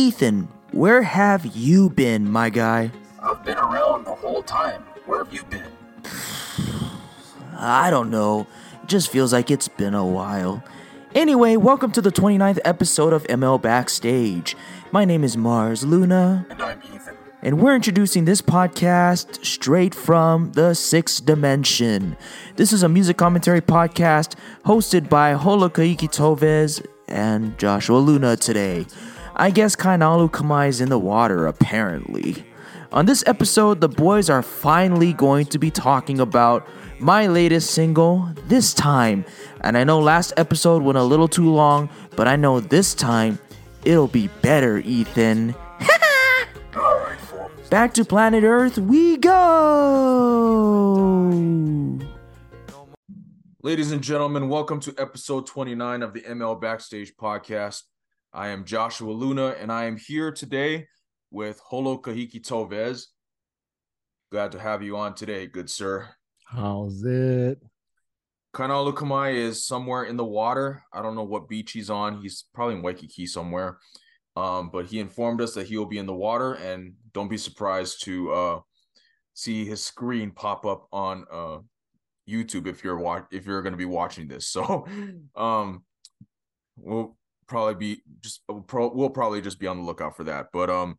Ethan, 0.00 0.48
where 0.72 1.00
have 1.00 1.46
you 1.56 1.88
been, 1.88 2.30
my 2.30 2.50
guy? 2.50 2.90
I've 3.22 3.42
been 3.46 3.56
around 3.56 4.04
the 4.04 4.14
whole 4.14 4.42
time. 4.42 4.82
Where 5.06 5.24
have 5.24 5.32
you 5.32 5.42
been? 5.44 5.72
I 7.56 7.88
don't 7.88 8.10
know. 8.10 8.46
It 8.82 8.88
just 8.90 9.08
feels 9.08 9.32
like 9.32 9.50
it's 9.50 9.68
been 9.68 9.94
a 9.94 10.04
while. 10.04 10.62
Anyway, 11.14 11.56
welcome 11.56 11.92
to 11.92 12.02
the 12.02 12.12
29th 12.12 12.58
episode 12.62 13.14
of 13.14 13.24
ML 13.24 13.62
Backstage. 13.62 14.54
My 14.92 15.06
name 15.06 15.24
is 15.24 15.34
Mars 15.34 15.82
Luna, 15.82 16.44
And 16.50 16.60
I'm 16.60 16.82
Ethan. 16.94 17.16
and 17.40 17.62
we're 17.62 17.74
introducing 17.74 18.26
this 18.26 18.42
podcast 18.42 19.42
straight 19.46 19.94
from 19.94 20.52
the 20.52 20.74
sixth 20.74 21.24
dimension. 21.24 22.18
This 22.56 22.70
is 22.74 22.82
a 22.82 22.88
music 22.90 23.16
commentary 23.16 23.62
podcast 23.62 24.34
hosted 24.66 25.08
by 25.08 25.32
Holokahiki 25.32 26.12
Toves 26.12 26.82
and 27.08 27.58
Joshua 27.58 27.96
Luna 27.96 28.36
today. 28.36 28.84
I 29.38 29.50
guess 29.50 29.76
Kainalu 29.76 30.30
Kamai 30.30 30.68
is 30.68 30.80
in 30.80 30.88
the 30.88 30.98
water, 30.98 31.46
apparently. 31.46 32.42
On 32.90 33.04
this 33.04 33.22
episode, 33.26 33.82
the 33.82 33.88
boys 33.88 34.30
are 34.30 34.42
finally 34.42 35.12
going 35.12 35.44
to 35.46 35.58
be 35.58 35.70
talking 35.70 36.18
about 36.18 36.66
my 37.00 37.26
latest 37.26 37.72
single, 37.72 38.30
This 38.46 38.72
Time. 38.72 39.26
And 39.60 39.76
I 39.76 39.84
know 39.84 40.00
last 40.00 40.32
episode 40.38 40.82
went 40.82 40.96
a 40.96 41.02
little 41.02 41.28
too 41.28 41.52
long, 41.52 41.90
but 42.16 42.26
I 42.26 42.36
know 42.36 42.60
this 42.60 42.94
time 42.94 43.38
it'll 43.84 44.08
be 44.08 44.28
better, 44.40 44.78
Ethan. 44.78 45.54
Back 47.68 47.92
to 47.92 48.06
planet 48.06 48.42
Earth 48.42 48.78
we 48.78 49.18
go! 49.18 49.36
Ladies 53.62 53.92
and 53.92 54.00
gentlemen, 54.00 54.48
welcome 54.48 54.80
to 54.80 54.94
episode 54.96 55.46
29 55.46 56.02
of 56.02 56.14
the 56.14 56.22
ML 56.22 56.58
Backstage 56.58 57.14
podcast. 57.16 57.82
I 58.36 58.48
am 58.48 58.66
Joshua 58.66 59.12
Luna, 59.12 59.56
and 59.58 59.72
I 59.72 59.86
am 59.86 59.96
here 59.96 60.30
today 60.30 60.88
with 61.30 61.58
Holokahiki 61.72 62.46
Toves. 62.46 63.08
Glad 64.30 64.52
to 64.52 64.58
have 64.58 64.82
you 64.82 64.98
on 64.98 65.14
today, 65.14 65.46
good 65.46 65.70
sir. 65.70 66.06
How's 66.44 67.02
it? 67.02 67.62
Kainalu 68.54 68.92
Kamai 68.92 69.36
is 69.36 69.64
somewhere 69.64 70.04
in 70.04 70.18
the 70.18 70.24
water. 70.24 70.82
I 70.92 71.00
don't 71.00 71.14
know 71.14 71.24
what 71.24 71.48
beach 71.48 71.72
he's 71.72 71.88
on. 71.88 72.20
He's 72.20 72.44
probably 72.52 72.74
in 72.74 72.82
Waikiki 72.82 73.26
somewhere. 73.26 73.78
Um, 74.36 74.68
but 74.70 74.84
he 74.84 75.00
informed 75.00 75.40
us 75.40 75.54
that 75.54 75.66
he 75.66 75.78
will 75.78 75.86
be 75.86 75.96
in 75.96 76.04
the 76.04 76.12
water, 76.12 76.52
and 76.56 76.92
don't 77.14 77.30
be 77.30 77.38
surprised 77.38 78.04
to 78.04 78.32
uh 78.32 78.60
see 79.32 79.64
his 79.64 79.82
screen 79.82 80.30
pop 80.30 80.66
up 80.66 80.88
on 80.92 81.24
uh 81.32 81.58
YouTube 82.28 82.66
if 82.66 82.84
you're 82.84 82.98
watch 82.98 83.24
if 83.30 83.46
you're 83.46 83.62
gonna 83.62 83.78
be 83.78 83.86
watching 83.86 84.28
this. 84.28 84.46
So 84.52 84.86
um 85.34 85.84
we'll 86.76 87.16
probably 87.46 87.74
be 87.74 88.02
just 88.20 88.42
we'll, 88.48 88.60
pro- 88.60 88.94
we'll 88.94 89.10
probably 89.10 89.40
just 89.40 89.58
be 89.58 89.66
on 89.66 89.78
the 89.78 89.82
lookout 89.84 90.16
for 90.16 90.24
that. 90.24 90.48
But 90.52 90.70
um 90.70 90.98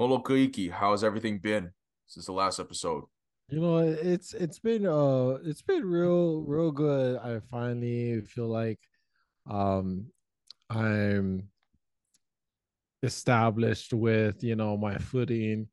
Holokahiki, 0.00 0.70
how 0.70 0.92
has 0.92 1.04
everything 1.04 1.38
been 1.38 1.72
since 2.06 2.26
the 2.26 2.32
last 2.32 2.58
episode? 2.58 3.04
You 3.48 3.60
know, 3.60 3.78
it's 3.78 4.32
it's 4.32 4.58
been 4.58 4.86
uh 4.86 5.38
it's 5.44 5.62
been 5.62 5.84
real 5.84 6.42
real 6.42 6.70
good. 6.70 7.18
I 7.18 7.40
finally 7.50 8.20
feel 8.22 8.48
like 8.48 8.78
um 9.48 10.06
I'm 10.68 11.48
established 13.02 13.92
with, 13.92 14.44
you 14.44 14.56
know, 14.56 14.76
my 14.76 14.96
footing 14.98 15.68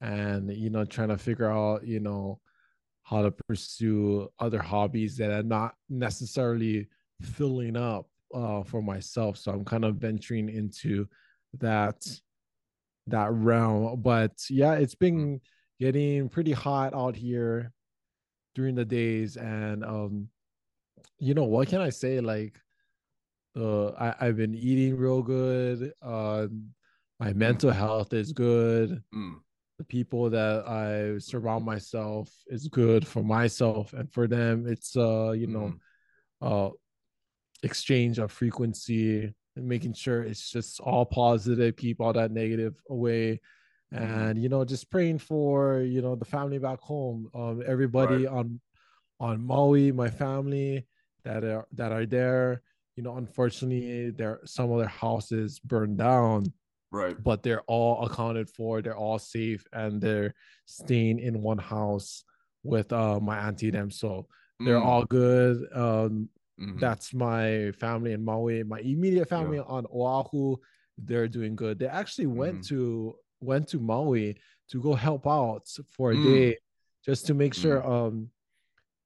and 0.00 0.54
you 0.54 0.70
know 0.70 0.84
trying 0.84 1.08
to 1.08 1.18
figure 1.18 1.50
out, 1.50 1.86
you 1.86 2.00
know, 2.00 2.40
how 3.04 3.22
to 3.22 3.30
pursue 3.30 4.28
other 4.38 4.60
hobbies 4.60 5.16
that 5.16 5.30
are 5.30 5.42
not 5.42 5.74
necessarily 5.88 6.88
filling 7.22 7.76
up 7.76 8.06
uh 8.34 8.64
for 8.64 8.82
myself. 8.82 9.36
So 9.38 9.52
I'm 9.52 9.64
kind 9.64 9.84
of 9.84 9.96
venturing 9.96 10.48
into 10.48 11.06
that 11.58 12.04
that 13.06 13.32
realm. 13.32 14.00
But 14.02 14.32
yeah, 14.50 14.74
it's 14.74 14.94
been 14.94 15.40
getting 15.80 16.28
pretty 16.28 16.52
hot 16.52 16.94
out 16.94 17.16
here 17.16 17.72
during 18.54 18.74
the 18.74 18.84
days 18.84 19.36
and 19.36 19.84
um 19.84 20.28
you 21.18 21.34
know 21.34 21.44
what 21.44 21.68
can 21.68 21.80
i 21.80 21.90
say 21.90 22.20
like 22.20 22.60
uh 23.56 23.88
I, 23.90 24.14
i've 24.20 24.36
been 24.36 24.54
eating 24.54 24.96
real 24.96 25.22
good 25.22 25.92
uh 26.02 26.46
my 27.20 27.32
mental 27.32 27.70
health 27.70 28.12
is 28.12 28.32
good 28.32 29.02
Mm, 29.14 29.40
the 29.78 29.84
people 29.84 30.30
that 30.30 30.68
i 30.68 31.18
surround 31.18 31.64
myself 31.64 32.32
is 32.46 32.68
good 32.68 33.06
for 33.06 33.22
myself 33.22 33.92
and 33.92 34.12
for 34.12 34.26
them 34.26 34.66
it's 34.68 34.96
uh 34.96 35.32
you 35.32 35.46
know 35.46 35.74
uh 36.40 36.70
exchange 37.64 38.18
of 38.18 38.30
frequency 38.32 39.32
and 39.56 39.66
making 39.68 39.94
sure 39.94 40.22
it's 40.22 40.50
just 40.50 40.80
all 40.80 41.04
positive 41.06 41.76
keep 41.76 42.00
all 42.00 42.12
that 42.12 42.30
negative 42.32 42.74
away. 42.90 43.40
And 43.92 44.42
you 44.42 44.48
know 44.48 44.64
just 44.64 44.90
praying 44.90 45.18
for 45.20 45.80
you 45.80 46.02
know 46.02 46.16
the 46.16 46.24
family 46.24 46.58
back 46.58 46.80
home 46.80 47.30
um 47.34 47.62
everybody 47.66 48.26
on 48.26 48.60
on 49.20 49.40
maui 49.44 49.92
my 49.92 50.10
family 50.10 50.86
that 51.24 51.44
are 51.44 51.66
that 51.72 51.92
are 51.92 52.06
there. 52.06 52.62
You 52.96 53.02
know 53.04 53.16
unfortunately 53.16 54.10
there 54.10 54.40
some 54.44 54.70
of 54.72 54.78
their 54.78 54.88
houses 54.88 55.60
burned 55.60 55.98
down 55.98 56.52
right. 56.90 57.16
but 57.22 57.42
they're 57.42 57.62
all 57.62 58.04
accounted 58.06 58.48
for 58.50 58.82
they're 58.82 58.96
all 58.96 59.18
safe 59.18 59.64
and 59.72 60.00
they're 60.00 60.34
staying 60.66 61.18
in 61.20 61.42
one 61.42 61.58
house 61.58 62.24
with 62.64 62.92
uh 62.92 63.20
my 63.20 63.38
auntie 63.38 63.70
them. 63.70 63.90
So 63.90 64.26
they're 64.60 64.80
Mm, 64.80 64.84
all 64.86 65.04
good. 65.04 65.66
Um 65.74 66.28
mhm. 66.60 66.78
that's 66.80 67.14
my 67.14 67.72
family 67.72 68.12
in 68.12 68.24
Maui. 68.24 68.62
My 68.64 68.80
immediate 68.80 69.28
family 69.28 69.58
on 69.58 69.86
Oahu, 69.92 70.56
they're 70.98 71.28
doing 71.28 71.56
good. 71.56 71.78
They 71.78 71.86
actually 71.88 72.26
went 72.26 72.60
Mhm. 72.60 72.66
to 72.68 73.16
went 73.40 73.68
to 73.68 73.78
Maui 73.80 74.36
to 74.70 74.80
go 74.80 74.94
help 74.94 75.26
out 75.26 75.68
for 75.90 76.12
a 76.12 76.16
Mm. 76.16 76.22
day, 76.24 76.58
just 77.04 77.26
to 77.26 77.34
make 77.34 77.54
sure 77.54 77.84
um 77.86 78.30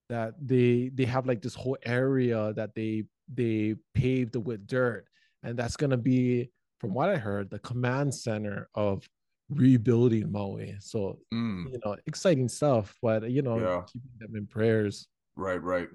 that 0.08 0.34
they 0.40 0.90
they 0.94 1.04
have 1.04 1.26
like 1.26 1.42
this 1.42 1.54
whole 1.54 1.76
area 1.84 2.52
that 2.54 2.74
they 2.74 3.04
they 3.34 3.74
paved 3.94 4.36
with 4.36 4.66
dirt, 4.66 5.06
and 5.42 5.58
that's 5.58 5.76
gonna 5.76 5.96
be, 5.98 6.50
from 6.80 6.94
what 6.94 7.08
I 7.10 7.16
heard, 7.16 7.50
the 7.50 7.58
command 7.60 8.14
center 8.14 8.68
of 8.74 9.06
rebuilding 9.50 10.30
Maui. 10.32 10.76
So 10.80 11.20
Mm. 11.34 11.72
you 11.72 11.78
know, 11.84 11.96
exciting 12.06 12.48
stuff. 12.48 12.96
But 13.02 13.30
you 13.30 13.42
know, 13.42 13.58
Yeah. 13.60 13.82
keeping 13.92 14.12
them 14.18 14.36
in 14.36 14.46
prayers. 14.46 15.08
Right, 15.36 15.62
right, 15.62 15.88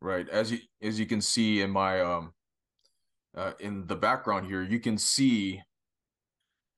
right. 0.00 0.28
As 0.28 0.52
you 0.52 0.58
as 0.82 0.98
you 0.98 1.06
can 1.06 1.20
see 1.20 1.60
in 1.60 1.70
my 1.70 2.00
um 2.00 2.32
uh 3.36 3.52
in 3.60 3.86
the 3.86 3.96
background 3.96 4.46
here, 4.46 4.62
you 4.62 4.80
can 4.80 4.98
see 4.98 5.60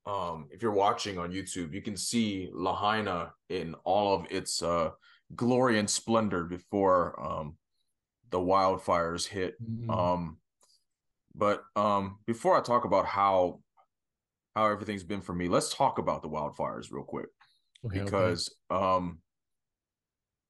um 0.06 0.48
if 0.50 0.62
you're 0.62 0.72
watching 0.72 1.18
on 1.18 1.30
YouTube, 1.30 1.72
you 1.72 1.82
can 1.82 1.96
see 1.96 2.48
Lahaina 2.52 3.32
in 3.48 3.74
all 3.84 4.14
of 4.14 4.26
its 4.30 4.62
uh 4.62 4.90
glory 5.36 5.78
and 5.78 5.88
splendor 5.88 6.44
before 6.44 7.20
um 7.20 7.56
the 8.30 8.38
wildfires 8.38 9.26
hit. 9.26 9.54
Mm. 9.62 9.90
Um 9.90 10.38
but 11.34 11.62
um 11.76 12.18
before 12.26 12.56
I 12.56 12.60
talk 12.60 12.84
about 12.84 13.06
how 13.06 13.60
how 14.56 14.66
everything's 14.66 15.04
been 15.04 15.20
for 15.20 15.32
me, 15.32 15.48
let's 15.48 15.72
talk 15.74 15.98
about 15.98 16.22
the 16.22 16.28
wildfires 16.28 16.90
real 16.90 17.04
quick 17.04 17.28
Okay, 17.86 18.00
okay. 18.00 18.04
because 18.04 18.54
um 18.68 19.20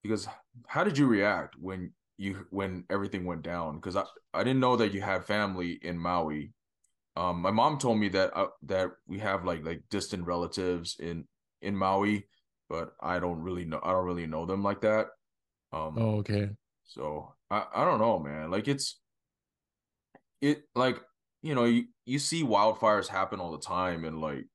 because 0.03 0.27
how 0.67 0.83
did 0.83 0.97
you 0.99 1.07
react 1.07 1.55
when 1.59 1.93
you 2.21 2.47
when 2.51 2.85
everything 2.91 3.25
went 3.25 3.43
down 3.43 3.77
because 3.77 3.97
i 3.97 4.05
i 4.35 4.45
didn't 4.45 4.61
know 4.61 4.77
that 4.77 4.93
you 4.93 5.01
had 5.01 5.25
family 5.25 5.79
in 5.83 5.99
maui 5.99 6.53
um 7.17 7.41
my 7.43 7.51
mom 7.51 7.79
told 7.79 7.99
me 7.99 8.09
that 8.09 8.37
uh, 8.37 8.49
that 8.63 8.91
we 9.07 9.19
have 9.19 9.45
like 9.45 9.65
like 9.65 9.83
distant 9.91 10.27
relatives 10.27 10.97
in 11.01 11.27
in 11.63 11.77
maui 11.77 12.27
but 12.69 12.93
i 13.01 13.19
don't 13.19 13.41
really 13.41 13.65
know 13.65 13.81
i 13.83 13.93
don't 13.93 14.07
really 14.07 14.27
know 14.27 14.47
them 14.47 14.63
like 14.63 14.83
that 14.83 15.09
um 15.73 15.97
Oh, 15.99 16.19
okay. 16.19 16.51
so 16.85 17.35
I, 17.51 17.67
I 17.75 17.85
don't 17.85 18.01
know, 18.01 18.19
man. 18.19 18.51
Like 18.51 18.69
it's 18.69 19.01
it 20.41 20.65
like 20.75 21.01
you 21.43 21.55
know 21.55 21.65
you, 21.65 21.87
you 22.05 22.19
see 22.19 22.43
wildfires 22.43 23.09
happen 23.09 23.41
all 23.41 23.53
the 23.53 23.59
time 23.59 24.05
in 24.05 24.21
like 24.21 24.47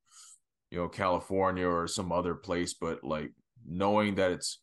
you 0.71 0.79
know 0.79 0.89
California 0.89 1.67
or 1.67 1.87
some 1.87 2.11
other 2.11 2.35
place, 2.35 2.73
but 2.73 3.03
like 3.03 3.31
knowing 3.65 4.15
that 4.15 4.31
it's 4.31 4.61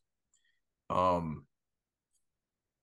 um 0.89 1.45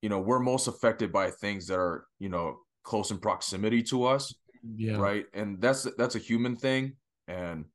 you 0.02 0.08
know 0.08 0.20
we're 0.20 0.38
most 0.41 0.67
affected 0.69 1.12
by 1.12 1.31
things 1.31 1.67
that 1.67 1.79
are 1.79 2.06
you 2.19 2.29
know 2.29 2.58
close 2.82 3.11
in 3.11 3.19
proximity 3.19 3.82
to 3.85 4.05
us, 4.05 4.35
Yeah. 4.76 4.97
right? 4.99 5.26
And 5.35 5.61
that's 5.61 5.87
that's 5.97 6.14
a 6.17 6.19
human 6.20 6.56
thing, 6.56 6.97
and 7.29 7.67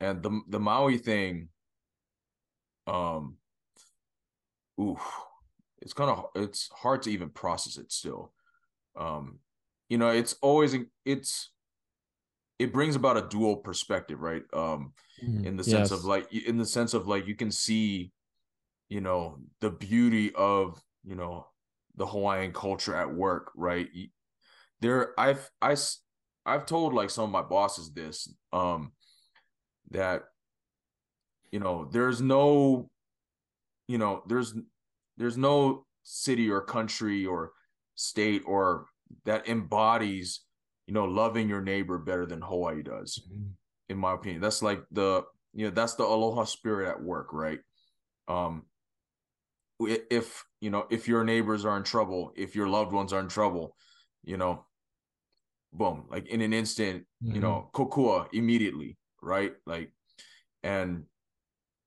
and 0.00 0.22
the 0.22 0.40
the 0.48 0.60
Maui 0.60 0.98
thing, 0.98 1.48
um, 2.86 3.36
oof, 4.80 5.00
it's 5.80 5.92
kind 5.92 6.10
of 6.10 6.26
it's 6.34 6.68
hard 6.72 7.02
to 7.02 7.10
even 7.10 7.30
process 7.30 7.76
it 7.76 7.92
still. 7.92 8.32
Um, 8.96 9.38
you 9.88 9.98
know, 9.98 10.10
it's 10.10 10.34
always 10.42 10.76
it's 11.04 11.50
it 12.58 12.72
brings 12.72 12.94
about 12.96 13.16
a 13.16 13.28
dual 13.28 13.56
perspective, 13.56 14.20
right? 14.20 14.42
Um, 14.52 14.92
Mhm. 15.22 15.44
in 15.46 15.56
the 15.56 15.64
sense 15.64 15.90
of 15.90 16.04
like 16.04 16.32
in 16.32 16.58
the 16.58 16.66
sense 16.66 16.94
of 16.94 17.08
like 17.08 17.26
you 17.26 17.34
can 17.34 17.50
see, 17.50 18.12
you 18.88 19.00
know, 19.00 19.38
the 19.60 19.70
beauty 19.70 20.34
of 20.34 20.82
you 21.04 21.14
know 21.14 21.46
the 21.96 22.06
Hawaiian 22.06 22.52
culture 22.52 22.94
at 22.94 23.12
work, 23.12 23.50
right? 23.56 23.88
There, 24.80 25.12
I've 25.18 25.50
I've 25.60 26.66
told 26.66 26.94
like 26.94 27.10
some 27.10 27.24
of 27.24 27.30
my 27.30 27.42
bosses 27.42 27.92
this 27.92 28.32
um 28.52 28.92
that 29.90 30.24
you 31.52 31.60
know 31.60 31.88
there's 31.90 32.20
no 32.20 32.90
you 33.88 33.98
know 33.98 34.22
there's 34.26 34.54
there's 35.16 35.36
no 35.36 35.84
city 36.02 36.48
or 36.50 36.60
country 36.60 37.26
or 37.26 37.52
state 37.94 38.42
or 38.46 38.86
that 39.24 39.48
embodies 39.48 40.40
you 40.86 40.94
know 40.94 41.04
loving 41.04 41.48
your 41.48 41.60
neighbor 41.60 41.98
better 41.98 42.24
than 42.24 42.40
Hawaii 42.40 42.82
does 42.82 43.20
Mhm. 43.30 43.50
in 43.88 43.98
my 43.98 44.14
opinion 44.14 44.40
that's 44.40 44.62
like 44.62 44.82
the 44.90 45.24
you 45.52 45.66
know 45.66 45.70
that's 45.70 45.94
the 45.94 46.04
aloha 46.04 46.44
spirit 46.44 46.88
at 46.88 47.02
work 47.02 47.32
right 47.32 47.60
um 48.28 48.64
if 49.80 50.44
you 50.60 50.70
know 50.70 50.86
if 50.90 51.08
your 51.08 51.24
neighbors 51.24 51.64
are 51.64 51.76
in 51.76 51.82
trouble 51.82 52.32
if 52.36 52.54
your 52.54 52.68
loved 52.68 52.92
ones 52.92 53.12
are 53.12 53.20
in 53.20 53.28
trouble 53.28 53.76
you 54.22 54.36
know 54.36 54.64
boom 55.72 56.06
like 56.10 56.26
in 56.26 56.40
an 56.40 56.52
instant 56.52 57.06
you 57.20 57.38
Mhm. 57.38 57.42
know 57.42 57.70
kokua 57.72 58.28
immediately 58.32 58.96
right? 59.22 59.52
Like 59.66 59.92
and 60.62 61.04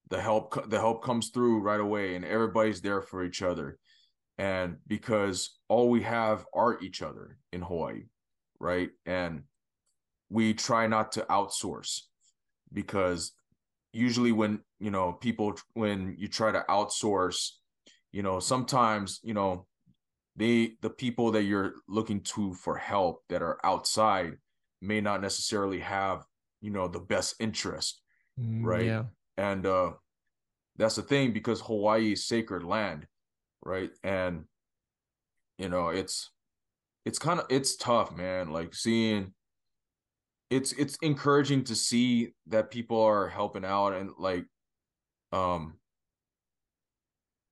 the 0.09 0.21
help 0.21 0.69
the 0.69 0.79
help 0.79 1.03
comes 1.03 1.29
through 1.29 1.61
right 1.61 1.79
away 1.79 2.15
and 2.15 2.23
everybody's 2.23 2.81
there 2.81 3.01
for 3.01 3.23
each 3.23 3.41
other. 3.41 3.79
And 4.37 4.77
because 4.87 5.59
all 5.67 5.89
we 5.89 6.01
have 6.03 6.45
are 6.53 6.79
each 6.81 7.01
other 7.01 7.39
in 7.51 7.61
Hawaii 7.61 8.03
right? 8.59 8.91
And 9.05 9.43
we 10.29 10.53
try 10.53 10.87
not 10.87 11.13
to 11.13 11.21
outsource 11.23 12.01
because 12.71 13.33
usually 13.91 14.31
when 14.31 14.63
you 14.79 14.91
know 14.91 15.13
people 15.13 15.55
when 15.73 16.15
you 16.17 16.27
try 16.27 16.51
to 16.51 16.63
outsource 16.69 17.49
you 18.13 18.23
know 18.23 18.39
sometimes 18.39 19.19
you 19.23 19.33
know 19.33 19.67
they 20.37 20.77
the 20.81 20.89
people 20.89 21.31
that 21.31 21.43
you're 21.43 21.73
looking 21.89 22.21
to 22.21 22.53
for 22.53 22.77
help 22.77 23.23
that 23.27 23.41
are 23.41 23.59
outside 23.65 24.37
may 24.81 25.01
not 25.01 25.21
necessarily 25.21 25.79
have 25.79 26.23
you 26.61 26.69
know 26.69 26.87
the 26.87 26.99
best 26.99 27.35
interest 27.39 27.99
Mm, 28.39 28.65
right? 28.65 28.85
Yeah. 28.85 29.03
and 29.37 29.63
uh 29.65 29.91
that's 30.75 30.95
the 30.95 31.03
thing 31.03 31.33
because 31.33 31.61
Hawaii 31.61 32.13
is 32.13 32.25
sacred 32.25 32.63
land 32.63 33.05
right 33.63 33.91
and 34.03 34.45
you 35.59 35.69
know 35.69 35.89
it's 35.89 36.31
it's 37.05 37.19
kind 37.19 37.39
of 37.39 37.45
it's 37.51 37.75
tough 37.75 38.11
man 38.15 38.49
like 38.49 38.73
seeing 38.73 39.35
it's 40.49 40.71
it's 40.73 40.97
encouraging 41.03 41.63
to 41.65 41.75
see 41.75 42.33
that 42.47 42.71
people 42.71 42.99
are 43.01 43.27
helping 43.29 43.65
out 43.65 43.93
and 43.93 44.09
like 44.17 44.45
um 45.31 45.75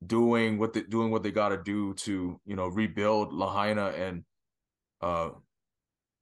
doing 0.06 0.57
what 0.57 0.74
they 0.74 0.81
doing 0.81 1.12
what 1.12 1.24
they 1.24 1.31
got 1.31 1.50
to 1.50 1.62
do 1.63 1.94
to 1.94 2.39
you 2.45 2.56
know 2.56 2.68
rebuild 2.68 3.33
Lahaina 3.33 3.88
and 3.89 4.24
uh 5.01 5.30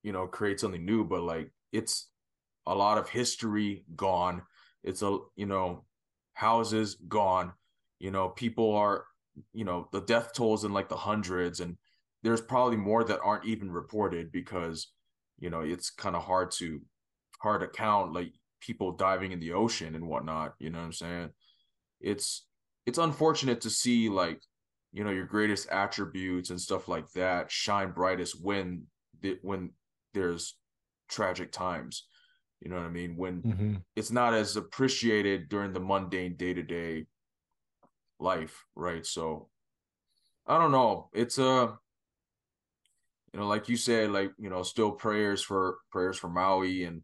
you 0.03 0.11
know 0.11 0.27
create 0.27 0.59
something 0.59 0.85
new 0.85 1.03
but 1.03 1.21
like 1.21 1.51
it's 1.71 2.09
a 2.65 2.75
lot 2.75 2.97
of 2.97 3.09
history 3.09 3.83
gone. 3.95 4.43
It's 4.83 5.01
a 5.01 5.17
you 5.35 5.45
know 5.45 5.85
houses 6.33 6.95
gone. 7.07 7.53
You 7.99 8.11
know 8.11 8.29
people 8.29 8.75
are 8.75 9.05
you 9.53 9.65
know 9.65 9.89
the 9.91 10.01
death 10.01 10.33
tolls 10.33 10.63
in 10.63 10.73
like 10.73 10.89
the 10.89 10.97
hundreds 10.97 11.59
and 11.59 11.77
there's 12.21 12.41
probably 12.41 12.77
more 12.77 13.03
that 13.03 13.21
aren't 13.23 13.45
even 13.45 13.71
reported 13.71 14.31
because 14.31 14.87
you 15.39 15.49
know 15.49 15.61
it's 15.61 15.89
kind 15.89 16.15
of 16.15 16.23
hard 16.23 16.51
to 16.51 16.81
hard 17.39 17.61
to 17.61 17.67
count 17.67 18.13
like 18.13 18.33
people 18.59 18.91
diving 18.91 19.31
in 19.31 19.39
the 19.39 19.53
ocean 19.53 19.95
and 19.95 20.05
whatnot 20.05 20.53
you 20.59 20.69
know 20.69 20.79
what 20.79 20.85
i'm 20.85 20.93
saying? 20.93 21.29
It's 22.01 22.45
it's 22.85 22.97
unfortunate 22.97 23.61
to 23.61 23.69
see 23.69 24.09
like 24.09 24.41
you 24.91 25.03
know 25.03 25.11
your 25.11 25.25
greatest 25.25 25.69
attributes 25.69 26.49
and 26.49 26.59
stuff 26.59 26.87
like 26.87 27.09
that 27.11 27.51
shine 27.51 27.91
brightest 27.91 28.43
when 28.43 28.87
the, 29.21 29.37
when 29.41 29.71
there's 30.13 30.55
tragic 31.07 31.51
times. 31.51 32.07
You 32.61 32.69
know 32.69 32.77
what 32.77 32.85
i 32.85 32.89
mean? 32.89 33.15
When 33.15 33.43
Mhm. 33.43 33.83
it's 33.95 34.11
not 34.11 34.33
as 34.33 34.55
appreciated 34.57 35.49
during 35.49 35.73
the 35.73 35.79
mundane 35.79 36.35
day-to-day 36.35 37.05
life 38.19 38.65
right? 38.75 39.05
So 39.05 39.49
i 40.47 40.57
don't 40.57 40.71
know. 40.71 41.09
It's 41.13 41.37
a 41.37 41.77
you 43.33 43.39
know 43.39 43.47
like 43.47 43.69
you 43.69 43.77
said 43.77 44.11
like 44.11 44.31
you 44.37 44.49
know 44.49 44.63
still 44.63 44.91
prayers 44.91 45.41
for 45.41 45.77
prayers 45.91 46.17
for 46.17 46.29
maui 46.29 46.83
and 46.83 47.03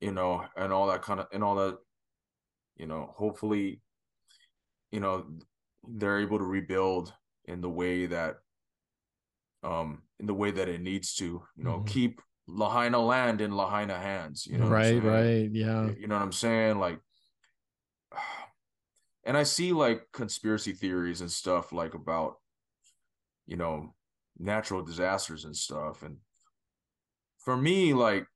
you 0.00 0.12
know 0.12 0.44
and 0.56 0.72
all 0.72 0.88
that 0.88 1.02
kind 1.02 1.20
of 1.20 1.26
and 1.32 1.44
all 1.44 1.54
that 1.56 1.78
you 2.76 2.86
know 2.86 3.14
hopefully 3.16 3.80
you 4.90 5.00
know 5.00 5.26
they're 5.88 6.20
able 6.20 6.38
to 6.38 6.44
rebuild 6.44 7.12
in 7.44 7.60
the 7.60 7.70
way 7.70 8.06
that 8.06 8.36
um 9.62 10.02
in 10.18 10.26
the 10.26 10.34
way 10.34 10.50
that 10.50 10.68
it 10.68 10.80
needs 10.80 11.14
to 11.14 11.42
you 11.56 11.64
know 11.64 11.80
Mhm. 11.80 11.86
keep 11.86 12.20
lahaina 12.46 12.98
land 12.98 13.40
in 13.40 13.52
lahaina 13.52 13.98
hands 13.98 14.46
you 14.46 14.58
know 14.58 14.66
right, 14.68 15.02
right. 15.02 15.50
Yeah. 15.52 15.90
you 15.92 16.06
know 16.06 16.16
what 16.16 16.22
i'm 16.22 16.32
saying 16.32 16.78
like 16.78 17.00
and 19.24 19.36
i 19.36 19.42
see 19.42 19.72
like 19.72 20.06
conspiracy 20.12 20.72
theories 20.72 21.20
and 21.20 21.30
stuff 21.30 21.72
like 21.72 21.94
about 21.94 22.36
you 23.46 23.56
know 23.56 23.94
natural 24.38 24.82
disasters 24.82 25.44
and 25.44 25.56
stuff 25.56 26.02
and 26.02 26.16
for 27.38 27.56
me 27.56 27.92
like 27.94 28.26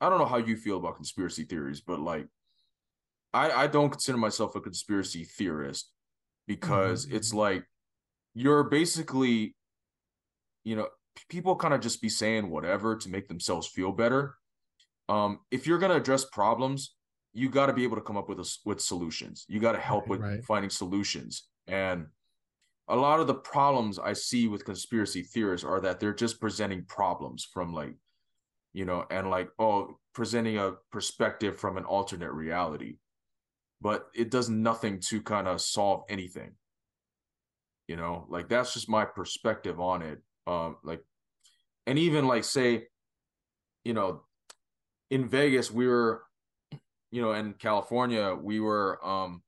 i 0.00 0.08
don't 0.08 0.18
know 0.18 0.26
how 0.26 0.36
you 0.36 0.56
feel 0.56 0.76
about 0.76 0.96
conspiracy 0.96 1.44
theories 1.44 1.80
but 1.80 2.00
like 2.00 2.26
i 3.32 3.50
i 3.50 3.66
don't 3.66 3.90
consider 3.90 4.18
myself 4.18 4.54
a 4.56 4.60
conspiracy 4.60 5.24
theorist 5.24 5.92
because 6.46 7.06
Mhm. 7.06 7.14
it's 7.14 7.32
like 7.34 7.64
you're 8.34 8.64
basically 8.64 9.54
you 10.64 10.76
know 10.76 10.88
people 11.28 11.56
kind 11.56 11.74
of 11.74 11.80
just 11.80 12.00
be 12.00 12.08
saying 12.08 12.50
whatever 12.50 12.96
to 12.96 13.08
make 13.08 13.28
themselves 13.28 13.66
feel 13.68 13.92
better 13.92 14.36
um 15.08 15.40
if 15.50 15.66
you're 15.66 15.78
going 15.78 15.90
to 15.90 15.96
address 15.98 16.24
problems 16.24 16.94
you 17.32 17.48
got 17.48 17.66
to 17.66 17.72
be 17.72 17.84
able 17.84 17.96
to 17.96 18.02
come 18.02 18.16
up 18.16 18.28
with 18.28 18.38
a 18.40 18.56
with 18.64 18.80
solutions 18.80 19.44
you 19.48 19.60
got 19.60 19.72
to 19.72 19.80
help 19.80 20.04
Right, 20.04 20.10
with 20.10 20.20
right. 20.20 20.44
finding 20.44 20.70
solutions 20.70 21.48
and 21.66 22.06
a 22.88 22.96
lot 22.96 23.20
of 23.20 23.26
the 23.26 23.34
problems 23.34 23.98
i 23.98 24.12
see 24.12 24.48
with 24.48 24.64
conspiracy 24.64 25.22
theorists 25.22 25.64
are 25.64 25.80
that 25.80 26.00
they're 26.00 26.14
just 26.14 26.40
presenting 26.40 26.84
problems 26.84 27.44
from 27.52 27.72
like 27.72 27.94
you 28.72 28.84
know 28.84 29.04
and 29.10 29.30
like 29.30 29.48
oh 29.58 29.98
presenting 30.14 30.58
a 30.58 30.72
perspective 30.90 31.58
from 31.58 31.76
an 31.76 31.84
alternate 31.84 32.32
reality 32.32 32.96
but 33.80 34.06
it 34.14 34.30
does 34.30 34.48
nothing 34.48 35.00
to 35.00 35.22
kind 35.22 35.48
of 35.48 35.60
solve 35.60 36.04
anything. 36.08 36.52
You 37.88 37.96
know 37.96 38.26
like 38.28 38.48
that's 38.48 38.74
just 38.74 38.88
my 38.88 39.04
perspective 39.04 39.80
on 39.80 40.02
it 40.02 40.20
um 40.46 40.76
like 40.84 41.02
and 41.86 41.98
even 41.98 42.26
like 42.26 42.44
say 42.44 42.86
you 43.84 43.94
know 43.94 44.22
in 45.10 45.28
vegas 45.28 45.70
we 45.70 45.86
were 45.86 46.22
you 47.10 47.22
know 47.22 47.32
in 47.32 47.54
california 47.54 48.34
we 48.34 48.60
were 48.60 49.04
um 49.04 49.42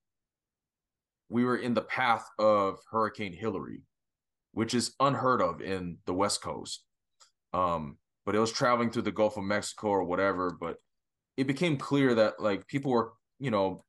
we 1.28 1.44
were 1.44 1.56
in 1.56 1.74
the 1.74 1.82
path 1.82 2.26
of 2.38 2.78
hurricane 2.90 3.32
hillary 3.32 3.82
which 4.52 4.74
is 4.74 4.94
unheard 5.00 5.40
of 5.40 5.60
in 5.60 5.98
the 6.06 6.14
west 6.14 6.42
coast 6.42 6.84
um 7.52 7.96
but 8.26 8.34
it 8.34 8.40
was 8.40 8.52
traveling 8.52 8.90
through 8.90 9.02
the 9.02 9.12
gulf 9.12 9.36
of 9.36 9.44
mexico 9.44 9.88
or 9.88 10.04
whatever 10.04 10.56
but 10.60 10.76
it 11.36 11.46
became 11.46 11.76
clear 11.76 12.14
that 12.14 12.40
like 12.40 12.66
people 12.66 12.90
were 12.90 13.12
you 13.38 13.50
know 13.50 13.84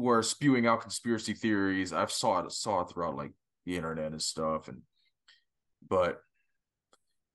were 0.00 0.22
spewing 0.22 0.66
out 0.66 0.80
conspiracy 0.80 1.32
theories 1.34 1.92
i've 1.92 2.10
saw 2.12 2.40
it 2.40 2.50
saw 2.52 2.80
it 2.80 2.90
throughout 2.90 3.16
like 3.16 3.32
the 3.66 3.76
internet 3.76 4.12
and 4.12 4.22
stuff 4.22 4.68
and 4.68 4.82
but 5.88 6.20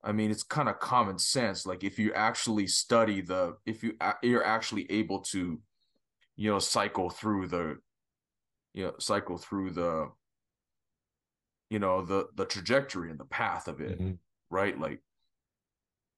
I 0.04 0.12
mean, 0.12 0.30
it's 0.30 0.44
kind 0.44 0.68
of 0.68 0.78
common 0.78 1.18
sense. 1.18 1.66
Like 1.66 1.82
if 1.82 1.98
you 1.98 2.12
actually 2.12 2.68
study 2.68 3.20
the, 3.22 3.56
if 3.66 3.82
you 3.82 3.96
you're 4.22 4.44
actually 4.44 4.88
able 4.88 5.18
to, 5.32 5.60
you 6.36 6.50
know, 6.50 6.60
cycle 6.60 7.10
through 7.10 7.48
the, 7.48 7.78
you 8.72 8.84
know, 8.84 8.92
cycle 9.00 9.36
through 9.36 9.70
the, 9.70 10.08
you 11.70 11.80
know, 11.80 12.04
the 12.04 12.28
the 12.36 12.44
trajectory 12.44 13.10
and 13.10 13.18
the 13.18 13.24
path 13.24 13.66
of 13.66 13.80
it, 13.80 13.98
Mhm. 14.00 14.18
right? 14.48 14.78
Like, 14.78 15.02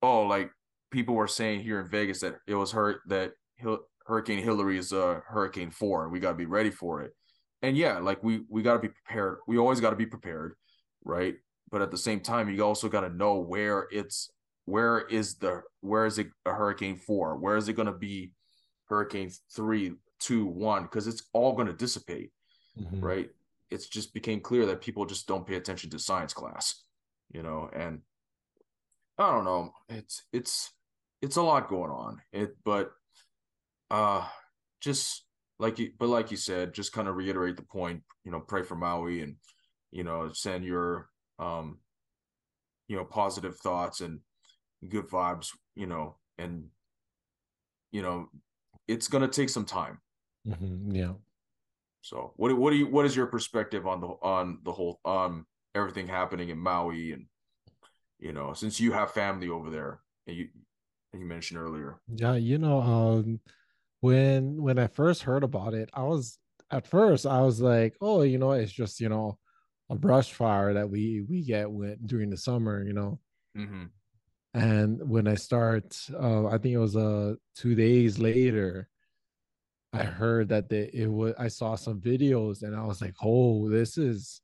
oh, 0.02 0.22
like 0.26 0.50
people 0.90 1.14
were 1.14 1.26
saying 1.28 1.60
here 1.62 1.80
in 1.80 1.88
Vegas 1.88 2.20
that 2.20 2.36
it 2.46 2.56
was 2.56 2.72
hurt 2.72 3.00
that 3.06 3.32
Hil- 3.56 3.86
Hurricane 4.08 4.42
Hillary 4.42 4.78
is 4.78 4.92
a 4.92 5.22
Hurricane 5.28 5.70
Four, 5.70 6.04
and 6.04 6.12
we 6.12 6.18
got 6.18 6.30
to 6.30 6.34
be 6.34 6.46
ready 6.46 6.70
for 6.70 7.02
it. 7.02 7.12
And 7.60 7.76
yeah, 7.76 7.98
like 7.98 8.24
we 8.24 8.40
we 8.48 8.62
got 8.62 8.72
to 8.72 8.78
be 8.78 8.88
prepared. 8.88 9.38
We 9.46 9.58
always 9.58 9.80
got 9.80 9.90
to 9.90 9.96
be 9.96 10.06
prepared, 10.06 10.54
right? 11.04 11.36
But 11.70 11.82
at 11.82 11.90
the 11.90 11.98
same 11.98 12.20
time, 12.20 12.48
you 12.48 12.64
also 12.64 12.88
got 12.88 13.02
to 13.02 13.10
know 13.10 13.38
where 13.38 13.86
it's 13.92 14.30
where 14.64 15.00
is 15.00 15.36
the 15.36 15.62
where 15.82 16.06
is 16.06 16.18
it 16.18 16.28
a 16.46 16.52
Hurricane 16.52 16.96
Four? 16.96 17.36
Where 17.36 17.56
is 17.56 17.68
it 17.68 17.74
going 17.74 17.86
to 17.86 17.92
be 17.92 18.32
Hurricane 18.86 19.30
Three, 19.54 19.92
Two, 20.18 20.46
One? 20.46 20.84
Because 20.84 21.06
it's 21.06 21.22
all 21.32 21.52
going 21.52 21.68
to 21.68 21.74
dissipate 21.74 22.32
Mhm. 22.80 23.02
right? 23.02 23.30
It's 23.70 23.88
just 23.88 24.14
became 24.14 24.40
clear 24.40 24.64
that 24.66 24.80
people 24.80 25.04
just 25.04 25.26
don't 25.26 25.46
pay 25.46 25.56
attention 25.56 25.90
to 25.90 25.98
science 25.98 26.32
class, 26.32 26.84
you 27.30 27.42
know, 27.42 27.68
and 27.74 28.00
I 29.18 29.32
don't 29.32 29.44
know. 29.44 29.72
It's 29.88 30.22
it's 30.32 30.70
it's 31.20 31.36
a 31.36 31.42
lot 31.42 31.68
going 31.68 31.90
on. 31.90 32.22
It 32.32 32.56
but 32.64 32.92
uh 33.90 34.26
just 34.80 35.24
like 35.58 35.78
you 35.78 35.92
but 35.98 36.08
like 36.08 36.30
you 36.30 36.36
said, 36.36 36.72
just 36.74 36.92
kind 36.92 37.08
of 37.08 37.16
reiterate 37.16 37.56
the 37.56 37.62
point, 37.62 38.02
you 38.24 38.30
know, 38.30 38.40
pray 38.40 38.62
for 38.62 38.76
Maui 38.76 39.22
and 39.22 39.36
you 39.90 40.04
know, 40.04 40.30
send 40.32 40.64
your 40.64 41.08
um 41.38 41.78
you 42.88 42.96
know, 42.96 43.04
positive 43.04 43.56
thoughts 43.58 44.00
and 44.00 44.20
good 44.88 45.06
vibes, 45.08 45.48
you 45.74 45.86
know, 45.86 46.16
and 46.38 46.64
you 47.90 48.02
know, 48.02 48.28
it's 48.86 49.08
gonna 49.08 49.28
take 49.28 49.48
some 49.48 49.64
time. 49.64 50.00
Mhm, 50.46 50.94
Yeah. 50.94 51.14
So 52.02 52.32
what 52.36 52.56
what 52.56 52.70
do 52.70 52.76
you 52.76 52.86
what 52.86 53.04
is 53.04 53.16
your 53.16 53.26
perspective 53.26 53.86
on 53.86 54.00
the 54.00 54.08
on 54.22 54.60
the 54.62 54.72
whole 54.72 55.00
on 55.04 55.44
everything 55.74 56.06
happening 56.06 56.48
in 56.48 56.58
Maui 56.58 57.12
and 57.12 57.26
you 58.18 58.32
know, 58.32 58.52
since 58.52 58.80
you 58.80 58.92
have 58.92 59.12
family 59.12 59.48
over 59.48 59.70
there 59.70 60.00
and 60.26 60.36
you 60.36 60.48
you 61.12 61.24
mentioned 61.24 61.60
earlier. 61.60 62.00
Yeah, 62.08 62.34
you 62.34 62.58
know, 62.58 62.80
um, 62.80 63.40
when 64.00 64.62
when 64.62 64.78
I 64.78 64.86
first 64.86 65.22
heard 65.22 65.44
about 65.44 65.74
it, 65.74 65.90
I 65.92 66.02
was 66.02 66.38
at 66.70 66.86
first 66.86 67.26
I 67.26 67.40
was 67.42 67.60
like, 67.60 67.96
oh, 68.00 68.22
you 68.22 68.38
know, 68.38 68.52
it's 68.52 68.72
just 68.72 69.00
you 69.00 69.08
know 69.08 69.38
a 69.90 69.94
brush 69.94 70.32
fire 70.32 70.74
that 70.74 70.88
we 70.88 71.24
we 71.28 71.42
get 71.42 71.70
when 71.70 71.98
during 72.04 72.30
the 72.30 72.36
summer, 72.36 72.84
you 72.84 72.92
know. 72.92 73.20
Mm-hmm. 73.56 73.84
And 74.54 75.08
when 75.08 75.28
I 75.28 75.34
start, 75.34 75.96
uh, 76.12 76.46
I 76.46 76.58
think 76.58 76.74
it 76.74 76.78
was 76.78 76.96
uh 76.96 77.34
two 77.56 77.74
days 77.74 78.18
later, 78.18 78.88
I 79.92 80.04
heard 80.04 80.48
that 80.50 80.68
they 80.68 80.90
it 80.92 81.10
was 81.10 81.34
I 81.38 81.48
saw 81.48 81.74
some 81.74 82.00
videos 82.00 82.62
and 82.62 82.76
I 82.76 82.84
was 82.84 83.00
like, 83.00 83.14
oh, 83.22 83.68
this 83.68 83.98
is 83.98 84.40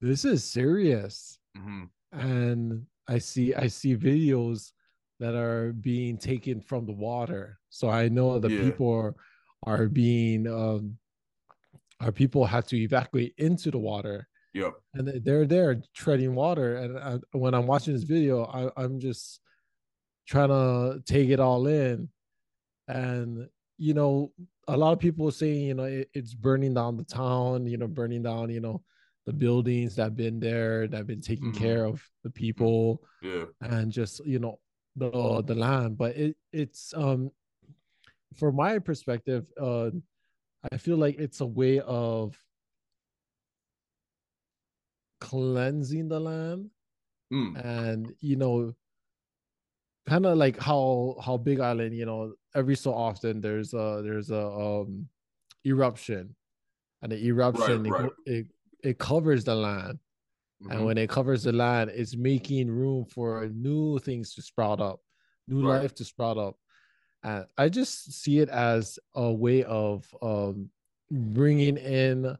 this 0.00 0.24
is 0.24 0.44
serious. 0.44 1.38
Mm-hmm. 1.56 1.84
And 2.12 2.86
I 3.08 3.18
see 3.18 3.54
I 3.54 3.68
see 3.68 3.96
videos 3.96 4.72
that 5.18 5.34
are 5.34 5.72
being 5.72 6.18
taken 6.18 6.60
from 6.60 6.86
the 6.86 6.92
water. 6.92 7.58
So 7.70 7.88
I 7.88 8.08
know 8.08 8.38
the 8.38 8.50
Yeah. 8.50 8.62
people 8.64 8.90
are, 8.90 9.14
are 9.62 9.88
being 9.88 10.46
um 10.46 10.98
our 12.00 12.12
people 12.12 12.44
have 12.44 12.66
to 12.66 12.76
evacuate 12.76 13.32
into 13.38 13.70
the 13.70 13.78
water 13.78 14.28
Yep. 14.52 14.74
and 14.94 15.08
they- 15.08 15.18
they're 15.18 15.46
there 15.46 15.80
treading 15.94 16.34
water 16.34 16.76
and 16.76 16.98
I, 16.98 17.18
when 17.32 17.54
i'm 17.54 17.66
watching 17.66 17.94
this 17.94 18.02
video 18.02 18.44
I, 18.44 18.70
i'm 18.76 19.00
just 19.00 19.40
trying 20.28 20.50
to 20.50 21.02
take 21.06 21.30
it 21.30 21.40
all 21.40 21.66
in 21.66 22.10
and 22.86 23.48
you 23.78 23.94
know 23.94 24.30
a 24.68 24.76
lot 24.76 24.92
of 24.92 24.98
people 24.98 25.26
are 25.28 25.32
saying 25.32 25.62
you 25.68 25.74
know 25.74 25.84
it, 25.84 26.10
it's 26.12 26.34
burning 26.34 26.74
down 26.74 26.98
the 26.98 27.04
town 27.04 27.66
you 27.66 27.78
know 27.78 27.88
burning 27.88 28.22
down 28.22 28.50
you 28.50 28.60
know 28.60 28.82
the 29.24 29.32
buildings 29.32 29.96
that 29.96 30.04
have 30.04 30.16
been 30.16 30.38
there 30.38 30.86
that 30.86 30.98
have 30.98 31.06
been 31.06 31.22
taking 31.22 31.50
Mhm. 31.52 31.56
care 31.56 31.84
of 31.86 32.02
the 32.24 32.30
people 32.30 33.02
Yeah. 33.22 33.46
and 33.62 33.90
just 33.90 34.24
you 34.26 34.38
know 34.38 34.60
the 34.96 35.42
the 35.46 35.54
land 35.54 35.98
but 35.98 36.16
it 36.16 36.36
it's 36.52 36.94
um 36.96 37.30
from 38.34 38.56
my 38.56 38.78
perspective 38.78 39.46
uh 39.60 39.90
i 40.72 40.76
feel 40.78 40.96
like 40.96 41.18
it's 41.18 41.40
a 41.40 41.46
way 41.46 41.80
of 41.80 42.36
cleansing 45.20 46.08
the 46.08 46.20
land 46.20 46.70
Mm. 47.32 47.56
and 47.64 48.14
you 48.20 48.36
know 48.36 48.72
kind 50.08 50.24
of 50.26 50.38
like 50.38 50.56
how 50.60 51.16
how 51.24 51.36
big 51.36 51.58
island 51.58 51.92
you 51.96 52.06
know 52.06 52.34
every 52.54 52.76
so 52.76 52.94
often 52.94 53.40
there's 53.40 53.74
a 53.74 54.00
there's 54.04 54.30
a 54.30 54.46
um 54.46 55.08
eruption 55.66 56.32
and 57.02 57.10
the 57.10 57.26
eruption 57.26 57.84
it 57.84 57.90
right. 57.90 58.02
go- 58.04 58.14
it, 58.26 58.46
it 58.84 58.98
covers 58.98 59.42
the 59.42 59.56
land 59.56 59.98
Mhm. 60.62 60.70
and 60.72 60.84
when 60.86 60.98
it 60.98 61.08
covers 61.10 61.42
the 61.42 61.52
land 61.52 61.90
it's 61.94 62.16
making 62.16 62.70
room 62.70 63.04
for 63.04 63.48
new 63.54 63.98
things 63.98 64.34
to 64.34 64.42
sprout 64.42 64.80
up 64.80 65.00
new 65.48 65.62
Right. 65.62 65.82
life 65.82 65.94
to 65.94 66.04
sprout 66.04 66.38
up 66.38 66.56
and 67.22 67.44
i 67.58 67.68
just 67.68 68.12
see 68.12 68.38
it 68.38 68.48
as 68.48 68.98
a 69.14 69.32
way 69.32 69.64
of 69.64 70.06
um 70.22 70.70
bringing 71.10 71.76
in 71.76 72.36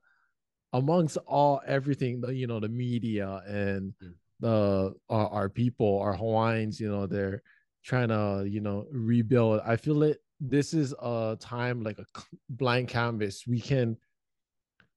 amongst 0.72 1.16
all 1.26 1.60
everything 1.66 2.20
the 2.20 2.34
you 2.34 2.46
know 2.46 2.60
the 2.60 2.68
media 2.68 3.42
and 3.46 3.92
Mm. 4.02 4.14
the 4.40 4.94
our, 5.08 5.28
our 5.28 5.48
people 5.48 5.98
our 6.00 6.14
hawaiians 6.14 6.78
you 6.80 6.88
know 6.90 7.06
they're 7.06 7.42
trying 7.84 8.08
to 8.08 8.44
you 8.48 8.60
know 8.60 8.86
rebuild 8.90 9.60
i 9.64 9.76
feel 9.76 10.02
it 10.02 10.22
this 10.40 10.74
is 10.74 10.92
a 11.00 11.36
time 11.40 11.82
like 11.82 11.98
a 11.98 12.06
blank 12.50 12.88
canvas 12.90 13.46
we 13.46 13.60
can 13.60 13.96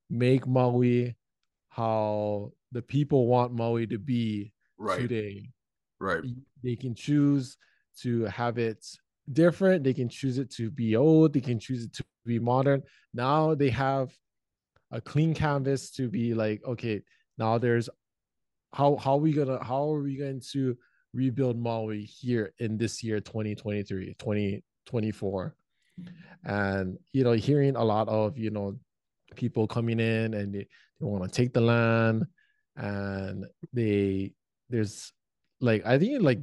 make 0.10 0.48
maui 0.48 1.16
how 1.80 2.52
the 2.74 2.82
people 2.82 3.28
want 3.28 3.54
maui 3.54 3.88
to 3.88 3.98
be 3.98 4.52
right. 4.78 5.00
today. 5.00 5.50
Right. 6.02 6.24
they 6.64 6.76
can 6.76 6.96
choose 6.96 7.58
to 8.02 8.24
have 8.26 8.58
it 8.58 8.86
different. 9.34 9.84
They 9.84 9.94
can 9.94 10.10
choose 10.10 10.38
it 10.38 10.50
to 10.52 10.70
be 10.72 10.96
old. 10.96 11.34
They 11.34 11.42
can 11.42 11.60
choose 11.60 11.84
it 11.86 11.94
to 11.94 12.06
be 12.26 12.40
modern. 12.40 12.84
Now 13.14 13.56
they 13.56 13.70
have 13.70 14.12
a 14.92 15.00
clean 15.02 15.34
canvas 15.34 15.92
to 15.92 16.10
be 16.10 16.34
like 16.34 16.62
okay 16.66 17.02
now 17.38 17.58
there's 17.60 17.90
how 18.74 18.96
how 18.96 19.14
are 19.14 19.18
we 19.18 19.32
gonna 19.32 19.64
how 19.64 19.94
are 19.94 20.02
we 20.02 20.18
going 20.18 20.42
to 20.52 20.76
rebuild 21.14 21.58
maui 21.58 22.04
here 22.04 22.54
in 22.60 22.78
this 22.78 23.04
year 23.04 23.20
2023 23.20 24.16
2024 24.18 25.56
and 26.46 26.98
you 27.14 27.24
know 27.24 27.34
hearing 27.34 27.76
a 27.76 27.84
lot 27.84 28.08
of 28.08 28.38
you 28.38 28.50
know 28.50 28.76
people 29.36 29.68
coming 29.68 30.00
in 30.00 30.34
and 30.34 30.66
they, 31.00 31.06
want 31.06 31.24
to 31.24 31.30
take 31.30 31.54
the 31.54 31.62
land 31.62 32.26
and 32.76 33.46
they 33.74 34.32
there's 34.70 35.12
like 35.60 35.86
i 35.86 35.98
think 35.98 36.22
like 36.22 36.40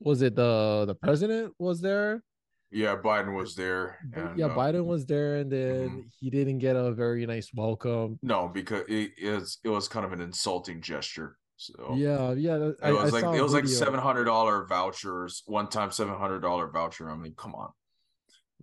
was 0.00 0.22
it 0.22 0.34
the 0.34 0.84
the 0.86 0.94
president 0.94 1.52
was 1.58 1.80
there 1.80 2.22
Yeah, 2.70 2.96
Biden 2.96 3.34
was 3.36 3.54
there. 3.54 3.98
And, 4.12 4.36
yeah 4.36 4.46
uh, 4.46 4.56
biden 4.56 4.84
was 4.84 5.06
there 5.06 5.36
and 5.36 5.50
then 5.50 5.88
mhm. 5.88 6.02
he 6.18 6.28
didn't 6.28 6.58
get 6.58 6.74
a 6.76 6.90
very 6.92 7.24
nice 7.26 7.48
welcome 7.54 8.18
No, 8.20 8.48
because 8.48 8.82
it 8.88 9.12
is 9.16 9.58
it 9.62 9.68
was 9.70 9.86
kind 9.88 10.04
of 10.04 10.12
an 10.12 10.20
insulting 10.20 10.80
gesture. 10.82 11.38
So 11.56 11.94
yeah 11.94 12.32
yeah 12.34 12.58
that- 12.58 12.76
it 12.82 12.92
was 12.92 13.14
I 13.14 13.20
like 13.20 13.38
it 13.38 13.42
was 13.42 13.54
like 13.54 13.68
seven 13.68 14.00
hundred 14.00 14.24
dollar 14.24 14.66
vouchers, 14.66 15.42
one 15.46 15.68
time 15.68 15.90
seven 15.92 16.14
hundred 16.18 16.40
dollar 16.40 16.66
voucher. 16.68 17.08
I 17.08 17.16
mean, 17.16 17.34
come 17.36 17.54
on, 17.54 17.70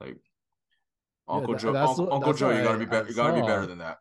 like 0.02 0.18
Uncle 1.28 1.54
tha- 1.54 1.60
Joe, 1.62 1.76
Uncle, 1.76 2.06
what- 2.06 2.14
Uncle 2.16 2.34
Joe, 2.34 2.50
you 2.52 2.64
gotta 2.64 2.76
I- 2.76 2.86
be 2.86 2.86
better. 2.86 3.08
You 3.08 3.16
gotta 3.16 3.42
be 3.42 3.48
better 3.48 3.66
than 3.66 3.80
that. 3.80 3.98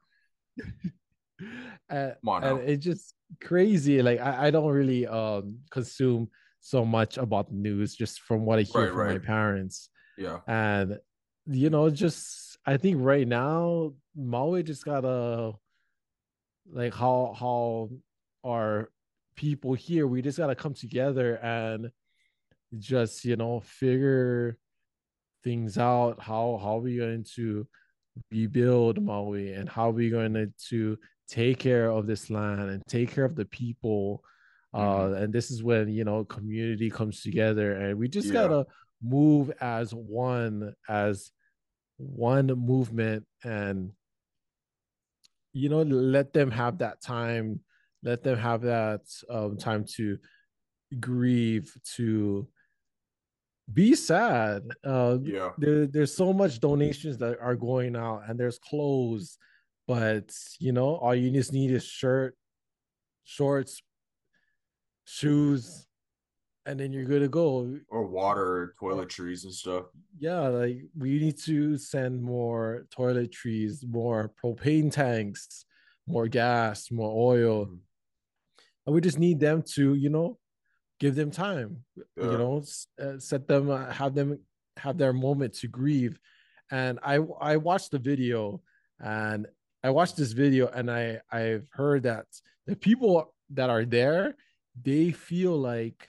and, 1.89 2.15
and 2.45 2.61
it's 2.69 2.85
just 2.85 3.15
crazy 3.41 4.03
like 4.03 4.21
I, 4.21 4.47
I 4.47 4.51
don't 4.51 4.71
really 4.73 5.07
um 5.07 5.59
consume 5.71 6.29
so 6.61 6.85
much 6.85 7.17
about 7.17 7.49
the 7.49 7.57
news 7.57 7.95
just 7.95 8.21
from 8.21 8.45
what 8.45 8.59
i 8.59 8.63
hear 8.63 8.83
Right, 8.83 8.91
from 8.91 9.07
my 9.07 9.19
parents. 9.19 9.89
Yeah, 10.19 10.41
and 10.47 10.99
you 11.47 11.71
know 11.71 11.89
just 11.91 12.59
i 12.67 12.77
think 12.77 12.99
right 13.01 13.27
now 13.27 13.95
maui 14.15 14.63
just 14.63 14.85
gotta 14.85 15.53
like 16.71 16.95
how 16.95 17.35
how 17.39 17.91
our 18.45 18.91
people 19.37 19.75
here 19.75 20.07
we 20.07 20.21
just 20.23 20.39
gotta 20.39 20.55
come 20.55 20.75
together 20.75 21.37
and 21.37 21.91
just 22.79 23.25
you 23.25 23.37
know 23.37 23.61
figure 23.61 24.59
things 25.43 25.79
out 25.79 26.21
how 26.21 26.61
how 26.63 26.77
we 26.77 26.99
going 26.99 27.25
to 27.35 27.67
rebuild 28.31 29.03
maui 29.03 29.53
and 29.53 29.69
how 29.69 29.91
we're 29.91 30.11
going 30.11 30.53
to, 30.69 30.99
take 31.29 31.61
care 31.61 31.89
of 31.89 32.09
this 32.09 32.29
land 32.29 32.61
and 32.71 32.83
take 32.89 33.09
care 33.13 33.25
of 33.25 33.37
the 33.37 33.45
people 33.45 34.21
uh 34.75 34.81
Mhm. 34.81 35.23
and 35.23 35.33
this 35.33 35.49
is 35.53 35.63
when 35.63 35.89
you 35.89 36.03
know 36.05 36.25
community 36.25 36.91
comes 36.91 37.23
together 37.23 37.75
and 37.75 37.97
we 37.97 38.09
just 38.09 38.27
Yeah. 38.29 38.35
gotta 38.35 38.67
move 39.01 39.53
as 39.61 39.95
one 39.95 40.75
as 40.89 41.31
one 41.99 42.47
movement 42.49 43.27
and 43.45 43.93
you 45.53 45.69
know 45.69 45.83
let 45.83 46.33
them 46.33 46.51
have 46.51 46.79
that 46.79 47.01
time 47.01 47.61
let 48.03 48.23
them 48.25 48.39
have 48.39 48.63
that 48.63 49.03
um, 49.29 49.57
time 49.57 49.85
to 49.97 50.19
grieve 50.99 51.73
to 51.97 52.49
be 53.73 53.95
sad 53.95 54.63
uh 54.85 55.19
yeah, 55.23 55.51
there, 55.59 55.87
there's 55.87 56.15
so 56.15 56.33
much 56.33 56.59
donations 56.61 57.19
that 57.19 57.39
are 57.41 57.55
going 57.57 57.95
out 57.97 58.23
and 58.29 58.39
there's 58.41 58.59
clothes 58.59 59.39
but 59.87 60.33
you 60.59 60.73
know 60.73 60.97
all 60.97 61.15
you 61.15 61.31
just 61.31 61.53
need 61.53 61.71
is 61.71 61.85
shirt 61.85 62.37
shorts 63.25 63.83
shoes 65.05 65.87
and 66.67 66.79
then 66.79 66.93
you're 66.93 67.05
good 67.05 67.21
to 67.21 67.29
go 67.29 67.79
or 67.89 68.07
water, 68.07 68.75
toiletries 68.81 69.45
and 69.45 69.53
stuff. 69.55 69.85
yeah 70.19 70.41
like 70.41 70.79
we 70.97 71.19
need 71.19 71.39
to 71.39 71.77
send 71.79 72.23
more 72.23 72.87
toiletries 72.97 73.87
more 73.87 74.33
propane 74.43 74.91
tanks 74.93 75.65
more 76.07 76.29
gas 76.29 76.91
more 76.91 77.13
oil 77.35 77.67
Mhm. 77.67 77.79
and 78.87 78.95
we 78.95 79.01
just 79.01 79.19
need 79.19 79.39
them 79.41 79.63
to 79.75 79.95
you 79.95 80.11
know 80.11 80.39
give 81.01 81.15
them 81.15 81.31
time 81.31 81.71
Yeah. 81.97 82.31
you 82.31 82.39
know 82.39 82.63
uh, 83.03 83.19
set 83.19 83.49
them 83.49 83.71
uh, 83.71 83.91
have 84.01 84.15
them 84.15 84.39
have 84.77 84.97
their 84.99 85.13
moment 85.13 85.53
to 85.61 85.67
grieve 85.69 86.21
and 86.71 86.99
i 87.03 87.17
i 87.41 87.57
watched 87.57 87.91
the 87.91 87.99
video 87.99 88.63
and 89.01 89.47
i 89.83 89.91
watched 89.91 90.17
this 90.17 90.33
video 90.33 90.69
and 90.69 90.91
i 90.91 91.21
i've 91.33 91.69
heard 91.73 92.03
that 92.05 92.27
the 92.67 92.77
people 92.77 93.35
that 93.59 93.69
are 93.71 93.85
there 93.85 94.37
they 94.81 95.11
feel 95.11 95.57
like 95.59 96.09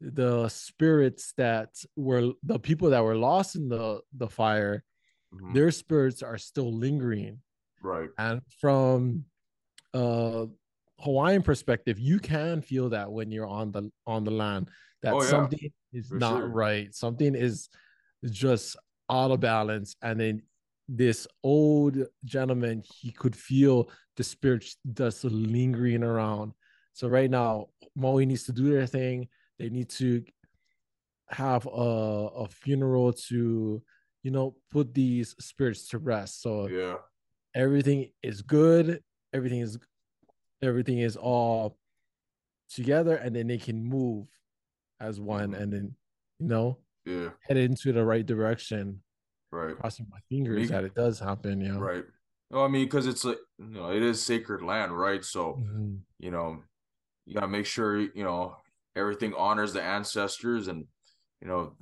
the 0.00 0.48
spirits 0.48 1.34
that 1.36 1.70
were 1.96 2.32
the 2.44 2.58
people 2.58 2.88
that 2.90 3.02
were 3.04 3.16
lost 3.16 3.56
in 3.56 3.68
the 3.68 4.00
the 4.22 4.28
fire 4.28 4.82
Mhm. 5.34 5.52
their 5.54 5.70
spirits 5.70 6.22
are 6.22 6.38
still 6.38 6.72
lingering 6.72 7.42
Right. 7.82 8.08
and 8.16 8.40
from 8.60 9.24
uh 9.92 10.46
Hawaiian 11.00 11.42
perspective, 11.42 11.98
you 11.98 12.18
can 12.18 12.60
feel 12.60 12.88
that 12.90 13.10
when 13.10 13.30
you're 13.30 13.46
on 13.46 13.70
the 13.70 13.90
on 14.06 14.24
the 14.24 14.30
land 14.30 14.68
that 15.02 15.14
Oh, 15.14 15.22
yeah. 15.22 15.28
something 15.30 15.70
is 15.92 16.08
For 16.08 16.18
not 16.18 16.38
sure. 16.40 16.48
right. 16.48 16.94
Something 16.94 17.34
is 17.34 17.68
just 18.24 18.76
out 19.08 19.30
of 19.30 19.40
balance. 19.40 19.94
And 20.02 20.20
then 20.20 20.42
this 20.88 21.26
old 21.44 21.98
gentleman, 22.24 22.82
he 22.82 23.12
could 23.12 23.36
feel 23.36 23.90
the 24.16 24.24
spirit 24.24 24.64
just 24.92 25.24
lingering 25.24 26.02
around. 26.02 26.52
So 26.94 27.08
right 27.08 27.30
now, 27.30 27.68
Maui 27.94 28.26
needs 28.26 28.44
to 28.44 28.52
do 28.52 28.70
their 28.70 28.86
thing. 28.86 29.28
They 29.58 29.70
need 29.70 29.88
to 29.90 30.24
have 31.28 31.66
a, 31.66 31.70
a 31.70 32.48
funeral 32.48 33.12
to, 33.12 33.82
you 34.22 34.30
know, 34.30 34.56
put 34.70 34.94
these 34.94 35.36
spirits 35.38 35.86
to 35.88 35.98
rest. 35.98 36.42
So 36.42 36.66
Yeah. 36.68 36.96
everything 37.54 38.10
is 38.22 38.42
good 38.42 39.02
everything 39.32 39.60
is 39.60 39.78
everything 40.62 40.98
is 40.98 41.16
all 41.16 41.78
together 42.68 43.16
and 43.16 43.34
then 43.34 43.46
they 43.46 43.58
can 43.58 43.82
move 43.82 44.26
as 45.00 45.20
one 45.20 45.52
Mhm. 45.52 45.60
and 45.60 45.72
then 45.72 45.96
you 46.38 46.46
know 46.48 46.78
Yeah. 47.04 47.30
head 47.40 47.56
into 47.56 47.92
the 47.92 48.04
right 48.04 48.26
direction 48.26 49.02
Right. 49.50 49.76
crossing 49.76 50.06
my 50.10 50.20
fingers 50.28 50.68
that 50.68 50.84
it 50.84 50.94
does 50.94 51.18
happen 51.18 51.60
you 51.60 51.72
know 51.72 51.80
Right. 51.80 52.04
No, 52.50 52.64
I 52.64 52.68
mean, 52.68 52.86
because 52.86 53.06
it's 53.06 53.24
like 53.24 53.38
you 53.58 53.66
know, 53.66 53.92
it 53.92 54.02
is 54.02 54.24
sacred 54.24 54.62
land, 54.62 54.96
right? 54.98 55.22
So 55.24 55.56
Mhm. 55.56 56.02
you 56.18 56.30
know, 56.30 56.64
you 57.26 57.34
gotta 57.34 57.48
make 57.48 57.66
sure 57.66 57.98
you 57.98 58.24
know 58.24 58.56
everything 58.96 59.34
honors 59.34 59.72
the 59.74 59.82
ancestors 59.82 60.68
and 60.68 60.88
you 61.42 61.46
know, 61.48 61.76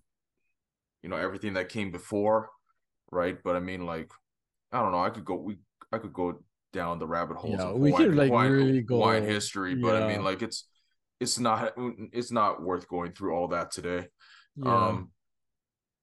you 1.03 1.09
know 1.09 1.17
everything 1.17 1.55
that 1.55 1.69
came 1.69 1.91
before, 1.93 2.51
right? 3.13 3.41
But 3.43 3.55
I 3.57 3.61
mean, 3.61 3.87
like, 3.87 4.11
I 4.73 4.81
don't 4.81 4.91
know. 4.93 5.03
I 5.05 5.11
could 5.11 5.25
go. 5.25 5.37
We 5.37 5.59
I 5.93 5.99
could 5.99 6.13
go 6.13 6.43
down 6.73 6.99
the 6.99 7.07
rabbit 7.07 7.37
holes 7.37 7.57
Yeah, 7.59 7.67
of 7.69 7.79
we 7.79 7.91
Hawaiian, 7.91 8.11
could, 8.11 8.19
like, 8.19 8.29
Hawaiian, 8.29 8.53
really 8.53 8.81
go- 8.83 8.97
Hawaiian 9.01 9.25
history, 9.25 9.75
but 9.75 10.03
I 10.03 10.09
mean, 10.09 10.25
like, 10.25 10.43
it's 10.43 10.69
it's 11.21 11.39
not 11.39 11.73
it's 12.13 12.31
not 12.31 12.63
worth 12.63 12.87
going 12.89 13.13
through 13.13 13.35
all 13.35 13.49
that 13.49 13.71
today. 13.71 14.09
yeah 14.57 14.87
Um. 14.89 15.11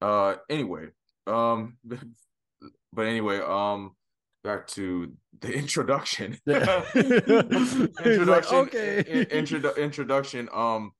Uh. 0.00 0.36
Anyway. 0.50 0.88
Um. 1.26 1.76
But 2.92 3.06
anyway. 3.06 3.40
Um. 3.40 3.92
Back 4.44 4.66
to 4.68 5.12
the 5.40 5.52
introduction. 5.62 6.38
Yeah. 6.46 6.84
He's 6.92 7.04
like, 7.04 8.06
introduction. 8.06 8.56
okay. 8.56 8.98
in- 9.06 9.26
introdu- 9.44 9.76
introduction. 9.78 10.48
Um. 10.52 10.92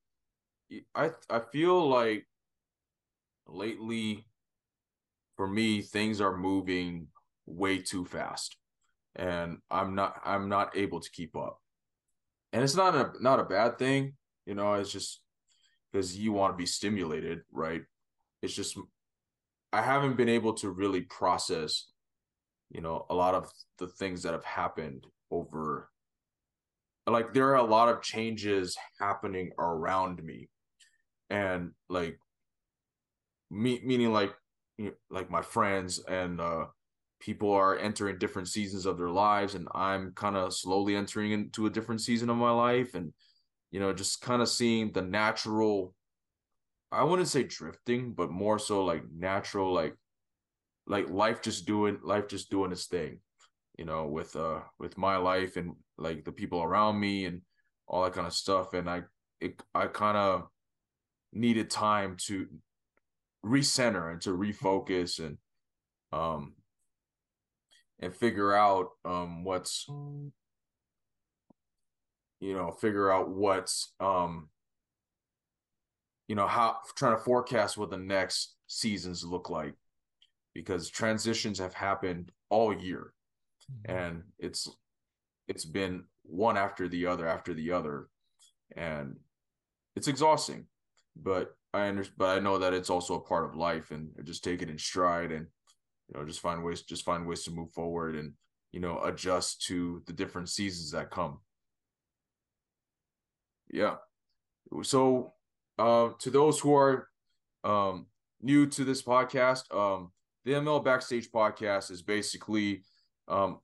I 0.95 1.11
I 1.31 1.41
feel 1.53 1.89
like 1.89 2.27
lately, 3.47 4.27
for 5.37 5.47
me, 5.47 5.83
things 5.83 6.21
are 6.21 6.37
moving 6.37 7.09
way 7.47 7.79
too 7.79 8.05
fast, 8.07 8.57
and 9.17 9.59
I'm 9.71 9.95
not 9.95 10.21
I'm 10.25 10.49
not 10.49 10.77
able 10.77 11.01
to 11.01 11.11
keep 11.11 11.37
up. 11.37 11.59
And 12.53 12.63
it's 12.63 12.77
not 12.77 12.95
a 12.95 13.13
not 13.21 13.41
a 13.41 13.45
bad 13.45 13.79
thing, 13.79 14.15
you 14.47 14.55
know. 14.55 14.75
It's 14.75 14.93
just 14.93 15.21
because 15.93 16.17
you 16.19 16.33
want 16.33 16.53
to 16.53 16.57
be 16.57 16.67
stimulated, 16.67 17.41
right? 17.53 17.83
It's 18.43 18.55
just 18.55 18.79
I 19.73 19.83
haven't 19.83 20.17
been 20.17 20.29
able 20.29 20.55
to 20.55 20.71
really 20.71 21.03
process, 21.03 21.87
you 22.71 22.81
know, 22.81 23.07
a 23.11 23.15
lot 23.15 23.35
of 23.35 23.51
the 23.79 23.89
things 23.89 24.23
that 24.23 24.33
have 24.33 24.45
happened 24.45 25.07
over. 25.31 25.91
Like 27.07 27.35
there 27.35 27.49
are 27.49 27.57
a 27.57 27.65
lot 27.65 27.89
of 27.89 28.03
changes 28.03 28.77
happening 28.99 29.51
around 29.59 30.23
me, 30.23 30.49
and 31.29 31.73
like 31.89 32.19
me 33.51 33.81
meaning 33.85 34.13
like 34.13 34.35
you 34.79 34.87
know, 34.87 34.93
like 35.11 35.31
my 35.31 35.43
friends 35.43 36.03
and 36.09 36.41
uh 36.41 36.67
people 37.25 37.51
are 37.51 37.79
entering 37.79 38.19
different 38.19 38.49
seasons 38.49 38.85
of 38.85 38.99
their 38.99 39.09
lives 39.09 39.55
and 39.55 39.67
i'm 39.75 40.13
kind 40.15 40.37
of 40.37 40.53
slowly 40.53 40.95
entering 40.95 41.33
into 41.33 41.65
a 41.65 41.71
different 41.71 42.03
season 42.03 42.29
of 42.29 42.37
my 42.37 42.51
life 42.51 42.95
and 42.95 43.15
you 43.71 43.81
know 43.81 43.95
just 43.95 44.21
kind 44.21 44.43
of 44.43 44.49
seeing 44.49 44.93
the 44.93 45.01
natural 45.01 45.95
i 46.93 47.03
wouldn't 47.03 47.29
say 47.29 47.43
drifting 47.43 48.13
but 48.13 48.31
more 48.31 48.59
so 48.59 48.85
like 48.85 49.03
natural 49.11 49.73
like 49.73 49.95
like 50.87 51.09
life 51.09 51.41
just 51.41 51.67
doing 51.67 51.99
life 52.03 52.29
just 52.29 52.51
doing 52.51 52.71
its 52.71 52.85
thing 52.89 53.19
you 53.79 53.87
know 53.87 54.05
with 54.07 54.37
uh 54.37 54.61
with 54.79 54.99
my 54.99 55.17
life 55.17 55.57
and 55.57 55.73
like 55.97 56.27
the 56.27 56.33
people 56.33 56.63
around 56.63 57.01
me 57.01 57.25
and 57.25 57.41
all 57.89 58.05
that 58.05 58.13
kind 58.13 58.27
of 58.27 58.35
stuff 58.35 58.75
and 58.75 58.89
i 58.89 59.01
it 59.41 59.63
i 59.75 59.87
kind 59.87 60.19
of 60.19 60.47
needed 61.33 61.71
time 61.71 62.19
to 62.19 62.47
recenter 63.43 64.13
and 64.13 64.21
to 64.21 64.31
refocus 64.31 65.25
and 65.25 65.39
um 66.13 66.53
and 68.01 68.15
figure 68.15 68.55
out 68.55 68.89
um 69.05 69.45
what's 69.45 69.87
you 69.89 70.33
know 72.55 72.71
figure 72.71 73.11
out 73.11 73.31
what's 73.31 73.93
um 74.01 74.49
you 76.29 76.35
know 76.35 76.47
how 76.47 76.77
trying 76.97 77.17
to 77.17 77.23
forecast 77.23 77.77
what 77.77 77.91
the 77.91 77.97
next 77.97 78.55
seasons 78.67 79.25
look 79.25 79.51
like. 79.51 79.75
Because 80.55 80.89
transitions 80.89 81.59
have 81.59 81.75
happened 81.75 82.31
all 82.49 82.73
year. 82.73 83.13
And 83.85 84.23
it's 84.39 84.69
it's 85.49 85.65
been 85.65 86.05
one 86.23 86.57
after 86.57 86.89
the 86.89 87.07
other 87.07 87.27
after 87.27 87.55
the 87.55 87.73
other. 87.73 88.09
And 88.77 89.17
it's 89.97 90.09
exhausting. 90.09 90.67
But 91.17 91.57
i 91.73 91.89
understand 91.89 92.15
but 92.17 92.37
i 92.37 92.39
know 92.39 92.59
that 92.59 92.73
it's 92.73 92.89
also 92.89 93.15
a 93.17 93.21
part 93.21 93.45
of 93.45 93.57
life 93.57 93.91
and 93.91 94.11
just 94.23 94.45
take 94.45 94.63
it 94.63 94.71
in 94.71 94.79
stride 94.79 95.33
and 95.33 95.47
you 96.09 96.19
know 96.19 96.27
just 96.27 96.41
find 96.41 96.63
ways 96.63 96.83
just 96.83 97.05
find 97.05 97.27
ways 97.27 97.45
to 97.45 97.51
move 97.51 97.71
forward 97.73 98.15
and 98.15 98.33
you 98.73 98.81
know 98.81 99.01
adjust 99.05 99.63
to 99.67 100.03
the 100.07 100.13
different 100.13 100.49
seasons 100.49 100.91
that 100.91 101.11
come. 101.11 101.39
Yeah. 103.71 103.97
So 104.83 105.33
uh 105.79 106.11
to 106.21 106.31
those 106.31 106.61
who 106.61 106.75
are 106.75 107.09
um 107.65 108.07
new 108.41 108.67
to 108.67 108.85
this 108.85 109.03
podcast 109.03 109.75
um 109.75 110.13
the 110.45 110.53
ml 110.53 110.85
backstage 110.85 111.31
podcast 111.31 111.91
is 111.91 112.03
basically 112.03 112.83
um 113.27 113.59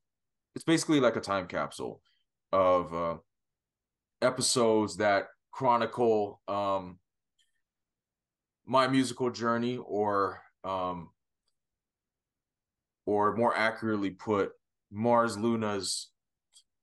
it's 0.54 0.64
basically 0.64 1.00
like 1.00 1.16
a 1.16 1.20
time 1.20 1.46
capsule 1.46 2.00
of 2.52 2.92
uh 2.94 3.16
episodes 4.22 4.96
that 4.96 5.26
chronicle 5.52 6.40
um 6.48 6.98
my 8.66 8.88
musical 8.88 9.30
journey 9.30 9.76
or 9.76 10.40
um 10.64 11.10
or 13.10 13.34
more 13.34 13.56
accurately 13.56 14.10
put 14.10 14.52
Mars 14.92 15.36
Luna's 15.36 16.10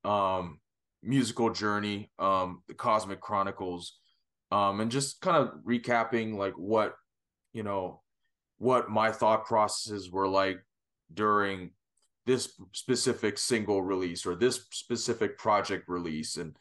um 0.03 0.59
musical 1.01 1.49
journey 1.51 2.11
um 2.19 2.61
the 2.67 2.73
Cosmic 2.73 3.21
Chronicles 3.21 3.97
um 4.51 4.81
and 4.81 4.91
just 4.91 5.21
kind 5.21 5.37
of 5.37 5.53
recapping 5.65 6.35
like 6.35 6.53
what 6.57 6.95
you 7.53 7.63
know 7.63 8.01
what 8.57 8.89
my 8.89 9.09
thought 9.09 9.45
processes 9.45 10.11
were 10.11 10.27
like 10.27 10.59
during 11.13 11.71
this 12.25 12.59
specific 12.73 13.37
single 13.37 13.81
release 13.81 14.25
or 14.25 14.35
this 14.35 14.65
specific 14.71 15.37
project 15.37 15.87
release. 15.87 16.35
And 16.35 16.57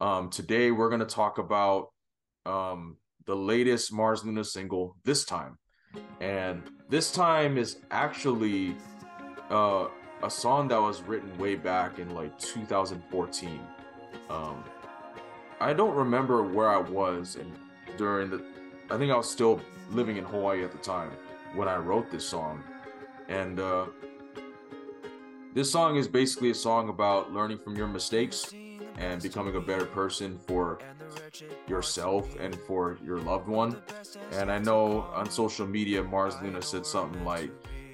um 0.00 0.28
today 0.28 0.70
we're 0.70 0.90
going 0.90 1.06
to 1.08 1.16
talk 1.22 1.38
about 1.38 1.88
um 2.44 2.98
the 3.24 3.36
latest 3.36 3.90
Mars 3.90 4.22
Luna 4.22 4.44
single 4.44 4.96
this 5.04 5.24
time. 5.24 5.56
And 6.20 6.62
this 6.90 7.10
time 7.10 7.56
is 7.56 7.78
actually 7.90 8.76
uh 9.50 9.86
a 10.22 10.30
song 10.30 10.66
that 10.68 10.80
was 10.80 11.00
written 11.02 11.36
way 11.38 11.54
back 11.54 11.98
in 11.98 12.14
like 12.14 12.36
2014 12.38 13.60
um 14.30 14.64
i 15.60 15.72
don't 15.72 15.94
remember 15.94 16.42
where 16.42 16.68
i 16.68 16.78
was 16.78 17.36
and 17.36 17.50
during 17.96 18.30
the 18.30 18.44
i 18.90 18.98
think 18.98 19.12
i 19.12 19.16
was 19.16 19.30
still 19.30 19.60
living 19.90 20.16
in 20.16 20.24
hawaii 20.24 20.64
at 20.64 20.72
the 20.72 20.78
time 20.78 21.10
when 21.54 21.68
i 21.68 21.76
wrote 21.76 22.10
this 22.10 22.28
song 22.28 22.62
and 23.28 23.60
uh 23.60 23.86
this 25.54 25.72
song 25.72 25.96
is 25.96 26.06
basically 26.06 26.50
a 26.50 26.54
song 26.54 26.88
about 26.88 27.32
learning 27.32 27.58
from 27.58 27.74
your 27.74 27.86
mistakes 27.86 28.52
and 28.98 29.22
becoming 29.22 29.56
a 29.56 29.60
better 29.60 29.86
person 29.86 30.38
for 30.46 30.78
yourself 31.66 32.36
and 32.38 32.54
for 32.54 32.98
your 33.02 33.18
loved 33.18 33.48
one. 33.48 33.80
And 34.32 34.50
I 34.50 34.58
know 34.58 35.02
on 35.14 35.30
social 35.30 35.66
media, 35.66 36.02
Mars 36.02 36.34
Luna 36.42 36.62
said 36.62 36.84
something 36.84 37.24
like, 37.24 37.50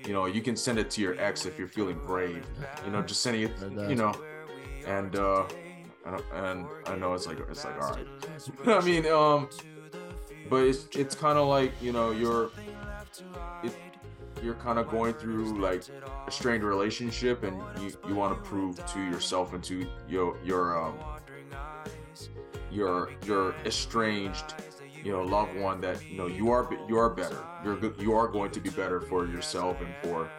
you 0.06 0.12
know, 0.12 0.26
you 0.26 0.40
can 0.42 0.56
send 0.56 0.78
it 0.78 0.90
to 0.90 1.00
your 1.00 1.18
ex 1.20 1.46
if 1.46 1.58
you're 1.58 1.68
feeling 1.68 1.98
brave. 2.06 2.46
You 2.84 2.92
know, 2.92 3.02
just 3.02 3.22
sending 3.22 3.42
it, 3.42 3.52
you 3.88 3.96
know, 3.96 4.14
and 4.86 5.16
uh, 5.16 5.44
and 6.34 6.66
I 6.86 6.96
know 6.96 7.14
it's 7.14 7.26
like 7.26 7.38
it's 7.50 7.64
like 7.64 7.80
all 7.82 7.90
right. 7.90 8.06
I 8.66 8.84
mean, 8.84 9.06
um, 9.06 9.48
but 10.50 10.64
it's 10.64 10.86
it's 10.92 11.14
kind 11.14 11.38
of 11.38 11.48
like 11.48 11.72
you 11.80 11.92
know 11.92 12.10
you're 12.10 12.50
it, 13.62 13.74
you're 14.42 14.54
kind 14.54 14.78
of 14.78 14.88
going 14.90 15.14
through 15.14 15.58
like 15.60 15.82
a 16.26 16.30
strained 16.30 16.64
relationship 16.64 17.42
and 17.42 17.56
you 17.80 17.92
you 18.06 18.14
want 18.14 18.36
to 18.36 18.48
prove 18.48 18.84
to 18.86 19.00
yourself 19.00 19.54
and 19.54 19.64
to 19.64 19.86
your 20.08 20.36
your 20.44 20.82
um 20.82 20.98
your 22.70 23.10
your 23.26 23.54
estranged 23.64 24.54
you 25.04 25.12
know 25.12 25.22
loved 25.22 25.54
one 25.56 25.80
that 25.80 26.04
you 26.10 26.16
know 26.16 26.26
you 26.26 26.50
are 26.50 26.68
you 26.88 26.98
are 26.98 27.10
better 27.10 27.44
you're 27.62 27.76
good 27.76 27.94
you 28.00 28.14
are 28.14 28.26
going 28.26 28.50
to 28.50 28.60
be 28.60 28.70
better 28.70 29.00
for 29.00 29.26
yourself 29.26 29.80
and 29.80 29.94
for 30.02 30.30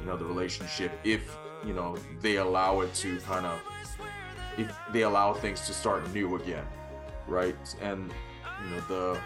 you 0.00 0.06
know 0.06 0.16
the 0.16 0.24
relationship 0.24 0.90
if 1.04 1.36
you 1.64 1.74
know 1.74 1.96
they 2.20 2.36
allow 2.36 2.80
it 2.80 2.92
to 2.94 3.18
kind 3.20 3.46
of 3.46 3.60
if 4.56 4.74
they 4.92 5.02
allow 5.02 5.32
things 5.32 5.66
to 5.66 5.72
start 5.72 6.12
new 6.12 6.36
again, 6.36 6.64
right? 7.26 7.56
And 7.80 8.12
you 8.64 8.76
know 8.76 8.80
the 8.88 9.20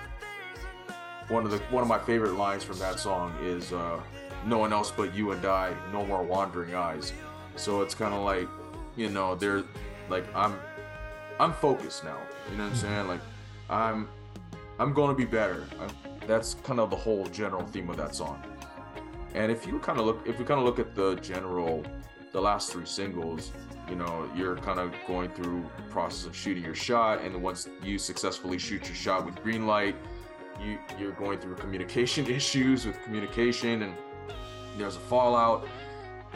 one 1.28 1.44
of 1.44 1.50
the 1.50 1.58
one 1.70 1.82
of 1.82 1.88
my 1.88 1.98
favorite 1.98 2.34
lines 2.34 2.64
from 2.64 2.78
that 2.78 2.98
song 2.98 3.36
is 3.42 3.72
uh, 3.72 4.00
"No 4.46 4.58
one 4.58 4.72
else 4.72 4.90
but 4.90 5.14
you 5.14 5.32
and 5.32 5.44
I, 5.44 5.74
no 5.92 6.04
more 6.06 6.22
wandering 6.22 6.74
eyes." 6.74 7.12
So 7.56 7.82
it's 7.82 7.94
kind 7.94 8.14
of 8.14 8.24
like 8.24 8.48
you 8.96 9.08
know 9.08 9.34
they're 9.34 9.64
like 10.08 10.24
I'm 10.34 10.58
I'm 11.38 11.52
focused 11.52 12.04
now. 12.04 12.18
You 12.50 12.56
know 12.56 12.64
what 12.64 12.72
I'm 12.72 12.76
saying? 12.76 13.08
Like 13.08 13.20
I'm 13.68 14.08
I'm 14.78 14.92
going 14.92 15.10
to 15.10 15.16
be 15.16 15.24
better. 15.24 15.64
That's 16.26 16.54
kind 16.54 16.78
of 16.78 16.90
the 16.90 16.96
whole 16.96 17.26
general 17.26 17.66
theme 17.66 17.90
of 17.90 17.96
that 17.96 18.14
song. 18.14 18.40
And 19.34 19.50
if 19.50 19.66
you 19.66 19.78
kind 19.80 19.98
of 19.98 20.06
look, 20.06 20.26
if 20.26 20.38
you 20.38 20.44
kind 20.44 20.60
of 20.60 20.66
look 20.66 20.78
at 20.78 20.94
the 20.94 21.16
general, 21.16 21.84
the 22.32 22.40
last 22.40 22.72
three 22.72 22.86
singles, 22.86 23.50
you 23.88 23.96
know, 23.96 24.30
you're 24.36 24.56
kind 24.56 24.78
of 24.78 24.94
going 25.06 25.30
through 25.30 25.68
the 25.76 25.82
process 25.90 26.26
of 26.26 26.36
shooting 26.36 26.62
your 26.62 26.74
shot, 26.74 27.22
and 27.22 27.42
once 27.42 27.68
you 27.82 27.98
successfully 27.98 28.58
shoot 28.58 28.86
your 28.86 28.94
shot 28.94 29.26
with 29.26 29.34
green 29.42 29.66
light, 29.66 29.96
you 30.62 30.78
you're 30.98 31.12
going 31.12 31.38
through 31.38 31.56
communication 31.56 32.26
issues 32.30 32.86
with 32.86 33.02
communication, 33.02 33.82
and 33.82 33.94
there's 34.76 34.96
a 34.96 35.00
fallout, 35.00 35.66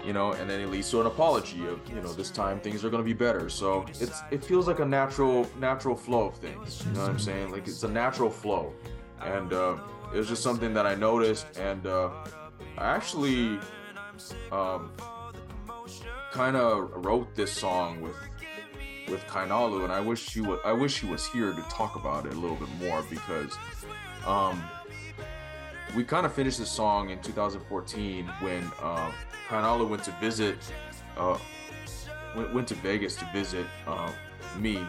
you 0.05 0.13
know, 0.13 0.33
and 0.33 0.49
then 0.49 0.61
it 0.61 0.69
leads 0.69 0.91
to 0.91 1.01
an 1.01 1.07
apology 1.07 1.67
of, 1.67 1.81
you 1.89 2.01
know, 2.01 2.13
this 2.13 2.31
time 2.31 2.61
things 2.61 2.85
are 2.85 2.91
to 2.91 3.03
be 3.03 3.13
better. 3.13 3.49
So 3.49 3.85
it's 4.01 4.21
it 4.31 4.45
feels 4.45 4.67
like 4.67 4.81
a 4.81 4.85
natural 4.85 5.49
natural 5.59 5.95
flow 5.95 6.29
of 6.29 6.37
things. 6.37 6.83
You 6.87 6.93
know 6.93 7.03
what 7.03 7.11
I'm 7.11 7.19
saying? 7.19 7.51
Like 7.51 7.69
it's 7.69 7.83
a 7.83 7.89
natural 7.89 8.31
flow, 8.31 8.73
and 9.21 9.53
uh, 9.53 9.77
it 10.13 10.19
was 10.19 10.29
just 10.29 10.43
something 10.43 10.75
that 10.75 10.87
I 10.87 10.95
noticed, 10.95 11.47
and 11.59 11.87
uh, 11.87 12.11
I 12.79 12.87
actually 12.87 13.59
um, 14.51 14.91
kind 16.33 16.57
of 16.57 17.05
wrote 17.05 17.35
this 17.35 17.53
song 17.53 18.01
with 18.01 18.17
with 19.09 19.25
Kainalu, 19.27 19.85
and 19.85 19.93
I 19.93 20.01
wish 20.01 20.33
he 20.33 20.41
was 20.41 20.59
I 20.65 20.73
wish 20.73 21.01
he 21.01 21.07
was 21.07 21.27
here 21.27 21.53
to 21.53 21.63
talk 21.63 21.97
about 21.97 22.27
it 22.27 22.33
a 22.33 22.39
little 22.39 22.57
bit 22.57 22.69
more 22.81 23.03
because 23.09 23.57
um, 24.27 24.63
we 25.95 26.05
kind 26.05 26.25
of 26.27 26.33
finished 26.33 26.59
this 26.59 26.71
song 26.71 27.11
in 27.11 27.21
2014 27.21 28.27
when 28.41 28.71
uh, 28.83 29.13
Kainalu 29.53 29.87
went 29.87 30.03
to 30.05 30.13
visit 30.13 30.57
uh, 31.19 31.39
went, 32.35 32.55
went 32.55 32.69
to 32.69 32.75
Vegas 32.77 33.17
to 33.17 33.29
visit 33.35 33.67
uh, 33.87 34.11
me, 34.59 34.83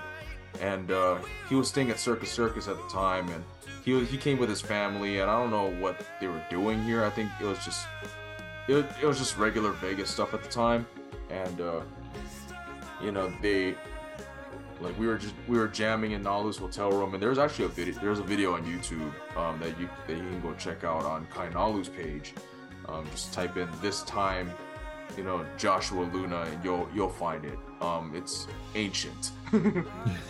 and 0.61 0.89
uh, 0.89 1.17
he 1.49 1.55
was 1.55 1.67
staying 1.67 1.89
at 1.89 1.99
Circus 1.99 2.31
Circus 2.31 2.69
at 2.69 2.77
the 2.77 2.87
time, 2.87 3.27
and 3.27 3.43
he 3.83 4.05
he 4.05 4.17
came 4.17 4.37
with 4.37 4.47
his 4.47 4.61
family, 4.61 5.19
and 5.19 5.29
I 5.29 5.37
don't 5.37 5.51
know 5.51 5.69
what 5.81 5.99
they 6.21 6.27
were 6.27 6.41
doing 6.49 6.81
here. 6.83 7.03
I 7.03 7.09
think 7.09 7.29
it 7.41 7.45
was 7.45 7.59
just 7.65 7.85
it, 8.69 8.85
it 9.01 9.05
was 9.05 9.19
just 9.19 9.37
regular 9.37 9.71
Vegas 9.71 10.09
stuff 10.09 10.33
at 10.33 10.41
the 10.41 10.49
time, 10.49 10.87
and 11.29 11.59
uh, 11.59 11.81
you 13.01 13.11
know 13.11 13.33
they 13.41 13.75
like 14.79 14.97
we 14.97 15.07
were 15.07 15.17
just 15.17 15.33
we 15.49 15.57
were 15.57 15.67
jamming 15.67 16.11
in 16.13 16.23
Nalu's 16.23 16.55
hotel 16.55 16.89
room, 16.89 17.13
and 17.13 17.21
there's 17.21 17.37
actually 17.37 17.65
a 17.65 17.69
video 17.69 17.99
there's 17.99 18.19
a 18.19 18.23
video 18.23 18.53
on 18.53 18.63
YouTube 18.63 19.11
um, 19.35 19.59
that 19.59 19.77
you 19.77 19.89
that 20.07 20.15
you 20.15 20.23
can 20.23 20.39
go 20.39 20.53
check 20.53 20.85
out 20.85 21.03
on 21.03 21.25
Kainalu's 21.27 21.89
page. 21.89 22.33
Um, 22.87 23.05
just 23.11 23.33
type 23.33 23.57
in 23.57 23.69
this 23.81 24.03
time, 24.03 24.51
you 25.17 25.23
know 25.23 25.45
Joshua 25.57 26.03
Luna, 26.13 26.41
and 26.41 26.63
you'll 26.63 26.87
you'll 26.93 27.09
find 27.09 27.45
it. 27.45 27.57
Um, 27.81 28.13
it's 28.15 28.47
ancient. 28.75 29.31